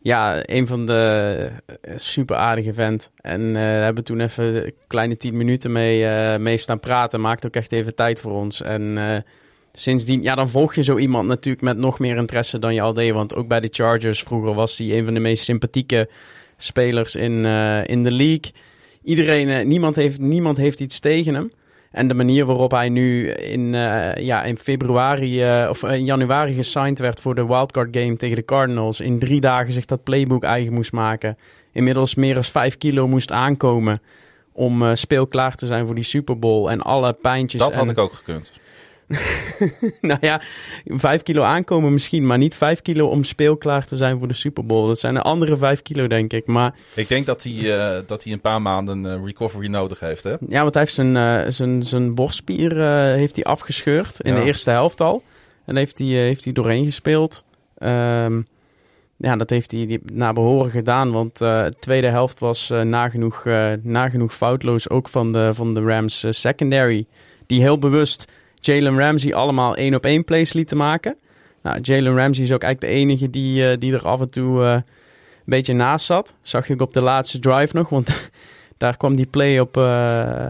[0.00, 1.48] ja, een van de
[1.96, 3.10] super aardige vent.
[3.20, 7.20] En hebben toen even een kleine tien minuten mee, mee staan praten.
[7.20, 8.62] Maakt ook echt even tijd voor ons.
[8.62, 8.98] En
[9.76, 12.92] sindsdien, ja, dan volg je zo iemand natuurlijk met nog meer interesse dan je al
[12.92, 13.12] deed.
[13.12, 16.08] Want ook bij de Chargers vroeger was hij een van de meest sympathieke
[16.56, 18.52] spelers in, eh, in de league.
[19.02, 21.52] Iedereen, eh, niemand, heeft, niemand heeft iets tegen hem.
[21.90, 26.98] En de manier waarop hij nu in, eh, ja, in februari of in januari gesigned
[26.98, 29.00] werd voor de wildcard game tegen de Cardinals.
[29.00, 31.36] In drie dagen zich dat playbook eigen moest maken.
[31.72, 34.02] Inmiddels meer dan vijf kilo moest aankomen
[34.52, 36.68] om speelklaar te zijn voor die Super Bowl.
[36.68, 37.60] En alle pijntjes.
[37.60, 38.52] Dat had ik ook gekund.
[40.00, 40.40] nou ja,
[40.84, 44.66] vijf kilo aankomen misschien, maar niet vijf kilo om speelklaar te zijn voor de Super
[44.66, 44.86] Bowl.
[44.86, 46.46] Dat zijn een andere vijf kilo, denk ik.
[46.46, 50.22] Maar Ik denk dat hij, eh, dat hij een paar maanden eh, recovery nodig heeft,
[50.22, 50.34] hè?
[50.48, 52.76] Ja, want hij heeft zijn, eh, zijn, zijn borstspier
[53.16, 54.40] heeft hij afgescheurd in Ja.
[54.40, 55.22] de eerste helft al.
[55.64, 57.44] En heeft hij, heeft hij doorheen gespeeld.
[57.78, 58.42] Ehm,
[59.16, 61.12] ja, dat heeft hij naar behoren gedaan.
[61.12, 63.44] Want de tweede helft was nagenoeg,
[63.82, 64.88] nagenoeg foutloos.
[64.88, 67.06] Ook van de, van de Rams secondary.
[67.46, 68.24] Die heel bewust
[68.64, 71.16] Jalen Ramsey allemaal één op één plays lieten maken.
[71.62, 74.64] Nou, Jalen Ramsey is ook eigenlijk de enige die, eh, die er af en toe
[74.64, 74.82] eh, een
[75.44, 76.34] beetje naast zat.
[76.42, 78.30] Zag ik op de laatste drive nog, want
[78.78, 80.46] daar kwam die play op, eh,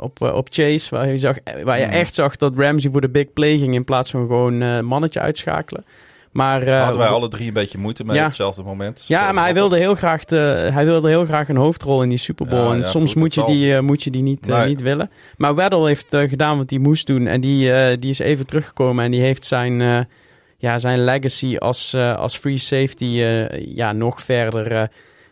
[0.00, 1.94] op, op Chase, waar je, zag, waar je Mhm.
[1.94, 5.84] echt zag dat Ramsey voor de big play ging in plaats van gewoon mannetje uitschakelen.
[6.30, 8.20] Maar, eh, Hadden wij alle drie een beetje moeite mee Ja.
[8.22, 9.04] op hetzelfde moment.
[9.06, 12.18] ja, maar hij wilde, heel graag de, hij wilde heel graag een hoofdrol in die
[12.18, 12.64] Super Bowl.
[12.66, 13.48] Ja, en ja, soms goed, moet, je zal.
[13.50, 15.10] die, eh, moet je die niet, eh, niet willen.
[15.36, 17.26] Maar Weddle heeft gedaan wat hij moest doen.
[17.26, 19.04] En die, die is even teruggekomen.
[19.04, 20.06] En die heeft zijn,
[20.58, 23.24] ja, zijn legacy als, als free safety
[23.74, 24.90] ja, nog verder,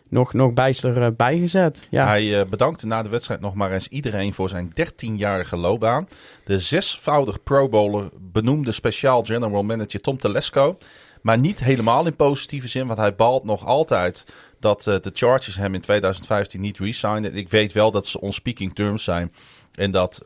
[0.09, 1.87] nog, nog bijster eh, bijgezet.
[1.89, 2.05] Ja.
[2.05, 6.07] Hij eh, bedankte na de wedstrijd nog maar eens iedereen voor zijn 13-jarige loopbaan.
[6.43, 10.77] De zesvoudig Pro Bowler benoemde speciaal general manager Tom Telesco.
[11.21, 14.25] Maar niet helemaal in positieve zin, want hij balt nog altijd
[14.59, 17.35] dat eh, de Chargers hem in 2015 niet re-signen.
[17.35, 19.33] Ik weet wel dat ze on speaking terms zijn.
[19.73, 20.19] En dat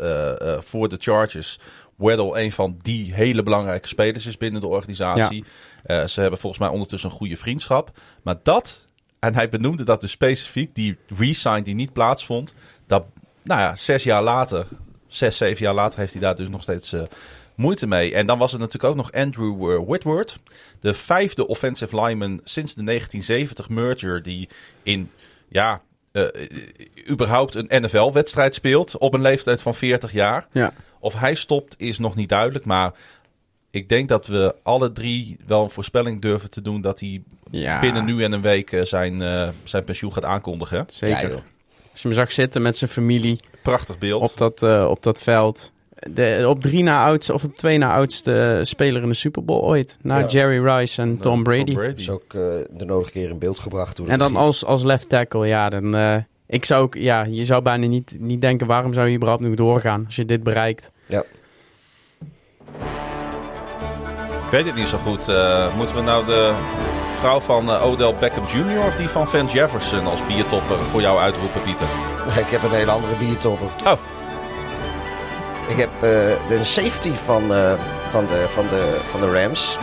[0.59, 1.59] voor de Chargers
[1.95, 5.43] Weddle een van die hele belangrijke spelers is binnen de organisatie.
[5.85, 7.91] Ze hebben volgens mij ondertussen een goede vriendschap.
[8.23, 8.87] Maar dat,
[9.23, 12.53] en hij benoemde dat dus specifiek, die re-sign die niet plaatsvond.
[12.87, 13.05] Dat,
[13.43, 14.67] nou ja, zes jaar later,
[15.07, 17.01] zes, zeven jaar later heeft hij daar dus nog steeds eh,
[17.55, 18.13] moeite mee.
[18.13, 20.39] En dan was het natuurlijk ook nog Andrew eh, Whitworth.
[20.79, 24.49] De vijfde offensive lineman sinds de 1970 merger die
[24.83, 25.11] in,
[25.47, 26.23] ja, eh,
[27.09, 30.47] überhaupt een NFL-wedstrijd speelt op een leeftijd van 40 jaar.
[30.51, 30.73] ja.
[30.99, 32.93] Of hij stopt is nog niet duidelijk, maar
[33.71, 37.23] ik denk dat we alle drie wel een voorspelling durven te doen dat hij
[37.55, 40.83] Ja, binnen nu en een week eh, zijn, eh, zijn pensioen gaat aankondigen.
[40.87, 41.29] Zeker.
[41.29, 41.35] Ja.
[41.91, 44.21] Als je hem zag zitten met zijn familie Prachtig beeld.
[44.21, 45.71] op dat, eh, op dat veld.
[46.11, 49.61] De, op drie na oudste, of op twee na oudste speler in de Super Bowl
[49.63, 49.97] ooit.
[50.01, 50.25] Na Ja.
[50.25, 51.77] Jerry Rice en Tom Brady.
[51.95, 53.97] is ook de nodige keer in beeld gebracht.
[53.97, 55.95] Door de En dan als, als left tackle, ja, dan...
[55.95, 56.15] eh,
[56.47, 59.53] ik zou ook, ja, je zou bijna niet, niet denken, waarom zou je überhaupt nog
[59.55, 60.91] doorgaan als je dit bereikt?
[61.05, 61.23] Ja.
[64.45, 65.27] Ik weet het niet zo goed.
[65.27, 66.53] Eh, moeten we nou de
[67.23, 68.85] vrouw van eh, Odell Beckham Jr.
[68.85, 71.87] of die van Van Jefferson als biertopper voor jou uitroepen, Pieter?
[72.37, 73.67] Ik heb een hele andere biertopper.
[73.85, 73.99] Oh.
[75.67, 75.99] Ik heb eh,
[76.47, 77.73] de safety van, eh,
[78.09, 79.77] van, de, van, de, van de Rams.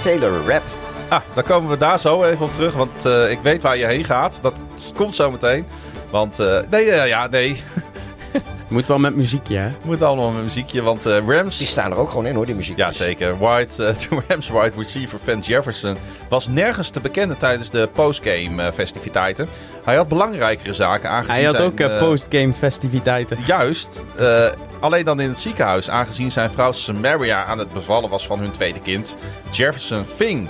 [0.00, 0.62] Taylor Rapp.
[1.08, 4.04] Ah, dan komen we daar zo even op terug, want ik weet waar je heen
[4.04, 4.38] gaat.
[4.42, 4.60] Dat
[4.94, 5.66] komt zo meteen.
[6.10, 6.38] Want,
[6.70, 7.62] nee, ja, nee.
[8.68, 9.70] Moet wel met muziekje, hè?
[9.82, 11.58] Moet allemaal met muziekje, want eh, Rams...
[11.58, 12.76] Die staan er ook gewoon in hoor, die muziek.
[12.76, 13.38] Ja, zeker.
[13.38, 15.96] White, eh, de Rams wide receiver Van Jefferson
[16.28, 19.48] was nergens te bekennen tijdens de postgame eh, festiviteiten.
[19.84, 23.38] Hij had belangrijkere zaken aangezien Hij had zijn, ook postgame festiviteiten.
[23.46, 24.02] Juist.
[24.16, 24.46] eh,
[24.80, 28.50] alleen dan in het ziekenhuis, aangezien zijn vrouw Samaria aan het bevallen was van hun
[28.50, 29.16] tweede kind.
[29.50, 30.48] Jefferson ving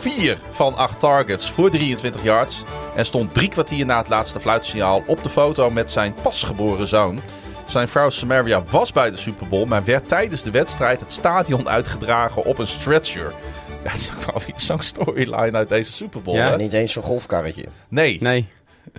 [0.00, 2.62] vier van acht targets voor 23 yards.
[2.96, 7.20] En stond drie kwartier na het laatste fluitsignaal op de foto met zijn pasgeboren zoon.
[7.66, 11.68] Zijn vrouw Samaria was bij de Super Bowl, maar werd tijdens de wedstrijd het stadion
[11.68, 13.32] uitgedragen op een stretcher.
[13.84, 16.36] Ja, dat is ook wel weer zo'n storyline uit deze Super Bowl.
[16.36, 16.56] Ja, hè?
[16.56, 17.64] Niet eens zo'n golfkarretje.
[17.88, 18.48] Nee, Nee,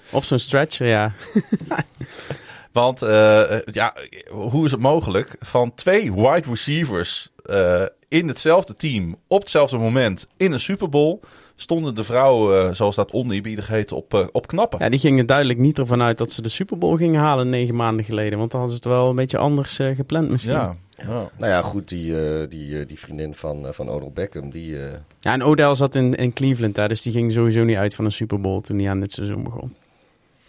[0.10, 1.12] op zo'n stretcher, ja.
[2.72, 3.94] Want eh, eh, ja,
[4.30, 5.36] hoe is het mogelijk?
[5.40, 11.20] Van twee wide receivers eh, in hetzelfde team op hetzelfde moment in een Super Bowl
[11.56, 14.80] stonden de vrouwen, eh, zoals dat oneerbiedig heet, op, eh, op knappen.
[14.80, 17.76] Ja, die gingen duidelijk niet ervan uit dat ze de Super Bowl gingen halen negen
[17.76, 18.38] maanden geleden.
[18.38, 20.54] Want dan hadden ze het wel een beetje anders eh, gepland misschien.
[20.54, 20.76] Ja.
[20.98, 21.30] ja.
[21.38, 22.14] Nou ja, goed, die,
[22.48, 24.78] die, die vriendin van, van Odell Beckham, die...
[25.20, 28.06] Ja, en Odell zat in, in Cleveland, hè, dus die ging sowieso niet uit van
[28.06, 29.76] een Super Bowl toen hij aan dit seizoen begon.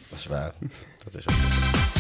[0.09, 0.53] dat is waar.
[1.05, 1.92] Dat is ook...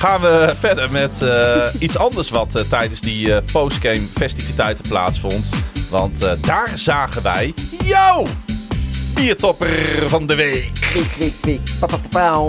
[0.00, 5.48] Gaan we verder met eh, iets anders wat eh, tijdens die eh, postgame festiviteiten plaatsvond.
[5.90, 8.26] Want eh, daar zagen wij jou,
[9.14, 10.70] biertopper van de week.
[10.92, 11.60] Piek, piek, piek.
[11.78, 12.40] Pa, pa, pa.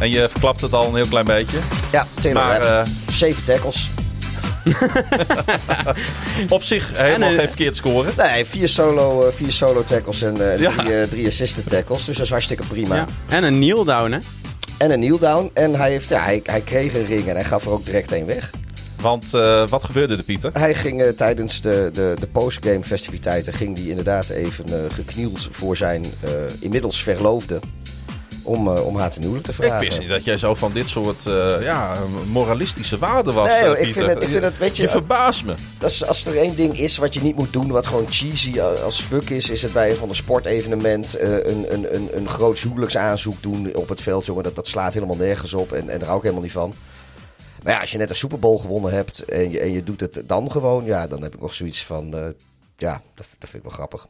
[0.00, 1.58] En je verklapt het al een heel klein beetje.
[1.92, 3.90] Ja, Maar Zeven tackles.
[6.48, 8.12] op zich helemaal En, geen verkeerd scoren.
[8.16, 10.72] Nee, vier solo, vier solo tackles en eh, Ja.
[10.76, 12.04] drie, drie assisted tackles.
[12.04, 12.94] Dus dat is hartstikke prima.
[12.96, 13.04] Ja.
[13.28, 14.18] En een kneel down, hè?
[14.80, 15.50] En een kneel down.
[15.54, 18.12] En hij, heeft, ja, hij, hij kreeg een ring en hij gaf er ook direct
[18.12, 18.50] een weg.
[19.00, 20.50] Want eh, wat gebeurde er, Pieter?
[20.52, 25.48] Hij ging eh, tijdens de, de, de postgame festiviteiten ging die inderdaad even eh, geknield
[25.50, 26.04] voor zijn
[26.58, 27.60] inmiddels verloofde.
[28.42, 29.78] Om, eh, om haar ten huwelijk te Ik vragen.
[29.80, 33.48] wist niet dat jij zo van dit soort eh, ja, moralistische waarden was.
[33.48, 35.54] Nee, eh, joh, ik vind het- ik vind het, weet je, je verbaast me.
[35.78, 38.60] Dat is, als er één ding is wat je niet moet doen, wat gewoon cheesy
[38.60, 42.58] als fuck is, is het bij een van de sportevenement een, een, een, een groot
[42.58, 44.42] huwelijksaanzoek doen op het veld, jongen.
[44.42, 46.74] Dat, dat slaat helemaal nergens op en, en daar hou ik helemaal niet van.
[47.62, 50.00] Maar ja, als je net een Super Bowl gewonnen hebt en je, en je doet
[50.00, 52.34] het dan gewoon, ja, dan heb ik nog zoiets van,
[52.76, 54.06] ja, dat, dat vind ik wel grappig.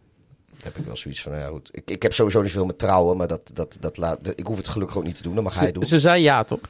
[0.63, 1.69] Dan heb ik wel zoiets van, nou ja goed.
[1.73, 4.57] Ik, ik heb sowieso niet veel met trouwen, maar dat, dat, dat laat, ik hoef
[4.57, 5.85] het gelukkig ook niet te doen, dat mag hij Ze, doen.
[5.85, 6.61] ze zei ja, toch?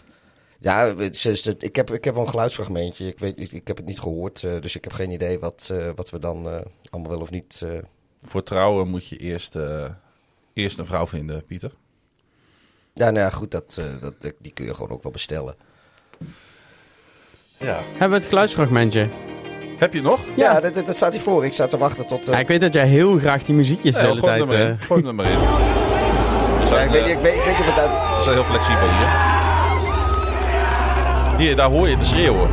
[0.61, 3.07] Ja, het- ik, heb, ik heb wel een geluidsfragmentje.
[3.07, 5.69] Ik, weet, ik, ik heb het niet gehoord, eh, dus ik heb geen idee wat,
[5.73, 6.61] eh, wat we dan eh,
[6.91, 7.61] allemaal wel of niet...
[7.65, 7.71] eh,
[8.25, 9.85] Voor trouwen moet je eerst, eh,
[10.53, 11.73] eerst een vrouw vinden, Pieter.
[12.95, 15.55] Ja, nou ja, goed, dat, dat, die kun je gewoon ook wel bestellen.
[17.59, 17.81] Ja.
[17.91, 19.09] Hebben we het geluidsfragmentje?
[19.81, 20.21] Heb je nog?
[20.37, 21.45] Ja, dat, dat, dat staat hier voor.
[21.45, 22.27] Ik sta te wachten tot...
[22.29, 24.41] eh, Ja, ik weet dat jij heel graag die muziekjes de Nee, hele tijd...
[24.41, 24.71] er maar in.
[24.71, 25.39] eh, Gooi hem er maar in.
[26.61, 27.91] Ja, zijn, ik, weet, eh, niet- ik, weet, ik weet niet of het uit...
[28.17, 29.09] we zijn heel flexibel hier.
[31.47, 32.49] Hier, daar hoor je de schreeuwen.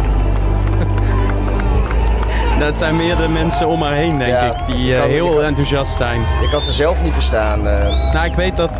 [2.60, 5.10] dat zijn meer de mensen om haar heen, denk Ja, ik, die ik eh, kan-
[5.10, 6.20] ik heel kan- enthousiast zijn.
[6.42, 7.68] Je kan ze zelf niet verstaan.
[7.68, 8.14] eh.
[8.14, 8.78] Nou, ik weet dat eh,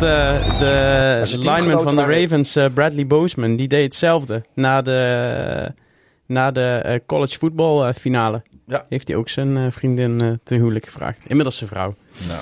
[0.58, 4.42] de lineman van de Ravens, eh, Bradley Bozeman, die deed hetzelfde.
[4.54, 5.72] Na de,
[6.28, 8.86] na de eh, college voetbal eh, finale Ja.
[8.88, 11.20] heeft hij ook zijn eh, vriendin ten huwelijk gevraagd.
[11.26, 11.94] Inmiddels zijn vrouw.
[12.28, 12.40] Nou.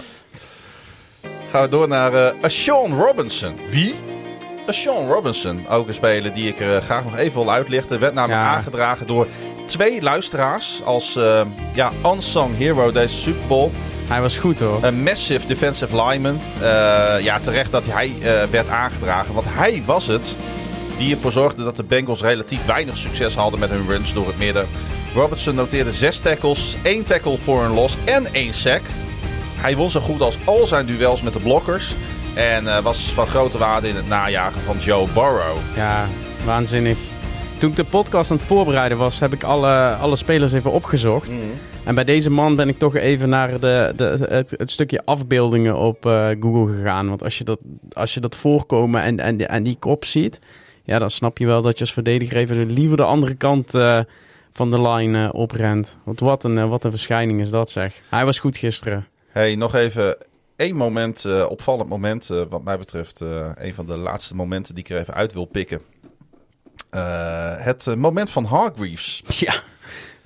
[1.50, 3.54] Gaan we door naar eh Sean Robinson.
[3.70, 3.94] Wie?
[4.68, 8.00] Sean Robinson, ook een speler die ik er graag nog even wil uitlichten.
[8.00, 8.48] Werd namelijk Ja.
[8.48, 9.26] aangedragen door
[9.66, 11.40] twee luisteraars als eh,
[11.74, 13.70] ja, unsung hero deze Super Bowl.
[14.08, 14.84] Hij was goed hoor.
[14.84, 16.40] Een massive defensive lineman.
[17.22, 18.12] Ja, terecht dat hij
[18.50, 19.34] werd aangedragen.
[19.34, 20.36] Want hij was het
[20.96, 24.38] die ervoor zorgde dat de Bengals relatief weinig succes hadden met hun runs door het
[24.38, 24.66] midden.
[25.14, 28.82] Robertson noteerde zes tackles, één tackle voor een loss en één sack.
[29.54, 31.94] Hij won zo goed als al zijn duels met de blokkers.
[32.34, 35.56] En eh, was van grote waarde in het najagen van Joe Burrow.
[35.76, 36.06] Ja,
[36.44, 36.98] waanzinnig.
[37.58, 41.30] Toen ik de podcast aan het voorbereiden was, heb ik alle, alle spelers even opgezocht.
[41.84, 45.76] En bij deze man ben ik toch even naar de, de, het, het stukje afbeeldingen
[45.76, 47.08] op eh, Google gegaan.
[47.08, 47.58] Want als je dat,
[47.92, 50.40] als je dat voorkomen en, en, en die kop ziet,
[50.86, 54.00] ja, dan snap je wel dat je als verdediger even liever de andere kant eh,
[54.52, 55.98] van de line eh, oprent.
[56.04, 58.02] Want wat een, eh, wat een verschijning is dat zeg.
[58.10, 59.06] Hij was goed gisteren.
[59.28, 60.16] Hey, nog even
[60.56, 63.20] één moment, opvallend moment, wat mij betreft.
[63.54, 65.80] een van de laatste momenten die ik er even uit wil pikken.
[67.58, 69.22] Het moment van Hargreaves.
[69.46, 69.54] Ja.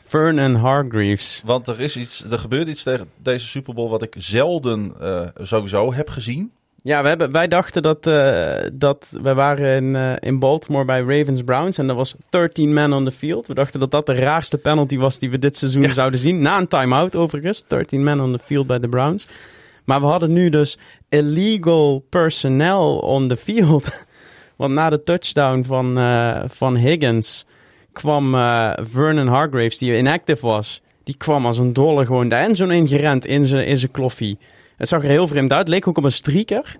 [0.06, 1.42] Vernon Hargreaves.
[1.44, 4.94] Want er, is iets, er gebeurt iets tegen deze Super Bowl wat ik zelden
[5.42, 6.52] sowieso heb gezien.
[6.82, 11.00] Ja, we hebben, wij dachten dat, eh, dat we waren in, eh, in Baltimore bij
[11.00, 13.46] Ravens Browns en er was 13 man on the field.
[13.46, 15.92] We dachten dat dat de raarste penalty was die we dit seizoen Ja.
[15.92, 16.42] zouden zien.
[16.42, 19.28] Na een time-out overigens, 13 man on the field bij de Browns.
[19.84, 20.78] Maar we hadden nu dus
[21.08, 23.90] illegal personnel on the field.
[24.56, 27.46] Want na de touchdown van, eh, van Higgins
[27.92, 28.30] kwam
[28.90, 33.44] Vernon Hargraves, die inactive was, die kwam als een dolle gewoon de endzone ingerend in
[33.44, 34.38] zijn in zijn kloffie.
[34.80, 35.68] Het zag er heel vreemd uit.
[35.68, 36.76] Leek ook op een streaker.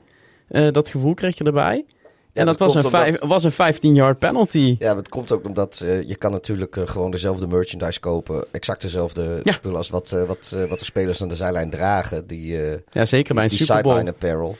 [0.48, 1.84] Eh, dat gevoel kreeg je erbij.
[2.32, 4.76] en dat, dat was, een was een 15-yard penalty.
[4.78, 8.44] Ja, het komt ook omdat eh, je kan natuurlijk eh, gewoon dezelfde merchandise kopen.
[8.50, 9.52] Exact dezelfde Ja.
[9.52, 12.26] spullen als wat, eh, wat, eh, wat de spelers aan de zijlijn dragen.
[12.26, 13.94] Die, eh, Ja, zeker bij een die Super Bowl.
[13.96, 14.56] sideline apparel.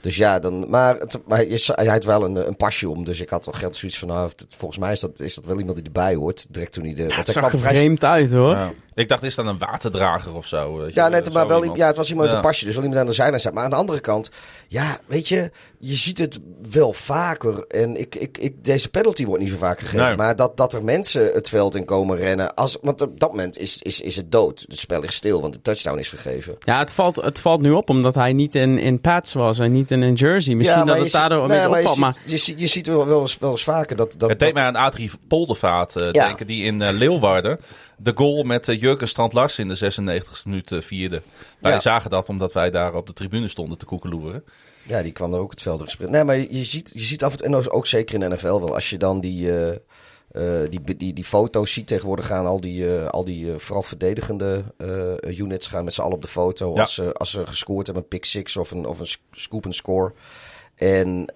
[0.00, 3.04] Dus ja, dan, maar, het, maar je, hij had wel een, een pasje om.
[3.04, 5.58] Dus ik had toch geld zoiets van, nou, volgens mij is dat, is dat wel
[5.58, 6.46] iemand die erbij hoort.
[6.50, 7.02] Direct toen hij de...
[7.02, 8.50] Ja, het zag er vrij- vreemd uit hoor.
[8.54, 8.72] Ja.
[8.94, 10.76] Ik dacht, is dat een waterdrager of zo?
[10.78, 11.78] weet je, Ja, net, zo maar wel, iemand.
[11.78, 13.52] ja, het was iemand met een pasje, dus wel iemand aan de zijlijn staat.
[13.52, 14.30] Maar aan de andere kant,
[14.68, 16.38] ja, weet je, je ziet het
[16.70, 17.64] wel vaker.
[17.68, 20.06] En ik, ik, ik, deze penalty wordt niet zo vaak gegeven.
[20.06, 20.16] Nee.
[20.16, 22.54] Maar dat, dat er mensen het veld in komen rennen.
[22.54, 24.64] Als, want op dat moment is, is, is het dood.
[24.68, 26.54] Het spel ligt stil, want de touchdown is gegeven.
[26.64, 29.72] Ja, het valt, het valt nu op omdat hij niet in, in pads was en
[29.72, 30.54] niet in een jersey.
[30.54, 32.00] Misschien ja, dat het ziet- daardoor een nee, beetje maar je opvalt.
[32.00, 34.14] Maar ziet- Je, ziet, je ziet wel, wel, eens, wel eens vaker dat...
[34.18, 36.26] dat Het deed dat- mij aan Adrie Poldervaart eh, Ja.
[36.26, 37.58] denken, die in eh, Leeuwarden
[38.02, 41.22] de goal met uh, Jurgen Strand Lars in de 96e minuut eh, vierde.
[41.60, 41.80] Wij Ja.
[41.80, 44.44] zagen dat omdat wij daar op de tribune stonden te koekeloeren.
[44.82, 46.10] Ja, die kwam er ook het veld gesprint.
[46.10, 48.46] Nee, maar je ziet, je ziet af en toe, en ook zeker in de NFL
[48.60, 49.78] wel, als je dan die, eh,
[50.70, 54.64] die, die, die foto's ziet tegenwoordig gaan, al die, al die vooral verdedigende
[55.26, 56.80] units gaan met z'n allen op de foto Ja.
[56.80, 59.64] als, ze, als ze gescoord hebben, een pick six of een, of een sc- scoop
[59.64, 60.12] and score.
[60.74, 61.32] En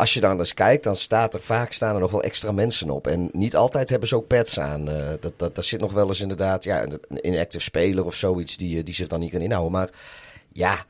[0.00, 2.90] als je dan eens kijkt, dan staat er vaak staan er nog wel extra mensen
[2.90, 3.06] op.
[3.06, 4.88] En niet altijd hebben ze ook pads aan.
[4.88, 8.56] Eh, dat, dat, daar zit nog wel eens inderdaad ja, een inactive speler of zoiets
[8.56, 9.72] die, eh, die zich dan niet kan inhouden.
[9.72, 9.90] Maar
[10.52, 10.84] ja,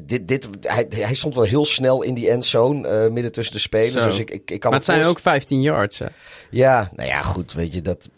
[0.00, 3.60] dit, dit, hij, hij stond wel heel snel in die endzone, eh midden tussen de
[3.60, 4.02] spelers.
[4.02, 4.08] Zo.
[4.08, 5.98] Dus ik, ik, ik kan maar het zijn ook 15 yards.
[5.98, 6.06] Hè.
[6.50, 8.10] Ja, nou ja, goed, weet je, dat...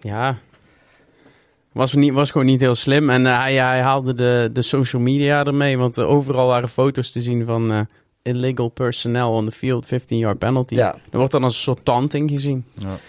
[0.00, 0.38] Ja.
[1.72, 3.10] Was, niet, was gewoon niet heel slim.
[3.10, 5.78] En hij, hij haalde de, de social media ermee.
[5.78, 7.88] Want overal waren foto's te zien van
[8.26, 10.74] illegal personnel on the field, 15-yard penalty.
[10.74, 10.94] Ja.
[11.10, 12.64] Er wordt dan als een soort taunting gezien.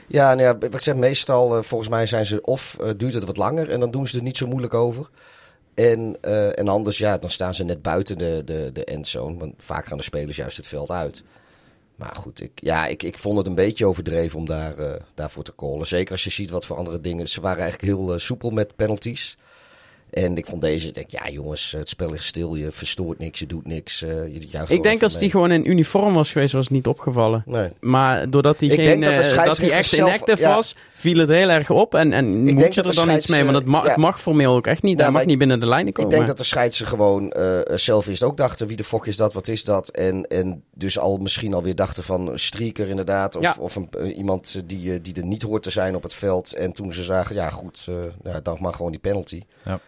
[0.08, 3.14] Ja, nou ja, wat ik zeg, meestal, eh, volgens mij zijn ze of eh, duurt
[3.14, 5.10] het wat langer en dan doen ze er niet zo moeilijk over.
[5.74, 9.38] En, eh, en anders, ja, dan staan ze net buiten de, de, de endzone.
[9.38, 11.24] Want vaak gaan de spelers juist het veld uit.
[11.96, 14.76] Maar goed, ik, ja, ik, ik vond het een beetje overdreven om daar,
[15.14, 15.88] daarvoor te callen.
[15.88, 17.30] Zeker als je ziet wat voor andere dingen.
[17.30, 19.38] Ze waren eigenlijk heel soepel met penalties.
[20.10, 23.40] En ik vond deze, ik denk, ja jongens, het spel ligt stil, je verstoort niks,
[23.40, 24.02] je doet niks.
[24.02, 27.44] eh, je Ik denk als die gewoon in uniform was geweest, was het niet opgevallen.
[27.46, 27.70] Nee.
[27.80, 30.56] Maar doordat hij Ik geen, denk dat eh, dat hij echt zelf- inactive ja.
[30.56, 31.96] was, viel het heel erg op.
[31.96, 33.44] En, en moet denk je dat er dan iets mee?
[33.44, 34.92] Want het, mag formeel ook echt niet.
[34.92, 36.12] Ja, Hij maar mag ik- niet binnen de lijnen komen.
[36.12, 39.18] Ik denk dat de scheidsen gewoon eh, zelf eerst ook dachten, wie de fok is
[39.18, 39.90] dat, wat is dat?
[39.90, 43.36] En, en dus al misschien alweer dachten van een streaker inderdaad.
[43.36, 43.56] Of, Ja.
[43.60, 46.54] of een, iemand die, die er niet hoort te zijn op het veld.
[46.56, 47.96] En toen ze zagen, ja goed, eh
[48.34, 49.42] ja, dan mag gewoon die penalty.
[49.66, 49.80] Ja.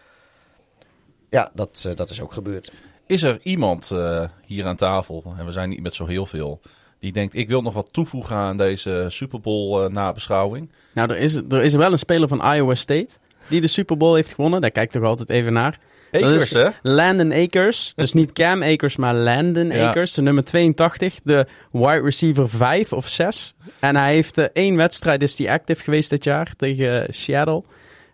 [1.30, 2.72] Ja, dat, eh, dat is ook gebeurd.
[3.06, 6.60] Is er iemand eh, hier aan tafel, en we zijn niet met zo heel veel,
[6.98, 10.70] die denkt ik wil nog wat toevoegen aan deze Super Bowl eh, nabeschouwing?
[10.94, 13.08] Nou, er is, er is wel een speler van Iowa State
[13.48, 14.60] die de Super Bowl heeft gewonnen.
[14.60, 15.78] Daar kijk ik toch altijd even naar.
[16.10, 16.68] Dat Akers, is hè?
[16.82, 17.92] Landon Akers.
[17.96, 19.88] Dus niet Cam Akers, maar Landon Ja.
[19.88, 20.14] Akers.
[20.14, 21.20] De nummer 82.
[21.24, 23.54] De wide receiver 5 of 6.
[23.78, 27.62] En hij heeft één wedstrijd is die active geweest dit jaar tegen Seattle.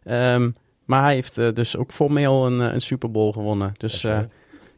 [0.05, 0.51] Ehm,
[0.87, 3.75] maar hij heeft eh, dus ook formeel een, eh, een Super Bowl gewonnen.
[3.77, 4.21] Dus eh,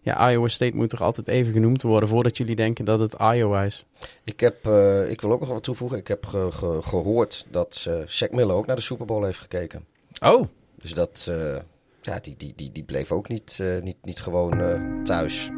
[0.01, 3.63] ja, Iowa State moet er altijd even genoemd worden voordat jullie denken dat het Iowa
[3.63, 3.85] is.
[4.25, 5.99] Ik, heb, eh, ik wil ook nog wat toevoegen.
[5.99, 9.39] Ik heb ge- ge- gehoord dat eh Shaq Miller ook naar de Super Bowl heeft
[9.39, 9.85] gekeken.
[10.23, 10.45] Oh,
[10.75, 11.57] Dus dat, eh,
[12.03, 15.51] ja, die, die, die, die bleef ook niet, eh, niet, niet gewoon eh, thuis.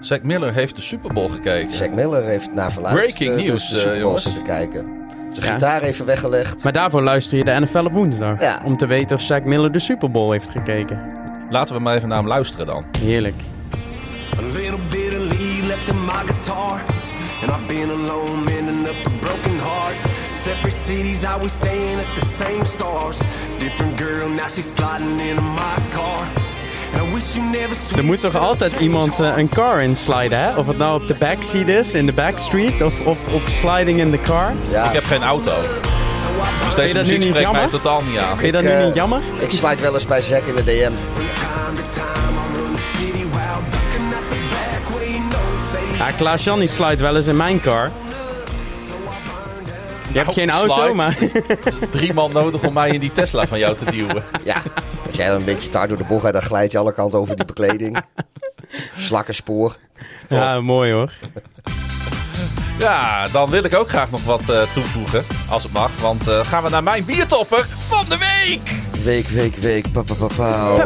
[0.00, 1.70] Zack Miller heeft de Super Bowl gekeken.
[1.90, 4.99] Shaq Miller heeft naar verluid Breaking de, news, de, eh, Super Bowl zitten kijken.
[5.30, 5.52] Zijn Ja.
[5.52, 6.64] gitaar even weggelegd.
[6.64, 8.40] Maar daarvoor luister je de NFL op woensdag.
[8.40, 8.60] Ja.
[8.64, 11.00] Om te weten of Shaq Miller de Super Bowl heeft gekeken.
[11.50, 12.84] Laten we maar even naar hem luisteren dan.
[13.00, 13.42] Heerlijk.
[14.38, 16.82] A little bit of lead left in my guitar.
[17.42, 19.96] And I've been alone, mending up a broken heart.
[20.32, 23.18] Separate cities, I was staying at the same stars.
[23.58, 26.28] Different girl, now she's sliding into my car.
[27.96, 30.54] Er moet toch altijd iemand eh, een car insliden, hè?
[30.54, 34.10] Of het nou op de backseat is, in de backstreet, of, of, of sliding in
[34.10, 34.52] the car.
[34.70, 35.52] Ja, Ik heb geen auto,
[36.64, 37.68] dus deze dat muziek spreekt mij jammer?
[37.68, 38.38] totaal niet aan.
[38.38, 39.20] Vind je dat nu eh, niet jammer?
[39.38, 40.92] ik slide wel eens bij Zack in de DM.
[45.98, 47.90] Ja, Klaas-Jan die slide wel eens in mijn car.
[50.12, 50.94] Je hebt geen auto, slide.
[50.94, 51.16] maar...
[51.90, 54.24] Drie man nodig om mij in die Tesla van jou te duwen.
[54.44, 54.62] Ja,
[55.06, 57.18] als jij dan een beetje taart door de bocht gaat, dan glijd je alle kanten
[57.18, 58.02] over die bekleding.
[58.96, 59.76] Slakkenspoor.
[60.28, 61.12] ja, mooi hoor.
[62.78, 65.90] Ja, dan wil ik ook graag nog wat eh, toevoegen, als het mag.
[66.00, 68.89] Want eh, gaan we naar mijn biertopper van de week.
[69.04, 69.92] Week, week, week.
[69.92, 70.74] Pa, pa, pa, pa.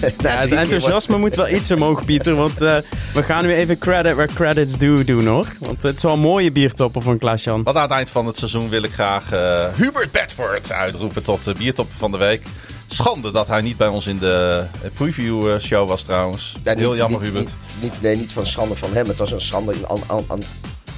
[0.00, 2.34] Ja, Na het enthousiasme moet wel iets omhoog, Pieter.
[2.34, 2.76] Want eh,
[3.14, 5.46] we gaan nu even credit where credit's due doen, hoor.
[5.58, 7.62] Want het is wel een mooie biertopper van Klaas-Jan.
[7.62, 11.44] Want aan het eind van het seizoen wil ik graag eh, Hubert Bedford uitroepen tot
[11.44, 12.42] de biertopper van de week.
[12.86, 14.64] Schande dat hij niet bij ons in de
[14.94, 16.54] preview eh, show was trouwens.
[16.64, 17.46] Ja, Heel niet, jammer, niet, Hubert.
[17.46, 19.06] Niet, niet, nee, niet van schande van hem.
[19.06, 20.40] Het was een schande in, aan, aan, aan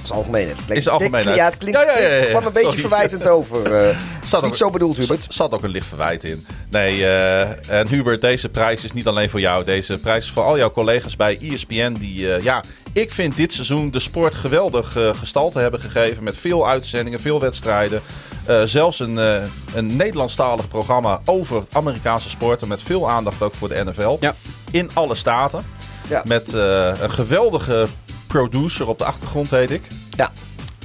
[0.07, 0.47] het algemeen.
[0.47, 0.83] Het Is.
[0.83, 0.97] Ja,
[1.45, 2.29] het klinkt Ja, ja, ja, ja, ja.
[2.29, 2.79] kwam een beetje Sorry.
[2.81, 3.73] verwijtend over.
[3.75, 3.89] eh
[4.23, 5.25] is Zat niet ook- zo bedoeld, Hubert.
[5.29, 6.45] Zat ook een licht verwijt in.
[6.69, 9.63] Nee, eh, en Hubert, deze prijs is niet alleen voor jou.
[9.63, 11.93] Deze prijs is voor al jouw collega's bij ESPN.
[11.99, 12.63] Die, eh, ja,
[12.93, 16.23] ik vind dit seizoen de sport geweldig eh, gestalte hebben gegeven.
[16.23, 18.01] Met veel uitzendingen, veel wedstrijden.
[18.45, 19.35] Eh, zelfs een, eh,
[19.73, 22.67] een Nederlandstalig programma over Amerikaanse sporten.
[22.67, 24.17] Met veel aandacht ook voor de NFL.
[24.19, 24.35] Ja.
[24.71, 25.65] In alle staten.
[26.09, 26.21] Ja.
[26.25, 27.87] Met eh, een geweldige
[28.27, 29.81] producer op de achtergrond, heet ik.
[30.09, 30.31] Ja.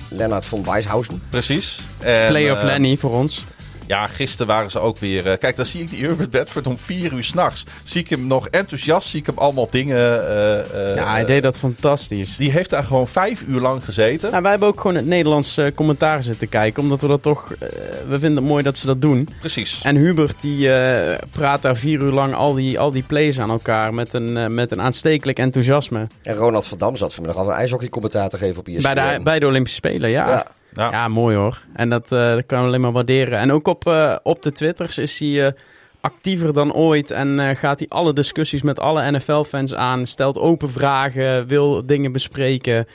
[0.08, 1.22] Lennart von Weishausen.
[1.30, 1.80] Precies.
[1.98, 3.44] En, Play of eh, Lenny voor ons.
[3.90, 5.26] Ja, gisteren waren ze ook weer.
[5.30, 7.64] eh, kijk, dan zie ik die Herbert Bedford om vier uur s'nachts.
[7.84, 9.96] Zie ik hem nog enthousiast, zie ik hem allemaal dingen.
[10.28, 12.36] eh, eh, Ja, hij deed dat fantastisch.
[12.36, 14.30] Die heeft daar gewoon vijf uur lang gezeten.
[14.30, 16.82] Nou, wij hebben ook gewoon het Nederlands commentaar zitten kijken.
[16.82, 17.52] Omdat we dat toch...
[17.52, 17.68] eh,
[18.08, 19.28] we vinden het mooi dat ze dat doen.
[19.40, 19.80] Precies.
[19.82, 23.50] En Hubert die eh, praat daar vier uur lang al die, al die plays aan
[23.50, 23.94] elkaar.
[23.94, 26.06] Met een, met een aanstekelijk enthousiasme.
[26.22, 28.94] En Ronald van Dam zat vanmiddag al een ijshockeycommentaar te geven op E ESPN.
[28.94, 30.28] Bij de, bij de Olympische Spelen, ja.
[30.28, 30.46] Ja.
[30.72, 30.90] Ja.
[30.90, 31.08] Ja.
[31.08, 31.62] mooi hoor.
[31.72, 33.38] En dat, eh, dat kan we alleen maar waarderen.
[33.38, 35.52] En ook op, eh, op de Twitters is hij eh,
[36.00, 37.10] actiever dan ooit.
[37.10, 40.06] En gaat hij alle discussies met alle NFL-fans aan.
[40.06, 42.86] Stelt open vragen, wil dingen bespreken.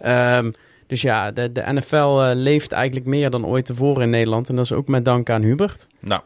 [0.00, 0.50] Ehm,
[0.86, 4.48] dus ja, de, de NFL leeft eigenlijk meer dan ooit tevoren in Nederland.
[4.48, 5.86] En dat is ook met dank aan Hubert.
[6.00, 6.20] Nou,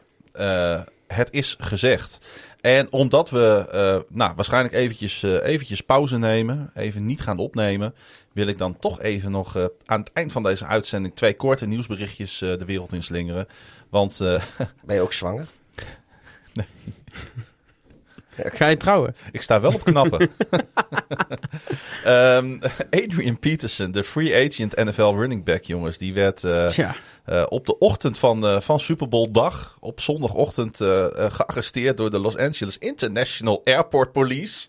[1.07, 2.27] het is gezegd.
[2.61, 7.95] En omdat we nou, waarschijnlijk eventjes, eventjes pauze nemen, even niet gaan opnemen,
[8.37, 11.67] wil ik dan toch even nog eh, aan het eind van deze uitzending twee korte
[11.67, 13.47] nieuwsberichtjes eh, de wereld inslingeren.
[13.91, 14.43] Want eh,
[14.87, 15.47] Ben je ook zwanger?
[18.37, 19.17] Ga je trouwen?
[19.33, 20.31] Ik sta wel op knappen.
[22.05, 22.59] Ehm,
[22.91, 25.99] Adrian Peterson, de free agent NFL running back, jongens.
[25.99, 26.97] Die werd eh, Tja.
[27.25, 32.19] eh, op de ochtend van, eh, van Super Bowl dag, op zondagochtend, gearresteerd door de
[32.19, 34.69] Los Angeles International Airport Police.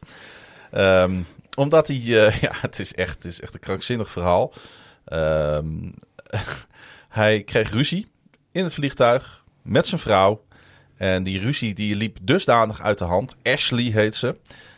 [0.71, 1.21] Ehm,
[1.57, 4.53] omdat hij, eh, ja, het is, echt, het is echt een krankzinnig verhaal.
[5.05, 5.91] Ehm,
[7.09, 8.07] hij kreeg ruzie
[8.51, 10.45] in het vliegtuig met zijn vrouw.
[10.97, 13.35] En die ruzie die liep dusdanig uit de hand.
[13.43, 14.35] Ashley heet ze.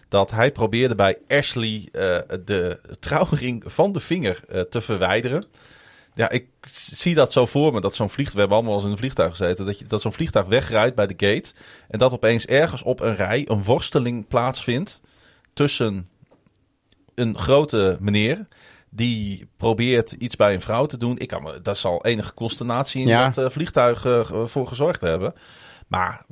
[0.07, 5.45] Dat hij probeerde bij Ashley eh, de trouwring van de vinger eh, te verwijderen.
[6.13, 7.81] Ja, ik zie dat zo voor me.
[7.81, 9.65] Dat zo'n vliegtuig, we hebben allemaal eens in een vliegtuig gezeten.
[9.65, 11.53] Dat, je, dat zo'n vliegtuig wegrijdt bij de gate.
[11.89, 15.01] En dat opeens ergens op een rij een worsteling plaatsvindt.
[15.53, 16.09] Tussen
[17.19, 18.47] een grote meneer.
[18.89, 21.17] Die probeert iets bij een vrouw te doen.
[21.17, 23.29] Ik kan me, dat zal enige consternatie in Ja.
[23.29, 25.33] dat eh, vliegtuig eh, voor gezorgd hebben.
[25.87, 26.25] Maar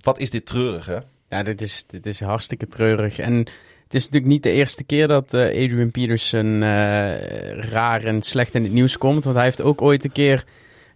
[0.00, 0.98] wat is dit treurig, hè?
[1.28, 3.18] Ja, dit is, dit is hartstikke treurig.
[3.18, 3.36] En
[3.82, 6.60] het is natuurlijk niet de eerste keer dat eh, Adrian Peterson
[7.60, 9.24] raar en slecht in het nieuws komt.
[9.24, 10.44] Want hij heeft ook ooit een keer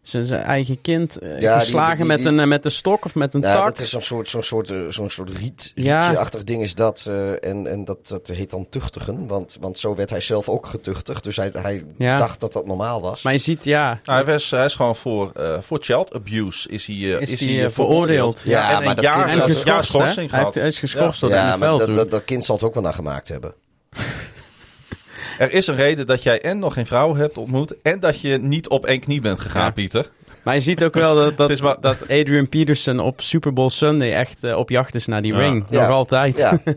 [0.03, 3.05] zijn, zijn eigen kind eh, Ja, die- geslagen die- met, een, eh, met een stok
[3.05, 3.65] of met een Ja, tak.
[3.65, 6.01] dat is zo'n soort, zo'n soort, eh, zo'n soort riet, Ja.
[6.07, 7.05] rietje-achtig ding is dat.
[7.09, 10.67] eh, en en dat, dat heet dan tuchtigen, want, want zo werd hij zelf ook
[10.67, 11.25] getuchtigd.
[11.25, 12.17] Dus hij, hij Ja.
[12.17, 13.23] dacht dat dat normaal was.
[13.23, 16.87] Maar je ziet, ja, hij, was, hij is gewoon voor, eh, voor child abuse is
[16.87, 18.41] hij, Is is hij, hij, veroordeeld.
[18.45, 21.31] Ja, en maar een dat jaar, kind een geschorst, Hij heeft, hij is geschorst door
[21.31, 23.55] ja, maar dat, dat, dat kind zal het ook wel naar gemaakt hebben.
[25.41, 27.75] Er is een reden dat jij en nog geen vrouw hebt ontmoet.
[27.83, 29.71] En dat je niet op één knie bent gegaan, Ja.
[29.71, 30.11] Pieter.
[30.43, 34.45] Maar je ziet ook wel dat, dat, dat Adrian Peterson op Super Bowl Sunday echt
[34.45, 35.39] eh, op jacht is naar die Ja.
[35.39, 35.65] ring.
[35.69, 35.81] Ja.
[35.87, 36.39] Nog altijd.
[36.39, 36.61] Ja.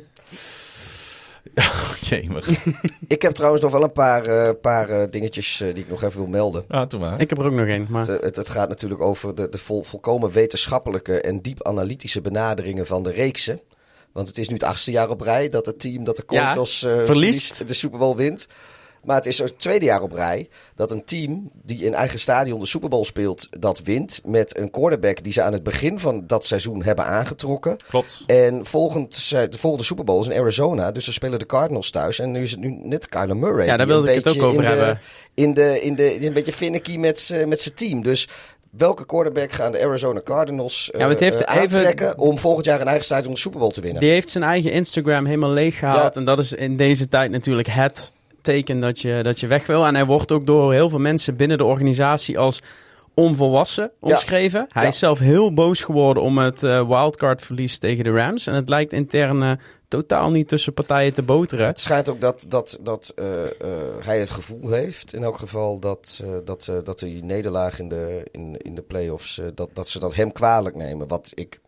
[2.10, 2.65] Jemig.
[3.07, 6.18] ik heb trouwens nog wel een paar, eh, paar eh, dingetjes die ik nog even
[6.19, 6.65] wil melden.
[6.69, 7.22] Ja, doe maar.
[7.22, 7.88] Ik heb er ook nog één.
[7.90, 8.06] Maar...
[8.06, 12.85] Het, het, het gaat natuurlijk over de, de vol, volkomen wetenschappelijke en diep analytische benaderingen
[12.85, 13.60] van de reeksen.
[14.14, 16.40] Want het is nu het achtste jaar op rij dat het team dat de Ja,
[16.41, 17.06] Cointos eh, verliest.
[17.07, 18.48] verliest de Super Bowl wint.
[19.03, 22.60] Maar het is het tweede jaar op rij dat een team die in eigen stadion
[22.60, 24.22] de Super Bowl speelt, dat wint.
[24.26, 27.77] Met een quarterback die ze aan het begin van dat seizoen hebben aangetrokken.
[27.90, 28.23] Klopt.
[28.26, 30.91] En volgend, de volgende Super Bowl is in Arizona.
[30.91, 32.19] Dus er spelen de Cardinals thuis.
[32.19, 33.65] En nu is het nu net Kyler Murray.
[33.65, 34.99] Ja, daar wilde ik het ook over in de- hebben.
[35.34, 38.03] In de, in de, die is een beetje finicky met zijn team.
[38.03, 38.27] Dus
[38.77, 42.79] welke quarterback gaan de Arizona Cardinals Ja, maar het heeft even- aantrekken om volgend jaar
[42.79, 44.01] in eigen stadion de Super Bowl te winnen?
[44.01, 46.13] Die heeft zijn eigen Instagram helemaal leeggehaald.
[46.13, 46.19] Ja.
[46.19, 49.85] En dat is in deze tijd natuurlijk het teken dat je, dat je weg wil.
[49.85, 52.61] En hij wordt ook door heel veel mensen binnen de organisatie als
[53.13, 54.65] onvolwassen omschreven.
[54.69, 54.87] Hij Ja.
[54.89, 58.47] is zelf heel boos geworden om het eh, wildcard verlies tegen de Rams.
[58.47, 59.59] En het lijkt intern
[59.94, 61.65] totaal niet tussen partijen te boteren.
[61.65, 63.49] Het schijnt ook dat, dat, dat eh, eh,
[63.99, 68.28] hij het gevoel heeft, in elk geval, dat, eh, dat, dat die nederlaag in de,
[68.32, 71.07] in, in de playoffs, dat, dat ze dat hem kwalijk nemen.
[71.07, 71.60] Wat ik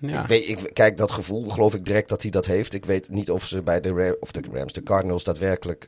[0.00, 0.20] Ja.
[0.22, 2.74] Ik weet, ik, kijk, dat gevoel geloof ik direct dat hij dat heeft.
[2.74, 5.86] Ik weet niet of ze bij de, of de Rams, de Cardinals, daadwerkelijk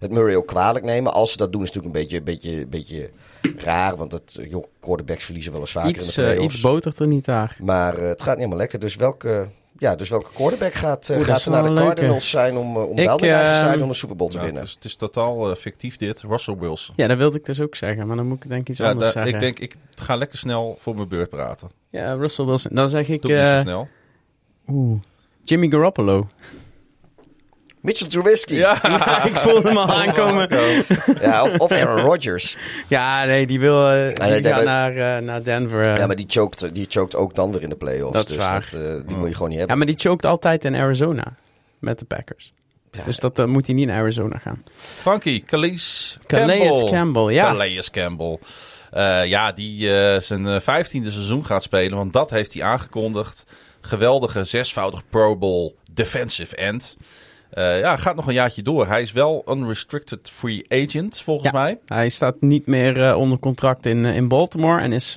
[0.00, 1.12] het Murray ook kwalijk nemen.
[1.12, 3.10] Als ze dat doen, is het natuurlijk een beetje, beetje, beetje
[3.56, 3.96] raar.
[3.96, 6.54] Want het, eh, joh, quarterbacks verliezen wel eens vaker Iets, in de playoffs.
[6.54, 7.56] iets botert er niet daar.
[7.60, 8.78] maar het gaat niet helemaal lekker.
[8.78, 9.48] Dus welke,
[9.80, 11.86] ja, dus welke quarterback gaat, eh, Oeh, gaat er naar de leuke.
[11.88, 14.36] Cardinals zijn om, eh, om Ik, wel in eigen ehm, stadion een Super Bowl te
[14.36, 14.60] Ja, winnen?
[14.60, 16.22] het, is, het is totaal eh, fictief dit.
[16.22, 16.94] Russell Wilson.
[16.96, 18.06] Ja, dat wilde ik dus ook zeggen.
[18.06, 19.34] Maar dan moet ik denk ik iets Ja, anders zeggen.
[19.34, 21.70] ik denk, ik ga lekker snel voor mijn beurt praten.
[21.90, 22.74] Ja, Russell Wilson.
[22.74, 23.22] Dan zeg ik...
[23.22, 23.88] Doe snel.
[24.68, 25.00] oeh,
[25.44, 26.26] Jimmy Garoppolo.
[27.82, 28.54] Mitchell Trubisky.
[28.54, 30.48] Ja, Ja, ik voelde hem al aankomen.
[31.20, 32.56] Ja, of, of Aaron Rodgers.
[32.88, 35.86] Ja, nee, die wil eh, die nee, nee, gaat maar- naar, eh, naar Denver.
[35.86, 35.96] eh.
[35.96, 38.12] Ja, maar die choked, die choked ook dan weer in de playoffs.
[38.14, 38.60] Dat is dus waar.
[38.70, 39.68] Dat, eh, die moet je gewoon niet hebben.
[39.68, 41.34] Ja, maar die choked altijd in Arizona
[41.78, 42.52] met de Packers.
[42.92, 44.62] Ja, Dus dat moet hij niet naar Arizona gaan.
[44.76, 46.90] Frankie, Calais Calais Campbell.
[46.98, 47.44] Campbell, ja.
[47.50, 48.38] Calais Campbell.
[48.90, 51.96] Eh, ja, die eh, zijn vijftiende seizoen gaat spelen.
[51.96, 53.44] Want dat heeft hij aangekondigd.
[53.80, 56.96] Geweldige zesvoudig Pro Bowl defensive end.
[57.50, 58.86] Eh, ja, gaat nog een jaartje door.
[58.86, 61.58] Hij is wel unrestricted free agent, volgens Ja.
[61.62, 61.78] mij.
[61.86, 64.80] Hij staat niet meer eh, onder contract in, eh, in Baltimore.
[64.80, 65.12] En is,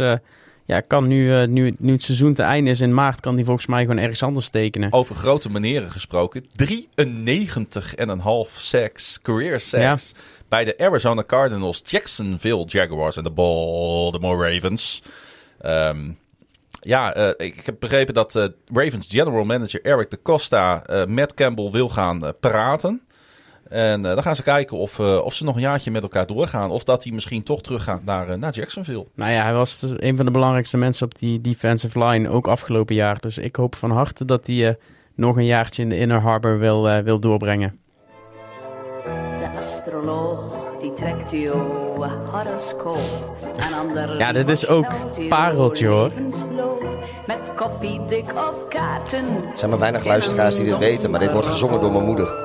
[0.66, 3.66] ja, kan nu, nu, nu het seizoen te einde is in maart, kan hij volgens
[3.66, 4.94] mij gewoon ergens anders tekenen.
[4.94, 6.46] Over grote meneren gesproken.
[6.56, 10.14] 93,5 sacks, career sacks.
[10.50, 15.02] Bij de Arizona Cardinals, Jacksonville Jaguars en de Baltimore Ravens.
[15.62, 16.12] Ehm,
[16.84, 21.34] ja, eh, ik heb begrepen dat eh, Ravens general manager Eric de Costa eh, met
[21.34, 23.02] Campbell wil gaan praten.
[23.74, 26.26] En eh, dan gaan ze kijken of, eh, of ze nog een jaartje met elkaar
[26.26, 26.70] doorgaan.
[26.70, 29.06] Of dat hij misschien toch teruggaat naar, eh, naar Jacksonville.
[29.16, 32.96] Nou ja, hij was een van de belangrijkste mensen op die defensive line, ook afgelopen
[32.96, 33.20] jaar.
[33.20, 34.76] Dus ik hoop van harte dat hij eh,
[35.16, 37.80] nog een jaartje in de Inner Harbor wil, wil doorbrengen.
[39.04, 42.98] De astroloog die trekt jouw horoscoop.
[43.56, 44.88] Een ander Ja, dit is ook
[45.30, 46.12] pareltje, hoor.
[47.26, 49.26] Met koffiedik of kaarten.
[49.26, 52.36] Er zijn maar weinig luisteraars die dit weten, maar dit wordt gezongen door mijn moeder.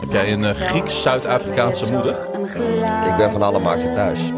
[0.00, 2.28] Heb jij een eh, Grieks-Zuid-Afrikaanse moeder?
[3.10, 4.32] Ik ben van alle markten thuis.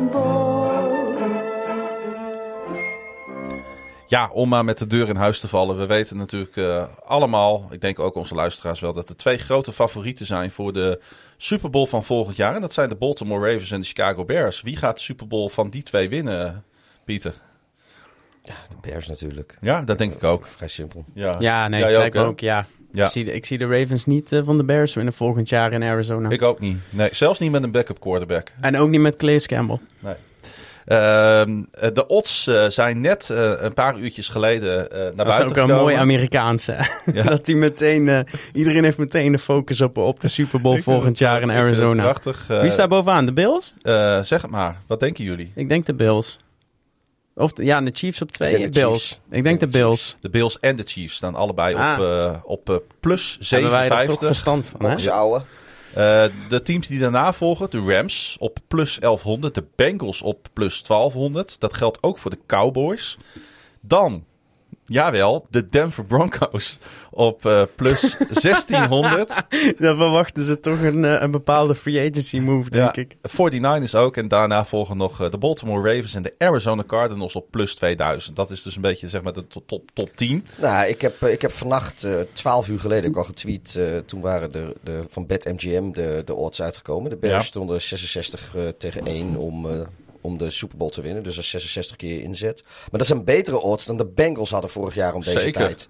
[4.09, 5.79] Ja, om maar met de deur in huis te vallen.
[5.79, 9.73] We weten natuurlijk eh, allemaal, ik denk ook onze luisteraars wel, dat er twee grote
[9.73, 11.01] favorieten zijn voor de
[11.37, 12.55] Super Bowl van volgend jaar.
[12.55, 14.61] En dat zijn de Baltimore Ravens en de Chicago Bears.
[14.61, 16.65] Wie gaat de Super Bowl van die twee winnen,
[17.05, 17.35] Pieter?
[18.43, 19.57] De Bears natuurlijk.
[19.61, 20.47] Ja, dat denk ik ook.
[20.47, 21.05] Vrij simpel.
[21.15, 22.27] Ja, Ja, nee, hè?
[22.27, 22.67] ook, ja.
[22.93, 23.05] Ja.
[23.05, 25.73] Ik, zie de, ik zie de Ravens niet eh, van de Bears winnen volgend jaar
[25.73, 26.31] in Arizona.
[26.31, 26.79] Ik ook niet.
[26.91, 28.53] Nee, zelfs niet met een backup quarterback.
[28.61, 29.79] En ook niet met Calais Campbell.
[29.99, 30.15] Nee.
[30.89, 35.27] Ehm, eh, de odds eh, zijn net eh, een paar uurtjes geleden eh, naar Dat
[35.27, 35.77] is buiten ook een gekomen.
[35.83, 36.77] mooi Amerikaanse.
[37.13, 37.23] Ja.
[37.35, 38.21] dat die meteen, eh,
[38.53, 42.03] iedereen heeft meteen de focus op, op de Super Bowl volgend het- jaar in Arizona.
[42.03, 42.47] Prachtig.
[42.47, 43.27] Wie staat bovenaan?
[43.27, 43.75] De Bills?
[43.83, 44.77] eh, zeg het maar.
[44.87, 45.53] Wat denken jullie?
[45.55, 46.39] Ik denk de Bills.
[47.35, 48.51] Of de- ja, de Chiefs op twee.
[48.53, 49.07] Ik denk de Bills.
[49.09, 49.21] Chiefs.
[49.31, 50.17] Ik denk de Bills.
[50.21, 51.99] De Bills en de Chiefs staan allebei Ah.
[51.99, 54.27] op, eh, op eh, plus Hebben wij er toch 57.
[54.27, 54.93] verstand van, hè?
[54.93, 55.43] Onze ouwe.
[55.99, 60.83] Eh, de teams die daarna volgen, de Rams op plus 1100, de Bengals op plus
[60.83, 61.61] 1200.
[61.61, 63.19] Dat geldt ook voor de Cowboys.
[63.81, 64.25] Dan,
[64.89, 66.79] jawel, de Denver Broncos
[67.11, 69.35] op eh, plus 1600.
[69.79, 73.17] Dan verwachten ze toch een, eh, een bepaalde free agency move, denk Ja, ik.
[73.29, 74.17] 49ers ook.
[74.17, 78.37] En daarna volgen nog eh, de Baltimore Ravens en de Arizona Cardinals op plus 2000.
[78.37, 80.47] Dat is dus een beetje zeg maar de top, top, top 10.
[80.61, 83.79] Nou, ik heb, ik heb vannacht, eh 12 uur geleden, ook al getweet.
[84.07, 87.11] toen waren de, de, van BetMGM de, de odds uitgekomen.
[87.11, 87.41] De Bears Ja.
[87.43, 89.81] stonden 66 eh, tegen 1 om, eh,
[90.21, 91.23] om de Super Bowl te winnen.
[91.23, 92.63] Dus is 66 keer inzet.
[92.65, 95.61] Maar dat zijn betere odds dan de Bengals hadden vorig jaar om deze Zeker.
[95.61, 95.89] tijd.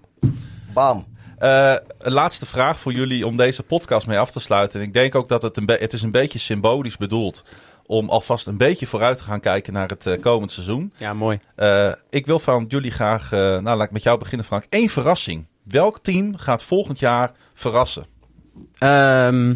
[0.73, 1.05] Bam.
[1.37, 4.79] Eh, een laatste vraag voor jullie om deze podcast mee af te sluiten.
[4.79, 7.43] En ik denk ook dat het een, be- het is een beetje symbolisch bedoeld
[7.85, 10.93] om alvast een beetje vooruit te gaan kijken naar het eh, komend seizoen.
[10.97, 11.39] Ja, mooi.
[11.55, 15.47] Eh, ik wil van jullie graag, nou laat ik met jou beginnen Frank, één verrassing.
[15.63, 18.05] Welk team gaat volgend jaar verrassen?
[18.77, 19.53] Ehm,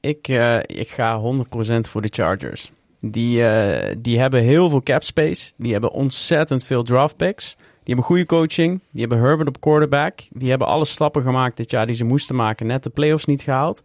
[0.00, 2.70] ik, eh, ik ga 100% voor de Chargers.
[3.10, 5.52] Die, eh, die hebben heel veel cap space.
[5.56, 7.54] Die hebben ontzettend veel draft picks.
[7.56, 8.80] Die hebben goede coaching.
[8.90, 10.20] Die hebben Herbert op quarterback.
[10.30, 12.66] Die hebben alle stappen gemaakt dit jaar die ze moesten maken.
[12.66, 13.82] Net de playoffs niet gehaald.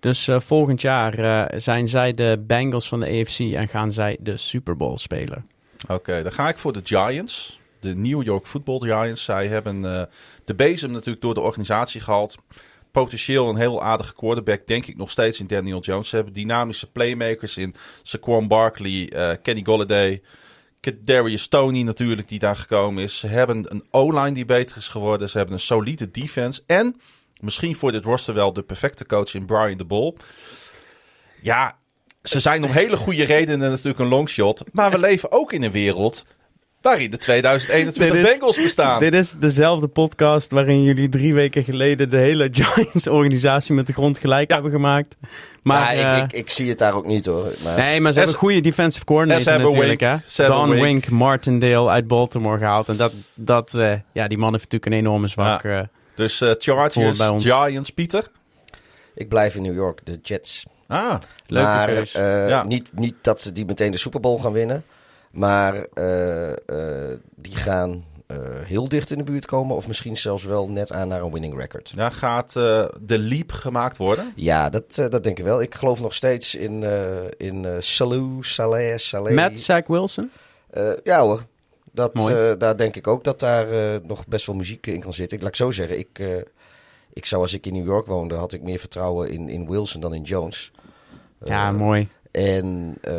[0.00, 4.16] Dus eh, volgend jaar eh, zijn zij de Bengals van de AFC en gaan zij
[4.20, 5.46] de Super Bowl spelen.
[5.88, 7.60] Oké, dan ga ik voor de Giants.
[7.80, 9.24] De New York Football Giants.
[9.24, 10.08] Zij hebben
[10.44, 12.36] de bezem natuurlijk door de organisatie gehaald.
[12.90, 16.08] Potentieel een heel aardige quarterback, denk ik nog steeds in Daniel Jones.
[16.08, 20.22] Ze hebben dynamische playmakers in Saquon Barkley, eh, Kenny Golladay,
[20.98, 23.18] Darius Stoney natuurlijk die daar gekomen is.
[23.18, 25.28] Ze hebben een O-line die beter is geworden.
[25.28, 26.62] Ze hebben een solide defense.
[26.66, 27.00] En
[27.40, 30.16] misschien voor dit roster wel de perfecte coach in Brian de Bol.
[31.42, 31.78] Ja,
[32.22, 34.64] ze zijn om hele goede redenen natuurlijk een longshot.
[34.72, 36.24] Maar we leven ook in een wereld
[36.82, 39.00] waarin de 2021 Dit is- Bengals bestaan.
[39.00, 44.18] Dit is dezelfde podcast waarin jullie drie weken geleden de hele Giants-organisatie met de grond
[44.18, 45.16] gelijk hebben gemaakt.
[45.62, 47.52] Maar, Maar eh, ik, ik, ik zie het daar ook niet hoor.
[47.64, 50.00] Maar, nee, maar ze En hebben goede defensive coordinator en ze hebben natuurlijk.
[50.00, 50.12] Wink.
[50.22, 50.30] Hè?
[50.30, 50.82] Ze hebben Don Wink.
[50.82, 51.10] Wink.
[51.10, 52.88] Martindale uit Baltimore gehaald.
[52.88, 55.62] En dat, dat eh, ja, die man heeft natuurlijk een enorme zwak.
[55.62, 55.80] Ja.
[55.80, 57.44] eh, Dus eh, Chargers, Voor bij ons.
[57.44, 58.30] Giants, Pieter.
[59.14, 60.66] Ik blijf in New York, de Jets.
[60.88, 61.14] Ah,
[61.46, 62.62] leuke maar Ja.
[62.64, 64.84] niet, niet dat ze die meteen de Super Bowl gaan winnen.
[65.30, 69.76] Maar eh, eh, die gaan eh, heel dicht in de buurt komen.
[69.76, 71.92] Of misschien zelfs wel net aan naar een winning record.
[71.96, 74.32] daar gaat eh, de leap gemaakt worden.
[74.36, 75.62] Ja, dat, dat denk ik wel.
[75.62, 77.00] Ik geloof nog steeds in, eh
[77.36, 79.34] in Salou, Saleh, Saleh.
[79.34, 80.30] Met Zach Wilson.
[80.70, 81.44] Eh, ja hoor.
[81.92, 85.12] Dat, eh, daar denk ik ook dat daar eh, nog best wel muziek in kan
[85.14, 85.36] zitten.
[85.36, 86.26] Ik laat ik zo zeggen, ik, eh,
[87.12, 90.00] ik zou als ik in New York woonde, had ik meer vertrouwen in, in Wilson
[90.00, 90.72] dan in Jones.
[91.44, 92.08] Ja, mooi.
[92.30, 93.14] En eh,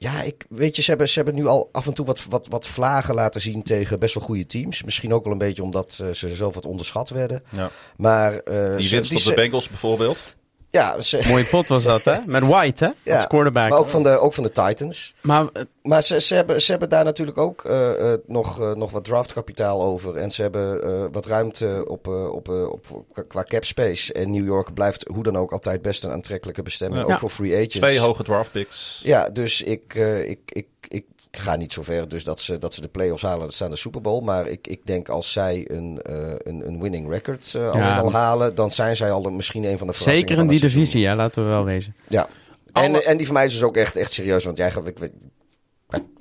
[0.00, 2.46] ja, ik, weet je, ze hebben, ze hebben nu al af en toe wat, wat,
[2.50, 4.82] wat vlagen laten zien tegen best wel goede teams.
[4.82, 7.42] Misschien ook wel een beetje omdat eh, ze zelf wat onderschat werden.
[7.52, 7.70] Ja.
[7.96, 10.22] Maar, eh, Die ze- winst op de Bengals bijvoorbeeld.
[10.70, 12.16] Ja, ze, Mooie pot was dat, hè?
[12.26, 12.90] Met White, hè?
[13.12, 13.68] ja, Als quarterback.
[13.70, 15.14] maar ook van, de, ook van de Titans.
[15.20, 18.72] Maar eh, Maar ze, ze, hebben, ze hebben daar natuurlijk ook eh, eh, nog, eh,
[18.72, 20.16] nog wat draftkapitaal over.
[20.16, 24.12] En ze hebben eh, wat ruimte op, eh, op, eh, op, qua cap space.
[24.12, 27.06] En New York blijft hoe dan ook altijd best een aantrekkelijke bestemming.
[27.06, 27.12] Ja.
[27.12, 27.76] Ook voor free agents.
[27.76, 29.00] Twee hoge draft picks.
[29.04, 31.04] Ja, dus ik, eh, ik, ik, ik
[31.38, 33.40] ga niet zo ver dus dat ze, dat ze de playoffs halen.
[33.40, 34.20] Dat staan de Super Bowl.
[34.24, 37.98] Maar ik, ik denk als zij een, eh, een, een winning record Ja.
[37.98, 38.54] al halen.
[38.54, 40.80] Dan zijn zij al een- misschien een van de verrassingen zeker in van die seizoen.
[40.80, 41.94] divisie, ja, laten we wel wezen.
[42.08, 42.28] Ja.
[42.72, 44.44] En, Alle- en die van mij is dus ook echt, echt serieus.
[44.44, 44.86] Want jij gaat...
[44.86, 44.98] Ik,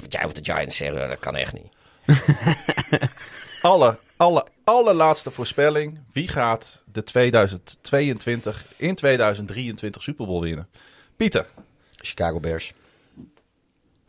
[0.10, 1.69] jij over de Giants zeggen, dat kan echt niet.
[3.61, 5.99] Alle, alle, allerlaatste voorspelling.
[6.11, 10.68] Wie gaat de 2022 in 2023 Super Bowl winnen?
[11.15, 11.45] Pieter,
[11.95, 12.73] Chicago Bears.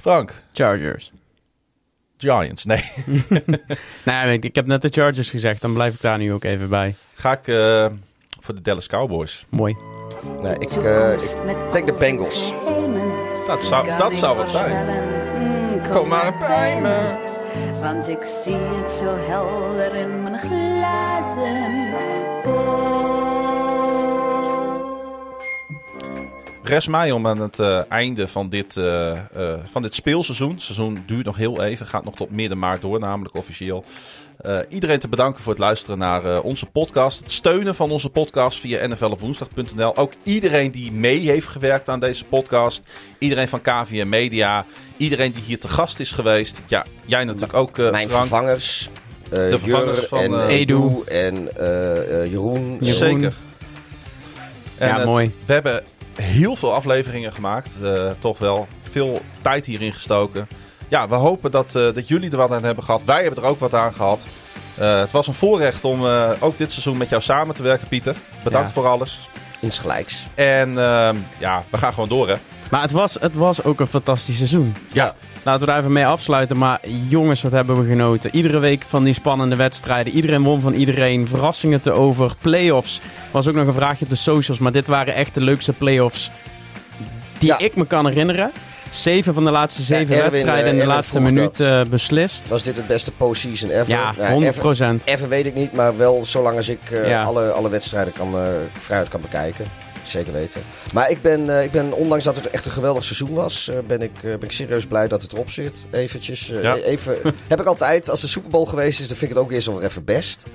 [0.02, 1.12] Frank, Chargers.
[2.16, 2.64] Giants.
[2.64, 2.84] Nee,
[4.04, 6.68] Nou, ik, ik heb net de Chargers gezegd, dan blijf ik daar nu ook even
[6.68, 6.94] bij.
[7.14, 7.86] ga ik eh,
[8.40, 9.46] voor de Dallas Cowboys.
[9.48, 9.76] Mooi.
[10.42, 12.52] Nee, ik, eh, ik denk de Bengals.
[13.46, 14.86] Dat zou, dat zou het zijn.
[15.90, 17.26] Kom maar bij me.
[17.82, 21.90] Want ik zie het zo helder in mijn glazen
[26.68, 29.18] Rest mij om aan het eh, einde van dit, eh, eh,
[29.72, 30.50] van dit speelseizoen.
[30.50, 33.84] Het seizoen duurt nog heel even, gaat nog tot midden maart door, namelijk officieel.
[34.38, 37.18] Eh, iedereen te bedanken voor het luisteren naar eh, onze podcast.
[37.18, 39.96] Het steunen van onze podcast via nflopwoensdag.nl.
[39.96, 42.82] Ook iedereen die mee heeft gewerkt aan deze podcast.
[43.18, 44.64] Iedereen van KVM Media.
[44.96, 46.62] Iedereen die hier te gast is geweest.
[46.66, 48.26] Ja, jij natuurlijk ook, eh, Mijn Frank.
[48.26, 48.88] vervangers.
[49.30, 52.76] eh, De vervangers Jur van, en Edu en eh, eh, Jeroen.
[52.80, 53.34] Zeker.
[54.78, 55.32] En Ja, het- mooi.
[55.46, 55.82] We hebben
[56.22, 57.82] heel veel afleveringen gemaakt.
[57.82, 60.48] eh, toch wel veel tijd hierin gestoken.
[60.88, 63.04] Ja, we hopen dat, eh, dat jullie er wat aan hebben gehad.
[63.04, 64.26] Wij hebben er ook wat aan gehad.
[64.74, 66.04] Eh, het was een voorrecht om
[66.40, 68.16] ook dit seizoen met jou samen te werken, Pieter.
[68.44, 68.74] Bedankt Ja.
[68.74, 69.28] voor alles.
[69.60, 70.26] Insgelijks.
[70.34, 72.34] En ehm, ja, we gaan gewoon door, hè?
[72.70, 74.74] Maar het was, het was ook een fantastisch seizoen.
[74.92, 75.14] Ja.
[75.42, 76.58] Laten we daar even mee afsluiten.
[76.58, 78.34] Maar jongens, wat hebben we genoten.
[78.36, 80.12] Iedere week van die spannende wedstrijden.
[80.12, 81.28] Iedereen won van iedereen.
[81.28, 82.32] Verrassingen te over.
[82.40, 83.00] Playoffs.
[83.30, 84.58] Was ook nog een vraagje op de socials.
[84.58, 86.30] Maar dit waren echt de leukste playoffs
[87.38, 87.58] die Ja.
[87.58, 88.50] ik me kan herinneren.
[88.90, 92.48] Zeven van de laatste zeven Erwin, wedstrijden eh, in de Erwin laatste minuut eh, beslist.
[92.48, 93.88] Was dit het beste postseason ever?
[93.88, 95.02] Ja, Nou, 100 ever, procent.
[95.04, 98.42] ever weet ik niet, maar wel zolang als ik eh, alle, alle wedstrijden kan, eh
[98.78, 99.64] vrijheid kan bekijken.
[100.08, 100.62] Zeker weten.
[100.94, 103.78] Maar ik ben, eh, ik ben, ondanks dat het echt een geweldig seizoen was, eh,
[103.86, 105.84] ben, ik, eh, ben ik serieus blij dat het erop zit.
[105.90, 106.46] Eventjes.
[106.46, 106.76] Ja.
[106.76, 107.18] even,
[107.48, 109.66] heb ik altijd, als de Super Bowl geweest is, dan vind ik het ook eerst
[109.66, 110.46] wel even best.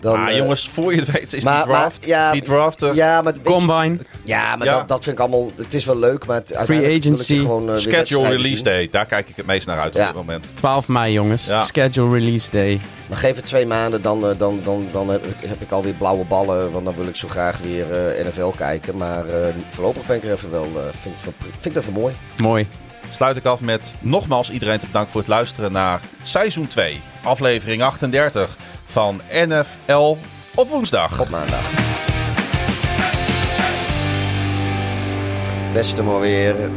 [0.00, 1.98] Dan, ah, jongens, voor je het weet is maar- die draft.
[2.00, 2.80] maar, ja, die draft.
[2.94, 3.98] Ja, maar, weet je- Combine.
[4.24, 4.72] ja, maar Ja.
[4.78, 5.52] Dat, dat vind ik allemaal...
[5.56, 7.38] Het is wel leuk, maar het, uiteindelijk wil ik agency.
[7.38, 8.64] gewoon weer Schedule release zien.
[8.64, 8.88] day.
[8.90, 10.06] Daar kijk ik het meest naar uit op Ja.
[10.06, 10.46] dit moment.
[10.54, 11.46] 12 mei, jongens.
[11.46, 11.60] Ja.
[11.60, 12.80] Schedule release day.
[13.08, 15.92] Maar geef het twee maanden, dan, eh, dan, dan, dan heb, ik, heb ik alweer
[15.94, 16.70] blauwe ballen.
[16.70, 17.86] Want dan wil ik zo graag weer
[18.26, 18.96] NFL kijken.
[18.96, 20.68] Maar eh, voorlopig ben ik er even wel...
[21.00, 22.14] vind, ik, het- vind ik het even mooi.
[22.42, 22.66] Mooi.
[23.10, 27.82] Sluit ik af met nogmaals iedereen te bedanken voor het luisteren naar seizoen 2, aflevering
[27.82, 28.56] 38
[28.96, 30.16] van NFL
[30.54, 31.20] op woensdag.
[31.20, 31.70] Op maandag.
[35.72, 36.70] Beste maar.